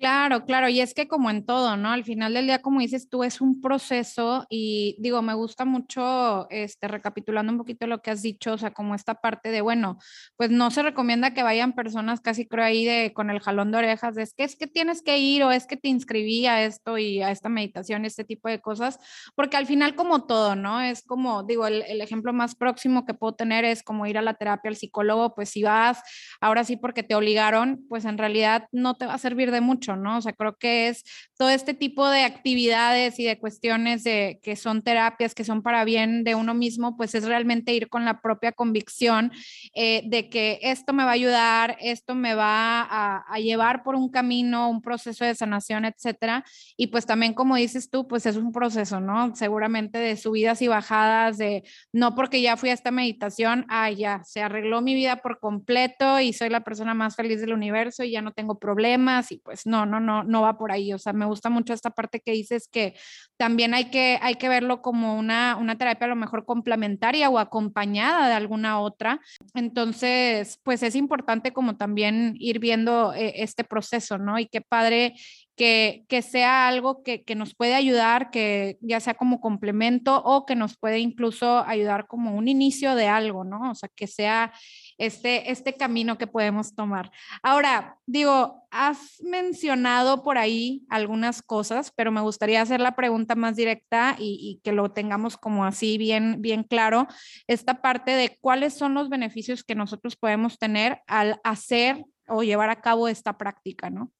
Claro, 0.00 0.46
claro, 0.46 0.70
y 0.70 0.80
es 0.80 0.94
que 0.94 1.06
como 1.06 1.28
en 1.28 1.44
todo, 1.44 1.76
¿no? 1.76 1.90
Al 1.90 2.04
final 2.04 2.32
del 2.32 2.46
día, 2.46 2.62
como 2.62 2.80
dices 2.80 3.10
tú, 3.10 3.22
es 3.22 3.42
un 3.42 3.60
proceso 3.60 4.46
y 4.48 4.96
digo, 4.98 5.20
me 5.20 5.34
gusta 5.34 5.66
mucho, 5.66 6.48
este, 6.48 6.88
recapitulando 6.88 7.52
un 7.52 7.58
poquito 7.58 7.86
lo 7.86 8.00
que 8.00 8.10
has 8.10 8.22
dicho, 8.22 8.54
o 8.54 8.56
sea, 8.58 8.70
como 8.72 8.94
esta 8.94 9.16
parte 9.20 9.50
de, 9.50 9.60
bueno, 9.60 9.98
pues 10.38 10.48
no 10.50 10.70
se 10.70 10.82
recomienda 10.82 11.34
que 11.34 11.42
vayan 11.42 11.74
personas 11.74 12.22
casi 12.22 12.48
creo 12.48 12.64
ahí 12.64 12.86
de 12.86 13.12
con 13.12 13.28
el 13.28 13.40
jalón 13.40 13.72
de 13.72 13.76
orejas, 13.76 14.14
de 14.14 14.22
es 14.22 14.32
que 14.32 14.44
es 14.44 14.56
que 14.56 14.66
tienes 14.66 15.02
que 15.02 15.18
ir 15.18 15.42
o 15.44 15.50
es 15.52 15.66
que 15.66 15.76
te 15.76 15.88
inscribí 15.88 16.46
a 16.46 16.64
esto 16.64 16.96
y 16.96 17.20
a 17.20 17.30
esta 17.30 17.50
meditación, 17.50 18.06
este 18.06 18.24
tipo 18.24 18.48
de 18.48 18.58
cosas, 18.58 18.98
porque 19.34 19.58
al 19.58 19.66
final 19.66 19.96
como 19.96 20.24
todo, 20.24 20.56
¿no? 20.56 20.80
Es 20.80 21.02
como, 21.04 21.42
digo, 21.42 21.66
el, 21.66 21.82
el 21.82 22.00
ejemplo 22.00 22.32
más 22.32 22.54
próximo 22.54 23.04
que 23.04 23.12
puedo 23.12 23.34
tener 23.34 23.66
es 23.66 23.82
como 23.82 24.06
ir 24.06 24.16
a 24.16 24.22
la 24.22 24.32
terapia 24.32 24.70
al 24.70 24.76
psicólogo, 24.76 25.34
pues 25.34 25.50
si 25.50 25.62
vas, 25.62 26.00
ahora 26.40 26.64
sí 26.64 26.78
porque 26.78 27.02
te 27.02 27.14
obligaron, 27.14 27.84
pues 27.90 28.06
en 28.06 28.16
realidad 28.16 28.66
no 28.72 28.94
te 28.94 29.04
va 29.04 29.12
a 29.12 29.18
servir 29.18 29.50
de 29.50 29.60
mucho 29.60 29.89
¿no? 29.96 30.18
O 30.18 30.20
sea, 30.20 30.32
creo 30.32 30.56
que 30.56 30.88
es 30.88 31.04
todo 31.36 31.48
este 31.50 31.74
tipo 31.74 32.08
de 32.08 32.22
actividades 32.22 33.18
y 33.18 33.24
de 33.24 33.38
cuestiones 33.38 34.04
de, 34.04 34.40
que 34.42 34.56
son 34.56 34.82
terapias, 34.82 35.34
que 35.34 35.44
son 35.44 35.62
para 35.62 35.84
bien 35.84 36.24
de 36.24 36.34
uno 36.34 36.54
mismo, 36.54 36.96
pues 36.96 37.14
es 37.14 37.24
realmente 37.24 37.72
ir 37.72 37.88
con 37.88 38.04
la 38.04 38.20
propia 38.20 38.52
convicción 38.52 39.32
eh, 39.74 40.02
de 40.06 40.28
que 40.28 40.58
esto 40.62 40.92
me 40.92 41.04
va 41.04 41.10
a 41.10 41.14
ayudar, 41.14 41.76
esto 41.80 42.14
me 42.14 42.34
va 42.34 42.82
a, 42.82 43.24
a, 43.28 43.38
llevar 43.38 43.82
por 43.82 43.94
un 43.94 44.10
camino, 44.10 44.68
un 44.68 44.82
proceso 44.82 45.24
de 45.24 45.34
sanación, 45.34 45.84
etcétera. 45.84 46.44
Y 46.76 46.88
pues 46.88 47.06
también, 47.06 47.34
como 47.34 47.56
dices 47.56 47.90
tú, 47.90 48.06
pues 48.06 48.26
es 48.26 48.36
un 48.36 48.52
proceso, 48.52 49.00
¿no? 49.00 49.34
Seguramente 49.34 49.98
de 49.98 50.16
subidas 50.16 50.62
y 50.62 50.68
bajadas, 50.68 51.38
de 51.38 51.64
no 51.92 52.14
porque 52.14 52.42
ya 52.42 52.56
fui 52.56 52.70
a 52.70 52.74
esta 52.74 52.90
meditación, 52.90 53.66
ah, 53.68 53.90
ya, 53.90 54.22
se 54.24 54.42
arregló 54.42 54.80
mi 54.82 54.94
vida 54.94 55.16
por 55.16 55.40
completo 55.40 56.20
y 56.20 56.32
soy 56.32 56.48
la 56.48 56.60
persona 56.60 56.94
más 56.94 57.16
feliz 57.16 57.40
del 57.40 57.52
universo 57.52 58.04
y 58.04 58.12
ya 58.12 58.22
no 58.22 58.32
tengo 58.32 58.58
problemas 58.58 59.32
y 59.32 59.38
pues 59.38 59.66
no, 59.66 59.79
no, 59.86 60.00
no, 60.00 60.24
no 60.24 60.42
va 60.42 60.58
por 60.58 60.72
ahí. 60.72 60.92
O 60.92 60.98
sea, 60.98 61.12
me 61.12 61.26
gusta 61.26 61.50
mucho 61.50 61.72
esta 61.72 61.90
parte 61.90 62.20
que 62.20 62.32
dices 62.32 62.68
que 62.70 62.94
también 63.36 63.74
hay 63.74 63.86
que, 63.90 64.18
hay 64.22 64.34
que 64.34 64.48
verlo 64.48 64.82
como 64.82 65.16
una, 65.16 65.56
una 65.56 65.78
terapia 65.78 66.06
a 66.06 66.10
lo 66.10 66.16
mejor 66.16 66.44
complementaria 66.44 67.30
o 67.30 67.38
acompañada 67.38 68.28
de 68.28 68.34
alguna 68.34 68.80
otra. 68.80 69.20
Entonces, 69.54 70.58
pues 70.62 70.82
es 70.82 70.94
importante 70.94 71.52
como 71.52 71.76
también 71.76 72.34
ir 72.38 72.58
viendo 72.58 73.14
eh, 73.14 73.34
este 73.36 73.64
proceso, 73.64 74.18
¿no? 74.18 74.38
Y 74.38 74.46
qué 74.46 74.60
padre 74.60 75.14
que, 75.56 76.04
que, 76.08 76.22
sea 76.22 76.68
algo 76.68 77.02
que, 77.02 77.22
que, 77.22 77.34
nos 77.34 77.54
puede 77.54 77.74
ayudar, 77.74 78.30
que 78.30 78.78
ya 78.80 78.98
sea 78.98 79.14
como 79.14 79.40
complemento 79.40 80.22
o 80.24 80.46
que 80.46 80.54
nos 80.56 80.78
puede 80.78 81.00
incluso 81.00 81.58
ayudar 81.66 82.06
como 82.06 82.34
un 82.34 82.48
inicio 82.48 82.94
de 82.94 83.08
algo, 83.08 83.44
¿no? 83.44 83.70
O 83.70 83.74
sea, 83.74 83.90
que 83.94 84.06
sea 84.06 84.52
este, 85.00 85.50
este 85.50 85.74
camino 85.74 86.18
que 86.18 86.26
podemos 86.26 86.74
tomar. 86.74 87.10
Ahora, 87.42 87.98
digo, 88.04 88.66
has 88.70 89.20
mencionado 89.22 90.22
por 90.22 90.36
ahí 90.36 90.84
algunas 90.90 91.40
cosas, 91.40 91.90
pero 91.96 92.12
me 92.12 92.20
gustaría 92.20 92.60
hacer 92.60 92.80
la 92.80 92.94
pregunta 92.94 93.34
más 93.34 93.56
directa 93.56 94.16
y, 94.18 94.60
que 94.62 94.72
lo 94.72 94.92
tengamos 94.92 95.38
como 95.38 95.64
así 95.64 95.96
bien, 95.96 96.42
bien 96.42 96.64
claro, 96.64 97.08
esta 97.46 97.80
parte 97.80 98.10
de 98.10 98.36
cuáles 98.42 98.74
son 98.74 98.92
los 98.92 99.08
beneficios 99.08 99.64
que 99.64 99.74
nosotros 99.74 100.16
podemos 100.16 100.58
tener 100.58 101.00
al 101.06 101.40
hacer 101.44 102.04
o 102.28 102.42
llevar 102.42 102.68
a 102.68 102.82
cabo 102.82 103.08
esta 103.08 103.38
práctica, 103.38 103.88
¿no? 103.88 104.12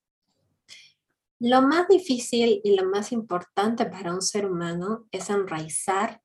Lo 1.41 1.61
más 1.61 1.89
difícil 1.89 2.61
y 2.65 2.75
lo 2.75 2.89
más 2.89 3.13
importante 3.13 3.85
para 3.85 4.15
un 4.15 4.23
ser 4.23 4.47
humano 4.47 5.07
es 5.11 5.29
enraizar 5.29 6.23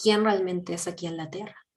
quién 0.00 0.24
realmente 0.24 0.74
es 0.74 0.86
aquí 0.86 1.06
en 1.06 1.16
la 1.16 1.30
Tierra. 1.30 1.67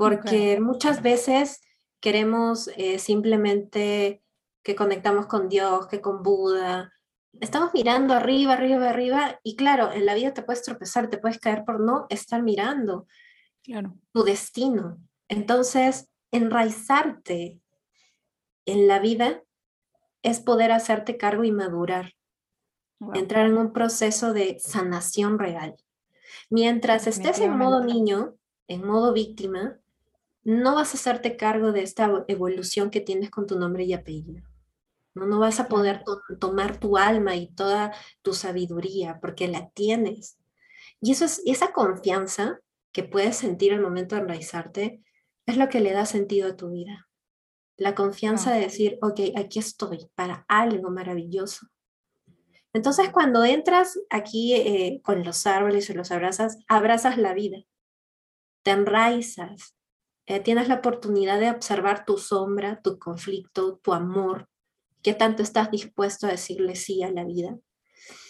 Porque 0.00 0.58
muchas 0.60 1.02
veces 1.02 1.60
queremos 2.00 2.70
eh, 2.78 2.98
simplemente 2.98 4.22
que 4.62 4.74
conectamos 4.74 5.26
con 5.26 5.50
Dios, 5.50 5.88
que 5.88 6.00
con 6.00 6.22
Buda. 6.22 6.90
Estamos 7.38 7.74
mirando 7.74 8.14
arriba, 8.14 8.54
arriba, 8.54 8.88
arriba. 8.88 9.38
Y 9.42 9.56
claro, 9.56 9.92
en 9.92 10.06
la 10.06 10.14
vida 10.14 10.32
te 10.32 10.42
puedes 10.42 10.62
tropezar, 10.62 11.10
te 11.10 11.18
puedes 11.18 11.38
caer 11.38 11.66
por 11.66 11.80
no 11.80 12.06
estar 12.08 12.42
mirando 12.42 13.06
claro. 13.62 13.94
tu 14.14 14.22
destino. 14.22 14.96
Entonces, 15.28 16.08
enraizarte 16.30 17.60
en 18.64 18.88
la 18.88 19.00
vida 19.00 19.42
es 20.22 20.40
poder 20.40 20.72
hacerte 20.72 21.18
cargo 21.18 21.44
y 21.44 21.52
madurar, 21.52 22.14
entrar 23.12 23.44
en 23.44 23.58
un 23.58 23.74
proceso 23.74 24.32
de 24.32 24.60
sanación 24.60 25.38
real. 25.38 25.76
Mientras 26.48 27.06
estés 27.06 27.38
en 27.40 27.58
modo 27.58 27.84
niño, 27.84 28.36
en 28.66 28.86
modo 28.86 29.12
víctima, 29.12 29.79
no 30.50 30.74
vas 30.74 30.92
a 30.92 30.98
hacerte 30.98 31.36
cargo 31.36 31.70
de 31.70 31.82
esta 31.82 32.24
evolución 32.26 32.90
que 32.90 33.00
tienes 33.00 33.30
con 33.30 33.46
tu 33.46 33.56
nombre 33.56 33.84
y 33.84 33.92
apellido. 33.92 34.42
No, 35.14 35.26
no 35.26 35.38
vas 35.38 35.60
a 35.60 35.68
poder 35.68 36.02
tomar 36.40 36.78
tu 36.78 36.96
alma 36.96 37.36
y 37.36 37.48
toda 37.54 37.94
tu 38.22 38.32
sabiduría 38.32 39.20
porque 39.20 39.46
la 39.46 39.70
tienes. 39.70 40.38
Y 41.00 41.12
eso 41.12 41.24
es, 41.24 41.40
esa 41.46 41.72
confianza 41.72 42.58
que 42.92 43.04
puedes 43.04 43.36
sentir 43.36 43.72
al 43.72 43.80
momento 43.80 44.16
de 44.16 44.22
enraizarte 44.22 45.02
es 45.46 45.56
lo 45.56 45.68
que 45.68 45.80
le 45.80 45.92
da 45.92 46.04
sentido 46.04 46.48
a 46.48 46.56
tu 46.56 46.70
vida. 46.70 47.08
La 47.76 47.94
confianza 47.94 48.52
de 48.52 48.60
decir, 48.60 48.98
ok, 49.02 49.20
aquí 49.36 49.60
estoy 49.60 50.10
para 50.16 50.44
algo 50.48 50.90
maravilloso. 50.90 51.68
Entonces, 52.72 53.10
cuando 53.10 53.44
entras 53.44 53.98
aquí 54.10 54.54
eh, 54.54 55.00
con 55.02 55.24
los 55.24 55.46
árboles 55.46 55.88
y 55.90 55.94
los 55.94 56.10
abrazas, 56.10 56.58
abrazas 56.68 57.18
la 57.18 57.34
vida, 57.34 57.58
te 58.62 58.72
enraizas, 58.72 59.74
eh, 60.30 60.38
tienes 60.38 60.68
la 60.68 60.76
oportunidad 60.76 61.40
de 61.40 61.50
observar 61.50 62.04
tu 62.04 62.16
sombra, 62.16 62.80
tu 62.82 63.00
conflicto, 63.00 63.80
tu 63.82 63.92
amor, 63.92 64.48
qué 65.02 65.12
tanto 65.12 65.42
estás 65.42 65.72
dispuesto 65.72 66.28
a 66.28 66.30
decirle 66.30 66.76
sí 66.76 67.02
a 67.02 67.10
la 67.10 67.24
vida. 67.24 67.58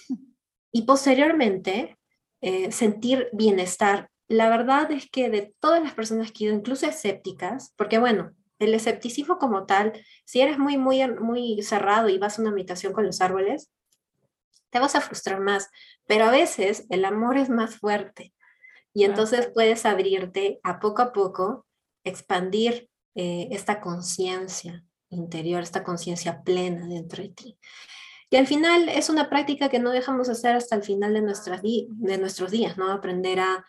Y 0.72 0.82
posteriormente, 0.82 1.98
eh, 2.40 2.72
sentir 2.72 3.28
bienestar. 3.34 4.08
La 4.28 4.48
verdad 4.48 4.90
es 4.92 5.10
que 5.10 5.28
de 5.28 5.52
todas 5.60 5.82
las 5.82 5.92
personas 5.92 6.32
que 6.32 6.44
he 6.44 6.46
ido, 6.46 6.56
incluso 6.56 6.86
escépticas, 6.86 7.74
porque 7.76 7.98
bueno, 7.98 8.30
el 8.58 8.72
escepticismo 8.72 9.36
como 9.36 9.66
tal, 9.66 9.92
si 10.24 10.40
eres 10.40 10.58
muy, 10.58 10.78
muy, 10.78 11.06
muy 11.20 11.60
cerrado 11.62 12.08
y 12.08 12.16
vas 12.16 12.38
a 12.38 12.42
una 12.42 12.52
habitación 12.52 12.94
con 12.94 13.04
los 13.04 13.20
árboles, 13.20 13.70
te 14.70 14.78
vas 14.78 14.94
a 14.94 15.02
frustrar 15.02 15.40
más, 15.40 15.68
pero 16.06 16.24
a 16.24 16.30
veces 16.30 16.86
el 16.88 17.04
amor 17.04 17.36
es 17.36 17.50
más 17.50 17.76
fuerte 17.76 18.32
y 18.94 19.04
entonces 19.04 19.50
puedes 19.52 19.84
abrirte 19.84 20.60
a 20.62 20.80
poco 20.80 21.02
a 21.02 21.12
poco, 21.12 21.66
expandir 22.04 22.88
eh, 23.14 23.48
esta 23.50 23.80
conciencia 23.80 24.84
interior, 25.10 25.62
esta 25.62 25.82
conciencia 25.82 26.42
plena 26.42 26.86
dentro 26.86 27.22
de 27.22 27.30
ti. 27.30 27.58
Y 28.30 28.36
al 28.36 28.46
final 28.46 28.88
es 28.88 29.10
una 29.10 29.28
práctica 29.28 29.68
que 29.68 29.80
no 29.80 29.90
dejamos 29.90 30.28
hacer 30.28 30.54
hasta 30.54 30.76
el 30.76 30.84
final 30.84 31.12
de, 31.14 31.20
nuestras 31.20 31.62
de 31.62 32.18
nuestros 32.18 32.52
días, 32.52 32.78
¿no? 32.78 32.90
Aprender 32.92 33.40
a 33.40 33.64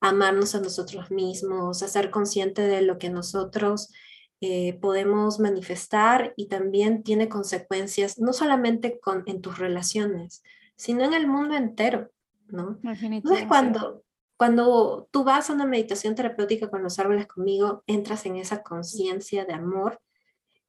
amarnos 0.00 0.56
a 0.56 0.60
nosotros 0.60 1.12
mismos, 1.12 1.82
a 1.82 1.88
ser 1.88 2.10
consciente 2.10 2.62
de 2.62 2.82
lo 2.82 2.98
que 2.98 3.10
nosotros 3.10 3.92
eh, 4.40 4.76
podemos 4.80 5.38
manifestar 5.38 6.34
y 6.36 6.48
también 6.48 7.04
tiene 7.04 7.28
consecuencias 7.28 8.18
no 8.18 8.32
solamente 8.32 8.98
con, 8.98 9.22
en 9.26 9.40
tus 9.40 9.58
relaciones, 9.58 10.42
sino 10.74 11.04
en 11.04 11.14
el 11.14 11.28
mundo 11.28 11.54
entero, 11.54 12.10
¿no? 12.48 12.80
Entonces 12.82 13.46
cuando, 13.46 14.02
cuando 14.36 15.08
tú 15.10 15.24
vas 15.24 15.48
a 15.48 15.52
una 15.52 15.66
meditación 15.66 16.14
terapéutica 16.14 16.68
con 16.70 16.82
los 16.82 16.98
árboles 16.98 17.26
conmigo, 17.26 17.84
entras 17.86 18.26
en 18.26 18.36
esa 18.36 18.62
conciencia 18.62 19.44
de 19.44 19.52
amor 19.52 20.00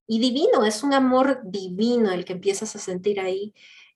y 0.08 0.20
divino, 0.20 0.66
es 0.66 0.84
un 0.84 0.94
amor 0.94 1.40
divino 1.44 2.12
el 2.12 2.26
que 2.26 2.34
empiezas 2.34 2.76
a 2.76 2.80
sentir 2.80 3.20
ahí 3.20 3.54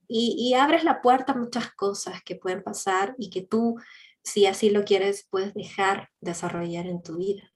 y, 0.08 0.54
abres 0.54 0.84
la 0.84 1.02
puerta 1.02 1.34
a 1.34 1.38
muchas 1.38 1.74
cosas 1.74 2.24
que 2.24 2.36
pueden 2.36 2.64
pasar 2.64 3.14
y 3.18 3.30
que 3.30 3.42
tú, 3.42 3.76
si 4.24 4.46
así 4.46 4.70
lo 4.70 4.86
quieres, 4.86 5.28
puedes 5.30 5.54
dejar 5.54 6.10
desarrollar 6.22 6.88
en 6.88 7.02
tu 7.02 7.18
vida. 7.18 7.52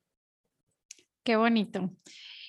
Qué 1.24 1.38
bonito. 1.38 1.90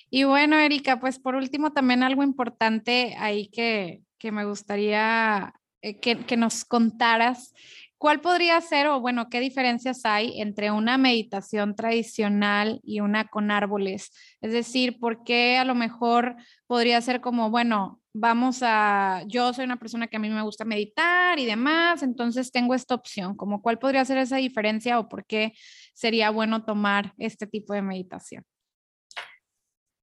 Y 0.09 0.25
bueno, 0.25 0.59
Erika, 0.59 0.99
pues 0.99 1.19
por 1.19 1.35
último 1.35 1.71
también 1.71 2.03
algo 2.03 2.21
importante 2.21 3.15
ahí 3.17 3.47
que, 3.47 4.01
que 4.17 4.31
me 4.31 4.45
gustaría 4.45 5.53
eh, 5.81 5.99
que, 5.99 6.25
que 6.25 6.37
nos 6.37 6.65
contaras 6.65 7.53
¿Cuál 8.03 8.19
podría 8.19 8.59
ser 8.59 8.87
o 8.87 8.99
bueno, 8.99 9.29
qué 9.29 9.39
diferencias 9.39 10.01
hay 10.03 10.41
entre 10.41 10.71
una 10.71 10.97
meditación 10.97 11.73
tradicional 11.73 12.81
y 12.83 12.99
una 12.99 13.29
con 13.29 13.49
árboles? 13.49 14.11
Es 14.41 14.51
decir, 14.51 14.99
¿por 14.99 15.23
qué 15.23 15.57
a 15.57 15.63
lo 15.63 15.73
mejor 15.73 16.35
podría 16.67 16.99
ser 16.99 17.21
como, 17.21 17.49
bueno, 17.49 18.01
vamos 18.11 18.59
a, 18.61 19.23
yo 19.27 19.53
soy 19.53 19.63
una 19.63 19.79
persona 19.79 20.07
que 20.07 20.17
a 20.17 20.19
mí 20.19 20.29
me 20.29 20.41
gusta 20.41 20.65
meditar 20.65 21.39
y 21.39 21.45
demás, 21.45 22.03
entonces 22.03 22.51
tengo 22.51 22.73
esta 22.73 22.93
opción, 22.93 23.37
como 23.37 23.61
cuál 23.61 23.79
podría 23.79 24.03
ser 24.03 24.17
esa 24.17 24.35
diferencia 24.35 24.99
o 24.99 25.07
por 25.07 25.25
qué 25.25 25.53
sería 25.93 26.29
bueno 26.29 26.65
tomar 26.65 27.13
este 27.17 27.47
tipo 27.47 27.71
de 27.71 27.83
meditación? 27.83 28.43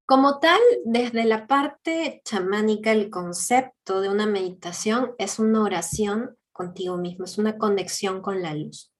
Como 0.07 0.39
tal, 0.39 0.59
desde 0.85 1.23
la 1.25 1.45
parte 1.45 2.23
chamánica, 2.25 2.93
el 2.93 3.11
concepto 3.11 4.01
de 4.01 4.09
una 4.09 4.25
meditación 4.25 5.11
es 5.19 5.37
una 5.37 5.61
oración 5.61 6.35
contigo 6.51 6.97
mismo, 6.97 7.25
es 7.25 7.37
una 7.37 7.57
conexión 7.57 8.21
con 8.21 8.41
la 8.41 8.53
luz. 8.53 8.93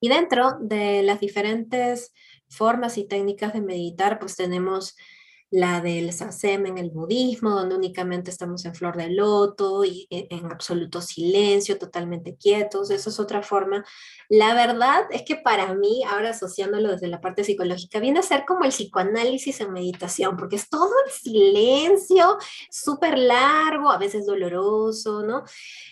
Y 0.00 0.08
dentro 0.08 0.58
de 0.60 1.02
las 1.02 1.20
diferentes 1.20 2.12
formas 2.48 2.98
y 2.98 3.06
técnicas 3.06 3.52
de 3.52 3.60
meditar, 3.60 4.18
pues 4.18 4.36
tenemos 4.36 4.96
la 5.50 5.80
del 5.80 6.12
sasem 6.12 6.66
en 6.66 6.78
el 6.78 6.90
budismo, 6.90 7.50
donde 7.50 7.76
únicamente 7.76 8.30
estamos 8.30 8.64
en 8.64 8.74
flor 8.74 8.96
de 8.96 9.10
loto 9.10 9.84
y 9.84 10.06
e, 10.10 10.26
en 10.30 10.46
absoluto 10.46 11.00
silencio, 11.00 11.78
totalmente 11.78 12.36
quietos. 12.36 12.90
Eso 12.90 13.10
es 13.10 13.20
otra 13.20 13.42
forma. 13.42 13.84
La 14.28 14.54
verdad 14.54 15.04
es 15.10 15.22
que 15.22 15.36
para 15.36 15.74
mí, 15.74 16.02
ahora 16.04 16.30
asociándolo 16.30 16.90
desde 16.90 17.06
la 17.06 17.20
parte 17.20 17.44
psicológica, 17.44 18.00
viene 18.00 18.18
a 18.18 18.22
ser 18.22 18.44
como 18.44 18.64
el 18.64 18.70
psicoanálisis 18.70 19.60
en 19.60 19.72
meditación, 19.72 20.36
porque 20.36 20.56
es 20.56 20.68
todo 20.68 20.92
el 21.06 21.12
silencio, 21.12 22.38
súper 22.70 23.16
largo, 23.18 23.90
a 23.90 23.98
veces 23.98 24.26
doloroso, 24.26 25.22
¿no? 25.22 25.44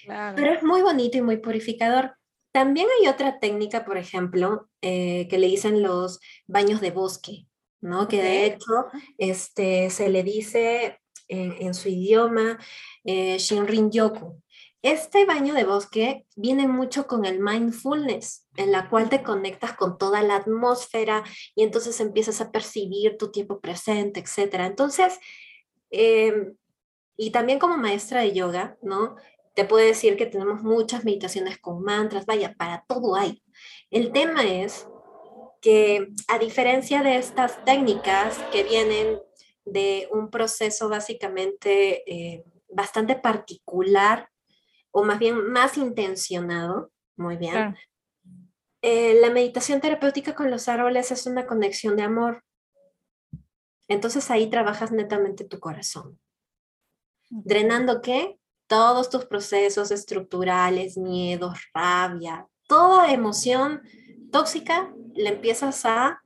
Pero 0.07 0.53
es 0.53 0.63
muy 0.63 0.83
bonito 0.83 1.19
y 1.19 1.23
muy 1.23 1.37
purificador. 1.37 2.17
También 2.53 2.87
hay 3.01 3.09
otra 3.09 3.39
técnica, 3.39 3.85
por 3.85 3.99
ejemplo, 3.99 4.69
eh, 4.81 5.27
que 5.29 5.39
le 5.39 5.47
dicen 5.47 5.83
los 5.83 6.21
baños 6.47 6.81
de 6.81 6.91
bosque. 6.91 7.47
¿No? 7.85 8.09
Que 8.09 8.23
de 8.23 8.47
hecho 8.47 8.87
este, 9.19 9.91
se 9.91 10.09
le 10.09 10.23
dice 10.23 10.99
en, 11.29 11.75
su 11.75 11.89
idioma 11.89 12.59
eh, 13.05 13.39
Shinrin 13.39 13.91
Yoku. 13.91 14.43
Este 14.83 15.25
baño 15.25 15.55
de 15.55 15.65
bosque 15.65 16.27
viene 16.37 16.69
mucho 16.69 17.07
con 17.07 17.25
el 17.25 17.41
mindfulness, 17.41 18.47
en 18.57 18.71
la 18.73 18.91
cual 18.91 19.09
te 19.09 19.23
conectas 19.23 19.73
con 19.75 19.97
toda 19.97 20.23
la 20.23 20.37
atmósfera 20.37 21.25
y 21.55 21.63
entonces 21.63 22.01
empiezas 22.01 22.41
a 22.41 22.51
percibir 22.51 23.17
tu 23.17 23.31
tiempo 23.31 23.61
presente, 23.61 24.21
etc. 24.21 24.55
Entonces, 24.61 25.19
em, 25.91 26.55
y 27.17 27.31
también 27.31 27.59
como 27.59 27.79
maestra 27.79 28.21
de 28.21 28.33
yoga, 28.33 28.77
¿no? 28.83 29.17
Te 29.55 29.65
puedo 29.65 29.87
decir 29.87 30.17
que 30.17 30.27
tenemos 30.27 30.63
muchas 30.63 31.05
meditaciones 31.05 31.59
con 31.59 31.83
mantras, 31.83 32.27
vaya, 32.27 32.55
para 32.55 32.85
todo 32.87 33.15
hay. 33.17 33.43
El 33.91 34.13
tema 34.13 34.43
es 34.43 34.87
que 35.65 36.13
a 36.29 36.39
diferencia 36.39 37.03
de 37.03 37.17
estas 37.17 37.65
técnicas 37.65 38.37
que 38.53 38.65
vienen 38.65 39.19
de 39.65 40.07
un 40.13 40.29
proceso 40.29 40.91
básicamente 40.91 42.05
eh, 42.07 42.45
bastante 42.69 43.17
particular 43.17 44.29
o 44.91 45.05
más 45.05 45.19
bien 45.19 45.51
más 45.51 45.79
intencionado, 45.79 46.93
muy 47.17 47.39
bien, 47.39 47.75
eh, 48.83 49.19
la 49.23 49.31
meditación 49.31 49.81
terapéutica 49.81 50.35
con 50.35 50.51
los 50.51 50.69
árboles 50.69 51.11
es 51.11 51.25
una 51.25 51.47
conexión 51.47 51.97
de 51.97 52.03
amor. 52.03 52.45
Entonces 53.89 54.31
ahí 54.31 54.51
trabajas 54.51 54.93
netamente 54.93 55.45
tu 55.45 55.61
corazón. 55.61 56.21
Drenando 57.31 58.03
qué? 58.03 58.39
Todos 58.67 59.09
tus 59.09 59.25
procesos 59.25 59.91
estructurales, 59.91 60.99
miedos, 60.99 61.59
rabia, 61.73 62.47
toda 62.69 63.11
emoción 63.11 63.81
tóxica 64.35 64.93
le 65.15 65.29
empiezas 65.29 65.87
a 65.87 66.21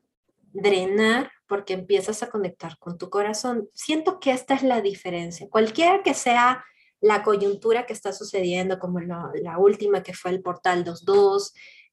drenar 0.54 1.30
porque 1.46 1.74
empiezas 1.74 2.22
a 2.22 2.30
conectar 2.30 2.78
con 2.78 2.96
tu 2.96 3.10
corazón. 3.10 3.68
Siento 3.74 4.18
que 4.18 4.30
esta 4.30 4.54
es 4.54 4.62
la 4.62 4.80
diferencia. 4.80 5.46
Cualquiera 5.50 6.02
que 6.02 6.14
sea 6.14 6.64
la 7.02 7.22
coyuntura 7.22 7.84
que 7.84 7.92
está 7.92 8.14
sucediendo, 8.14 8.78
como 8.78 9.00
la, 9.00 9.58
última 9.58 10.02
que 10.02 10.14
fue 10.14 10.30
el 10.30 10.40
portal 10.40 10.86
2.2, 10.86 11.52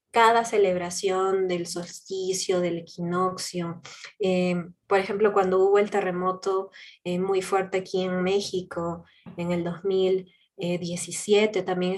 cada 0.09 0.45
celebración 0.45 1.49
del 1.49 1.67
solsticio, 1.67 2.61
del 2.61 2.77
equinoccio. 2.77 3.81
Eh, 4.19 4.55
por 4.87 4.99
ejemplo, 4.99 5.33
cuando 5.33 5.59
hubo 5.59 5.79
el 5.79 5.91
terremoto 5.91 6.71
eh, 7.03 7.19
muy 7.19 7.41
fuerte 7.41 7.79
aquí 7.79 8.03
en 8.03 8.23
México 8.23 9.03
en 9.35 9.51
el 9.51 9.65
2000, 9.65 10.33
17 10.57 11.59
eh, 11.59 11.63
también 11.63 11.97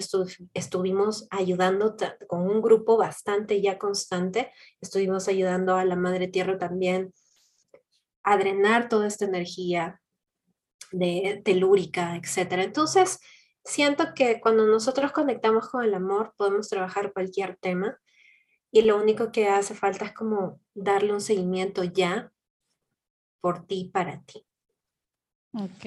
estuvimos 0.53 1.27
ayudando 1.29 1.95
con 2.27 2.41
un 2.49 2.61
grupo 2.61 2.97
bastante 2.97 3.61
ya 3.61 3.77
constante, 3.77 4.51
estuvimos 4.81 5.27
ayudando 5.27 5.75
a 5.75 5.85
la 5.85 5.95
Madre 5.95 6.27
Tierra 6.27 6.57
también 6.57 7.13
a 8.23 8.37
drenar 8.37 8.89
toda 8.89 9.07
esta 9.07 9.25
energía 9.25 10.01
de 10.91 11.41
telúrica, 11.45 12.15
etc. 12.15 12.53
Entonces, 12.63 13.19
siento 13.63 14.13
que 14.15 14.39
cuando 14.41 14.65
nosotros 14.65 15.11
conectamos 15.11 15.69
con 15.69 15.83
el 15.83 15.93
amor, 15.93 16.33
podemos 16.37 16.67
trabajar 16.67 17.13
cualquier 17.13 17.57
tema 17.57 17.99
y 18.71 18.81
lo 18.81 18.97
único 18.97 19.31
que 19.31 19.49
hace 19.49 19.75
falta 19.75 20.05
es 20.05 20.13
como 20.13 20.59
darle 20.73 21.13
un 21.13 21.21
seguimiento 21.21 21.83
ya 21.83 22.31
por 23.39 23.65
ti, 23.65 23.91
para 23.93 24.21
ti. 24.23 24.46
Ok. 25.57 25.85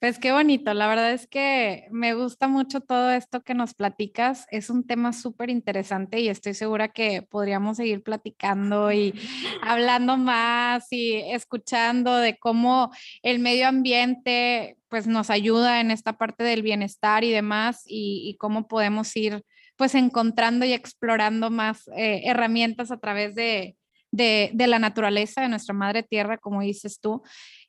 Pues 0.00 0.18
qué 0.18 0.32
bonito, 0.32 0.72
la 0.72 0.88
verdad 0.88 1.12
es 1.12 1.26
que 1.26 1.86
me 1.90 2.14
gusta 2.14 2.48
mucho 2.48 2.80
todo 2.80 3.10
esto 3.10 3.42
que 3.42 3.52
nos 3.52 3.74
platicas, 3.74 4.46
es 4.50 4.70
un 4.70 4.86
tema 4.86 5.12
súper 5.12 5.50
interesante 5.50 6.20
y 6.20 6.28
estoy 6.28 6.54
segura 6.54 6.88
que 6.88 7.20
podríamos 7.20 7.76
seguir 7.76 8.02
platicando 8.02 8.90
y 8.90 9.12
hablando 9.62 10.16
más 10.16 10.86
y 10.90 11.16
escuchando 11.16 12.16
de 12.16 12.38
cómo 12.38 12.90
el 13.22 13.40
medio 13.40 13.68
ambiente 13.68 14.78
pues 14.88 15.06
nos 15.06 15.28
ayuda 15.28 15.80
en 15.80 15.90
esta 15.90 16.14
parte 16.14 16.44
del 16.44 16.62
bienestar 16.62 17.22
y 17.22 17.30
demás 17.30 17.82
y, 17.86 18.36
cómo 18.40 18.68
podemos 18.68 19.14
ir 19.16 19.44
pues 19.76 19.94
encontrando 19.94 20.64
y 20.64 20.72
explorando 20.72 21.50
más 21.50 21.88
eh, 21.96 22.22
herramientas 22.24 22.90
a 22.90 22.98
través 22.98 23.34
de, 23.34 23.76
de, 24.10 24.50
de, 24.54 24.66
la 24.66 24.78
naturaleza, 24.78 25.42
de 25.42 25.48
nuestra 25.48 25.74
madre 25.74 26.02
tierra, 26.02 26.38
como 26.38 26.62
dices 26.62 27.00
tú. 27.00 27.22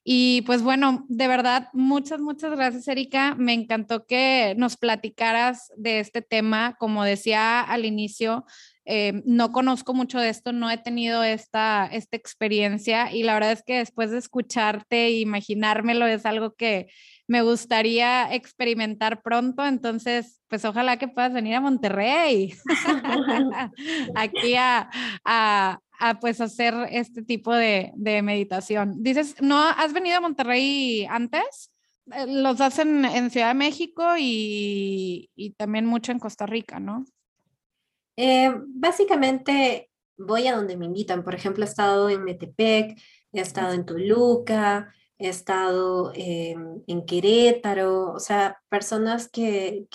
Y 0.03 0.41
pues 0.43 0.63
bueno, 0.63 1.05
de 1.09 1.27
verdad, 1.27 1.69
muchas, 1.73 2.19
muchas 2.19 2.51
gracias, 2.51 2.87
Erika. 2.87 3.35
Me 3.35 3.53
encantó 3.53 4.05
que 4.05 4.55
nos 4.57 4.77
platicaras 4.77 5.71
de 5.77 5.99
este 5.99 6.21
tema. 6.23 6.75
Como 6.79 7.03
decía 7.03 7.61
al 7.61 7.85
inicio, 7.85 8.45
eh, 8.85 9.21
no 9.25 9.51
conozco 9.51 9.93
mucho 9.93 10.19
de 10.19 10.29
esto, 10.29 10.53
no 10.53 10.71
he 10.71 10.77
tenido 10.77 11.23
esta, 11.23 11.87
esta 11.91 12.17
experiencia 12.17 13.13
y 13.13 13.21
la 13.21 13.35
verdad 13.35 13.51
es 13.51 13.61
que 13.61 13.77
después 13.77 14.09
de 14.09 14.17
escucharte 14.17 15.05
e 15.05 15.19
imaginármelo 15.19 16.07
es 16.07 16.25
algo 16.25 16.55
que 16.55 16.87
me 17.27 17.43
gustaría 17.43 18.33
experimentar 18.33 19.21
pronto. 19.21 19.65
Entonces, 19.65 20.41
pues 20.47 20.65
ojalá 20.65 20.97
que 20.97 21.07
puedas 21.07 21.31
venir 21.31 21.55
a 21.55 21.61
Monterrey, 21.61 22.55
aquí 24.15 24.55
a, 24.55 24.89
a 25.25 25.79
pues 26.19 26.41
hacer 26.41 26.73
este 26.91 27.21
tipo 27.21 27.53
de, 27.53 27.91
meditación. 27.95 29.03
Dices, 29.03 29.35
¿no 29.41 29.61
has 29.61 29.93
venido 29.93 30.17
a 30.17 30.21
Monterrey 30.21 31.05
antes? 31.09 31.71
Eh, 32.13 32.25
los 32.27 32.59
hacen 32.59 33.05
en 33.05 33.29
Ciudad 33.29 33.49
de 33.49 33.53
México 33.53 34.03
y, 34.17 35.29
también 35.57 35.85
mucho 35.85 36.11
en 36.11 36.19
Costa 36.19 36.45
Rica, 36.45 36.79
¿no? 36.79 37.05
Eh, 38.17 38.51
básicamente 38.67 39.89
voy 40.17 40.47
a 40.47 40.55
donde 40.55 40.77
me 40.77 40.85
invitan. 40.85 41.23
Por 41.23 41.35
ejemplo, 41.35 41.63
he 41.63 41.67
estado 41.67 42.09
en 42.09 42.23
Metepec, 42.23 42.99
he 43.31 43.39
estado 43.39 43.73
en 43.73 43.85
Toluca, 43.85 44.93
he 45.17 45.29
estado 45.29 46.11
en 46.15 47.05
Querétaro, 47.05 48.11
o 48.13 48.19
sea, 48.19 48.59
personas 48.69 49.29
que, 49.29 49.85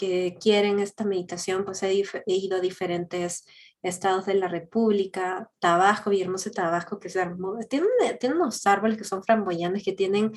quieren 0.41 0.79
esta 0.79 1.05
meditación, 1.05 1.65
pues 1.65 1.83
he, 1.83 2.05
he 2.27 2.35
ido 2.35 2.59
a 2.59 2.61
diferentes 2.61 3.45
estados 3.89 4.26
de 4.26 4.34
la 4.34 4.49
República, 4.49 5.51
Tabasco, 5.59 6.11
Villahermosa 6.11 6.51
Tabasco, 6.51 6.99
que 6.99 7.09
es 7.09 7.16
hermoso. 7.16 7.66
Tiene, 7.68 7.87
unos 8.34 8.66
árboles 8.66 8.99
que 8.99 9.05
son 9.05 9.22
framboyanes, 9.22 9.84
que 9.84 9.93
tienen, 9.93 10.32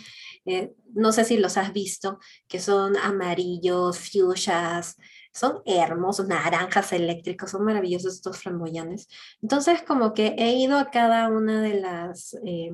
eh, 0.45 0.73
no 0.93 1.11
sé 1.11 1.25
si 1.25 1.37
los 1.37 1.57
has 1.57 1.73
visto, 1.73 2.19
que 2.47 2.59
son 2.59 2.97
amarillos, 2.97 3.99
fuchsias, 3.99 4.95
son 5.33 5.61
hermosos, 5.65 6.27
naranjas 6.27 6.93
eléctricos, 6.93 7.51
son 7.51 7.63
maravillosos 7.65 8.15
estos 8.15 8.37
framboyanes. 8.37 9.07
Entonces, 9.41 9.81
como 9.83 10.13
que 10.13 10.35
he 10.37 10.53
ido 10.53 10.77
a 10.77 10.89
cada 10.91 11.29
una 11.29 11.61
de 11.61 11.79
las... 11.79 12.35
Eh, 12.45 12.71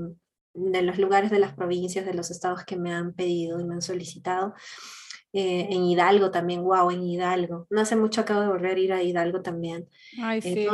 de 0.57 0.81
los 0.83 0.97
lugares 0.97 1.31
de 1.31 1.39
las 1.39 1.53
provincias, 1.53 2.05
de 2.05 2.13
los 2.13 2.31
estados 2.31 2.63
que 2.63 2.77
me 2.77 2.93
han 2.93 3.11
pedido 3.11 3.59
y 3.59 3.65
me 3.65 3.75
han 3.75 3.81
solicitado. 3.81 4.53
Eh, 5.37 5.67
en 5.69 5.83
Hidalgo 5.83 6.31
también, 6.31 6.63
wow, 6.63 6.89
en 6.91 7.03
Hidalgo. 7.03 7.67
No 7.69 7.81
hace 7.81 7.97
mucho 7.97 8.21
acabo 8.21 8.39
de 8.39 8.47
volver 8.47 8.77
a 8.77 8.79
ir 8.79 8.93
a 8.93 9.03
Hidalgo 9.03 9.41
también. 9.41 9.89
Ay, 10.17 10.39
eh, 10.39 10.41
sí. 10.41 10.65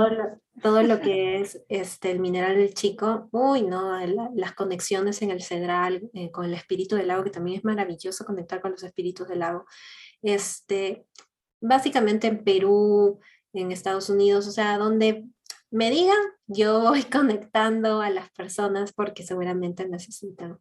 todo, 0.61 0.83
lo, 0.83 0.99
que 1.01 1.41
es 1.41 1.63
este, 1.67 2.11
el 2.11 2.19
mineral 2.19 2.57
del 2.57 2.75
chico, 2.75 3.27
uy, 3.31 3.63
no, 3.63 3.99
las 4.35 4.53
conexiones 4.53 5.23
en 5.23 5.31
el 5.31 5.41
cedral 5.41 6.11
eh, 6.13 6.29
con 6.29 6.45
el 6.45 6.53
espíritu 6.53 6.95
del 6.95 7.07
lago, 7.07 7.23
que 7.23 7.31
también 7.31 7.57
es 7.57 7.63
maravilloso 7.63 8.23
conectar 8.23 8.61
con 8.61 8.69
los 8.69 8.83
espíritus 8.83 9.27
del 9.27 9.39
lago. 9.39 9.65
Este, 10.21 11.07
básicamente 11.59 12.27
en 12.27 12.43
Perú, 12.43 13.19
en 13.53 13.71
Estados 13.71 14.11
Unidos, 14.11 14.45
o 14.45 14.51
sea, 14.51 14.77
donde 14.77 15.25
me 15.71 15.89
digan, 15.89 16.21
yo 16.45 16.81
voy 16.81 17.01
conectando 17.11 18.01
a 18.01 18.11
las 18.11 18.29
personas 18.29 18.93
porque 18.93 19.23
seguramente 19.23 19.89
necesitan 19.89 20.59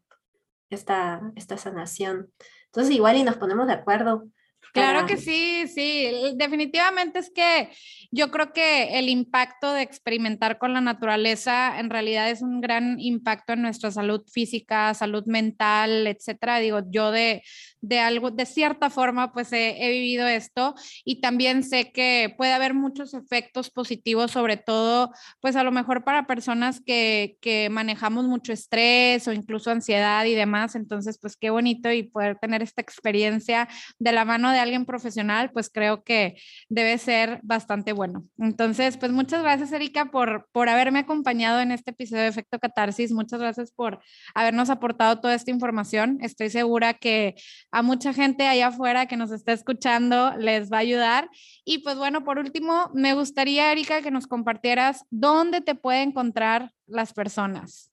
esta, 0.70 1.20
esta 1.36 1.58
sanación. 1.58 2.32
Entonces 2.72 2.94
igual 2.94 3.16
y 3.16 3.24
nos 3.24 3.36
ponemos 3.36 3.66
de 3.66 3.72
acuerdo 3.74 4.24
Claro 4.72 5.06
que 5.06 5.16
sí, 5.16 5.66
sí, 5.66 6.08
definitivamente 6.36 7.18
es 7.18 7.30
que 7.30 7.70
yo 8.12 8.30
creo 8.30 8.52
que 8.52 8.98
el 8.98 9.08
impacto 9.08 9.72
de 9.72 9.82
experimentar 9.82 10.58
con 10.58 10.72
la 10.72 10.80
naturaleza 10.80 11.78
en 11.78 11.90
realidad 11.90 12.30
es 12.30 12.42
un 12.42 12.60
gran 12.60 13.00
impacto 13.00 13.52
en 13.52 13.62
nuestra 13.62 13.90
salud 13.90 14.22
física, 14.32 14.94
salud 14.94 15.24
mental, 15.26 16.06
etcétera. 16.06 16.58
Digo, 16.58 16.82
yo 16.88 17.10
de, 17.10 17.42
de 17.80 17.98
algo, 17.98 18.30
de 18.30 18.46
cierta 18.46 18.90
forma, 18.90 19.32
pues 19.32 19.52
he, 19.52 19.84
he, 19.84 19.90
vivido 19.90 20.26
esto 20.26 20.74
y 21.04 21.20
también 21.20 21.64
sé 21.64 21.90
que 21.92 22.32
puede 22.36 22.52
haber 22.52 22.74
muchos 22.74 23.14
efectos 23.14 23.70
positivos, 23.70 24.30
sobre 24.30 24.56
todo, 24.56 25.12
pues 25.40 25.56
a 25.56 25.64
lo 25.64 25.72
mejor 25.72 26.04
para 26.04 26.26
personas 26.26 26.80
que, 26.80 27.38
que 27.40 27.70
manejamos 27.70 28.24
mucho 28.26 28.52
estrés 28.52 29.26
o 29.26 29.32
incluso 29.32 29.70
ansiedad 29.70 30.24
y 30.26 30.34
demás. 30.34 30.74
Entonces, 30.74 31.18
pues 31.20 31.36
qué 31.36 31.50
bonito 31.50 31.90
y 31.92 32.04
poder 32.04 32.38
tener 32.38 32.62
esta 32.62 32.82
experiencia 32.82 33.68
de 33.98 34.12
la 34.12 34.24
mano 34.24 34.49
de 34.50 34.58
alguien 34.58 34.84
profesional, 34.86 35.50
pues 35.52 35.70
creo 35.72 36.02
que 36.02 36.36
debe 36.68 36.98
ser 36.98 37.40
bastante 37.42 37.92
bueno. 37.92 38.24
Entonces, 38.38 38.96
pues 38.96 39.12
muchas 39.12 39.42
gracias, 39.42 39.72
Erika, 39.72 40.06
por, 40.06 40.48
por 40.52 40.68
haberme 40.68 41.00
acompañado 41.00 41.60
en 41.60 41.72
este 41.72 41.90
episodio 41.92 42.22
de 42.22 42.28
Efecto 42.28 42.58
Catarsis. 42.58 43.12
Muchas 43.12 43.40
gracias 43.40 43.70
por 43.72 44.00
habernos 44.34 44.70
aportado 44.70 45.20
toda 45.20 45.34
esta 45.34 45.50
información. 45.50 46.18
Estoy 46.20 46.50
segura 46.50 46.94
que 46.94 47.34
a 47.70 47.82
mucha 47.82 48.12
gente 48.12 48.46
allá 48.46 48.68
afuera 48.68 49.06
que 49.06 49.16
nos 49.16 49.30
está 49.30 49.52
escuchando 49.52 50.36
les 50.36 50.70
va 50.70 50.78
a 50.78 50.80
ayudar. 50.80 51.28
Y 51.64 51.78
pues 51.78 51.96
bueno, 51.96 52.24
por 52.24 52.38
último, 52.38 52.90
me 52.94 53.14
gustaría, 53.14 53.72
Erika, 53.72 54.02
que 54.02 54.10
nos 54.10 54.26
compartieras 54.26 55.04
dónde 55.10 55.60
te 55.60 55.74
pueden 55.74 56.10
encontrar 56.10 56.72
las 56.86 57.12
personas. 57.12 57.90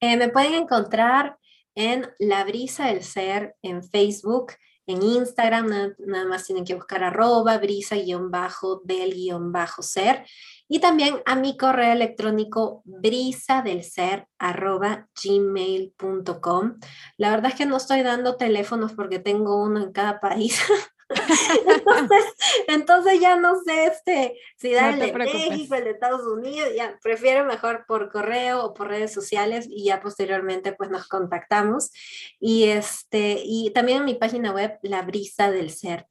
Eh, 0.00 0.16
me 0.16 0.28
pueden 0.28 0.54
encontrar 0.54 1.38
en 1.74 2.06
La 2.18 2.44
Brisa 2.44 2.86
del 2.86 3.02
Ser 3.02 3.56
en 3.62 3.82
Facebook 3.82 4.52
en 4.86 5.02
Instagram, 5.02 5.94
nada, 5.98 6.26
más 6.26 6.44
tienen 6.44 6.64
que 6.64 6.74
buscar 6.74 7.04
arroba 7.04 7.58
brisa-del-ser 7.58 10.24
y 10.68 10.80
también 10.80 11.20
a 11.26 11.36
mi 11.36 11.56
correo 11.56 11.92
electrónico 11.92 12.82
brisadelser 12.84 14.26
arroba 14.38 15.08
gmail.com. 15.22 16.78
La 17.16 17.30
verdad 17.30 17.50
es 17.50 17.56
que 17.56 17.66
no 17.66 17.76
estoy 17.76 18.02
dando 18.02 18.36
teléfonos 18.36 18.92
porque 18.92 19.18
tengo 19.18 19.62
uno 19.62 19.82
en 19.82 19.92
cada 19.92 20.20
país. 20.20 20.60
entonces, 22.68 23.20
ya 23.20 23.36
no 23.36 23.60
sé 23.62 23.86
este, 23.86 24.38
si 24.56 24.72
darle 24.72 25.12
no 25.12 25.18
México, 25.18 25.74
el 25.74 25.84
de 25.84 25.90
Estados 25.90 26.26
Unidos, 26.26 26.68
ya 26.76 26.98
prefiero 27.02 27.44
mejor 27.44 27.84
por 27.86 28.10
correo 28.10 28.64
o 28.64 28.74
por 28.74 28.88
redes 28.88 29.12
sociales 29.12 29.66
y 29.68 29.84
ya 29.84 30.00
posteriormente 30.00 30.72
pues 30.72 30.90
nos 30.90 31.08
contactamos. 31.08 31.90
Y, 32.38 32.64
este, 32.64 33.42
y 33.44 33.70
también 33.70 33.98
en 33.98 34.04
mi 34.04 34.14
página 34.14 34.52
web, 34.52 34.78
la 34.82 35.02
brisa 35.02 35.50
del 35.50 35.70
ser. 35.70 36.06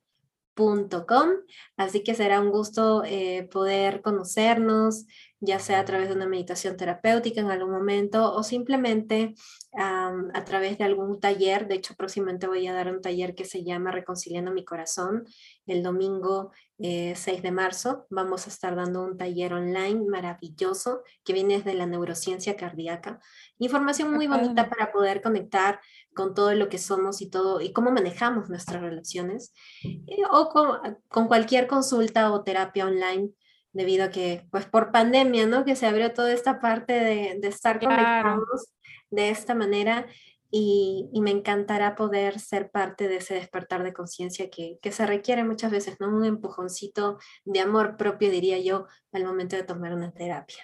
Así 1.77 2.03
que 2.03 2.13
será 2.13 2.39
un 2.39 2.51
gusto 2.51 3.03
eh, 3.05 3.47
poder 3.51 4.01
conocernos, 4.01 5.05
ya 5.45 5.59
sea 5.59 5.81
a 5.81 5.85
través 5.85 6.07
de 6.07 6.15
una 6.15 6.25
meditación 6.25 6.77
terapéutica 6.77 7.41
en 7.41 7.51
algún 7.51 7.71
momento 7.71 8.33
o 8.33 8.43
simplemente 8.43 9.35
a 9.75 10.45
través 10.45 10.77
de 10.77 10.85
algún 10.85 11.19
taller. 11.19 11.67
De 11.67 11.75
hecho, 11.75 11.95
próximamente 11.95 12.47
voy 12.47 12.65
a 12.67 12.73
dar 12.73 12.89
un 12.93 13.01
taller 13.01 13.35
que 13.35 13.43
se 13.43 13.63
llama 13.63 13.91
Reconciliando 13.91 14.51
mi 14.51 14.63
Corazón 14.63 15.25
el 15.65 15.83
domingo 15.83 16.51
6 16.77 17.27
eh, 17.27 17.41
de 17.41 17.51
marzo. 17.51 18.05
Vamos 18.09 18.47
a 18.47 18.51
estar 18.51 18.75
dando 18.75 19.03
un 19.03 19.17
taller 19.17 19.53
online 19.53 20.05
maravilloso 20.07 21.01
que 21.25 21.33
viene 21.33 21.57
desde 21.57 21.73
la 21.73 21.87
neurociencia 21.87 22.55
cardíaca. 22.55 23.19
Información 23.57 24.13
muy 24.13 24.27
bonita 24.27 24.69
para 24.69 24.91
poder 24.93 25.21
conectar 25.21 25.81
con 26.15 26.33
todo 26.33 26.53
lo 26.53 26.69
que 26.69 26.77
somos 26.77 27.21
y 27.21 27.29
todo 27.29 27.59
y 27.59 27.73
cómo 27.73 27.91
manejamos 27.91 28.49
nuestras 28.49 28.81
relaciones 28.81 29.53
eh, 29.83 30.23
o 30.31 30.49
con, 30.49 30.99
con 31.09 31.27
cualquier 31.27 31.67
consulta 31.67 32.31
o 32.31 32.43
terapia 32.43 32.85
online 32.85 33.33
debido 33.73 34.05
a 34.05 34.09
que, 34.09 34.45
pues 34.51 34.65
por 34.65 34.91
pandemia, 34.91 35.45
¿no? 35.47 35.65
Que 35.65 35.75
se 35.75 35.87
abrió 35.87 36.13
toda 36.13 36.31
esta 36.31 36.59
parte 36.61 36.93
de, 36.93 37.37
de 37.39 37.47
estar 37.47 37.79
conectados 37.79 38.69
de 39.09 39.29
esta 39.29 39.55
manera 39.55 40.07
y, 40.49 41.09
y, 41.11 41.21
me 41.21 41.31
encantará 41.31 41.95
poder 41.95 42.39
ser 42.39 42.69
parte 42.69 43.07
de 43.07 43.17
ese 43.17 43.33
despertar 43.33 43.83
de 43.83 43.91
conciencia 43.91 44.51
que, 44.51 44.77
que, 44.83 44.91
se 44.91 45.07
requiere 45.07 45.43
muchas 45.43 45.71
veces, 45.71 45.99
¿no? 45.99 46.15
Un 46.15 46.25
empujoncito 46.25 47.17
de 47.43 47.59
amor 47.59 47.97
propio, 47.97 48.29
diría 48.29 48.59
yo, 48.59 48.85
al 49.11 49.25
momento 49.25 49.55
de 49.55 49.63
tomar 49.63 49.93
una 49.93 50.11
terapia. 50.11 50.63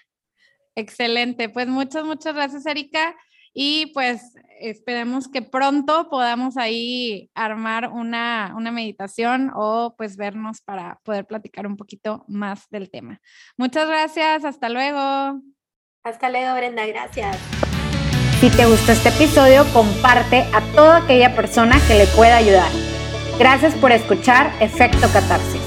Excelente, 0.75 1.49
pues 1.49 1.67
muchas, 1.67 2.05
muchas 2.05 2.35
gracias, 2.35 2.67
Erika. 2.67 3.15
Y 3.53 3.87
pues 3.93 4.35
esperemos 4.59 5.27
que 5.27 5.41
pronto 5.41 6.09
podamos 6.09 6.57
ahí 6.57 7.29
armar 7.33 7.89
una, 7.89 8.53
una, 8.55 8.71
meditación 8.71 9.51
o 9.55 9.95
pues 9.97 10.17
vernos 10.17 10.61
para 10.61 10.99
poder 11.03 11.25
platicar 11.25 11.65
un 11.65 11.77
poquito 11.77 12.25
más 12.27 12.67
del 12.69 12.89
tema. 12.89 13.21
Muchas 13.57 13.87
gracias, 13.87 14.45
hasta 14.45 14.69
luego. 14.69 15.41
Hasta 16.03 16.29
luego, 16.29 16.55
Brenda, 16.55 16.85
gracias. 16.85 17.37
Si 18.39 18.49
te 18.49 18.65
gustó 18.65 18.93
este 18.93 19.09
episodio, 19.09 19.65
comparte 19.73 20.45
a 20.53 20.61
toda 20.73 21.03
aquella 21.03 21.35
persona 21.35 21.77
que 21.87 21.95
le 21.95 22.07
pueda 22.07 22.37
ayudar. 22.37 22.71
Gracias 23.37 23.75
por 23.75 23.91
escuchar 23.91 24.51
Efecto 24.61 25.07
Catarsis. 25.11 25.58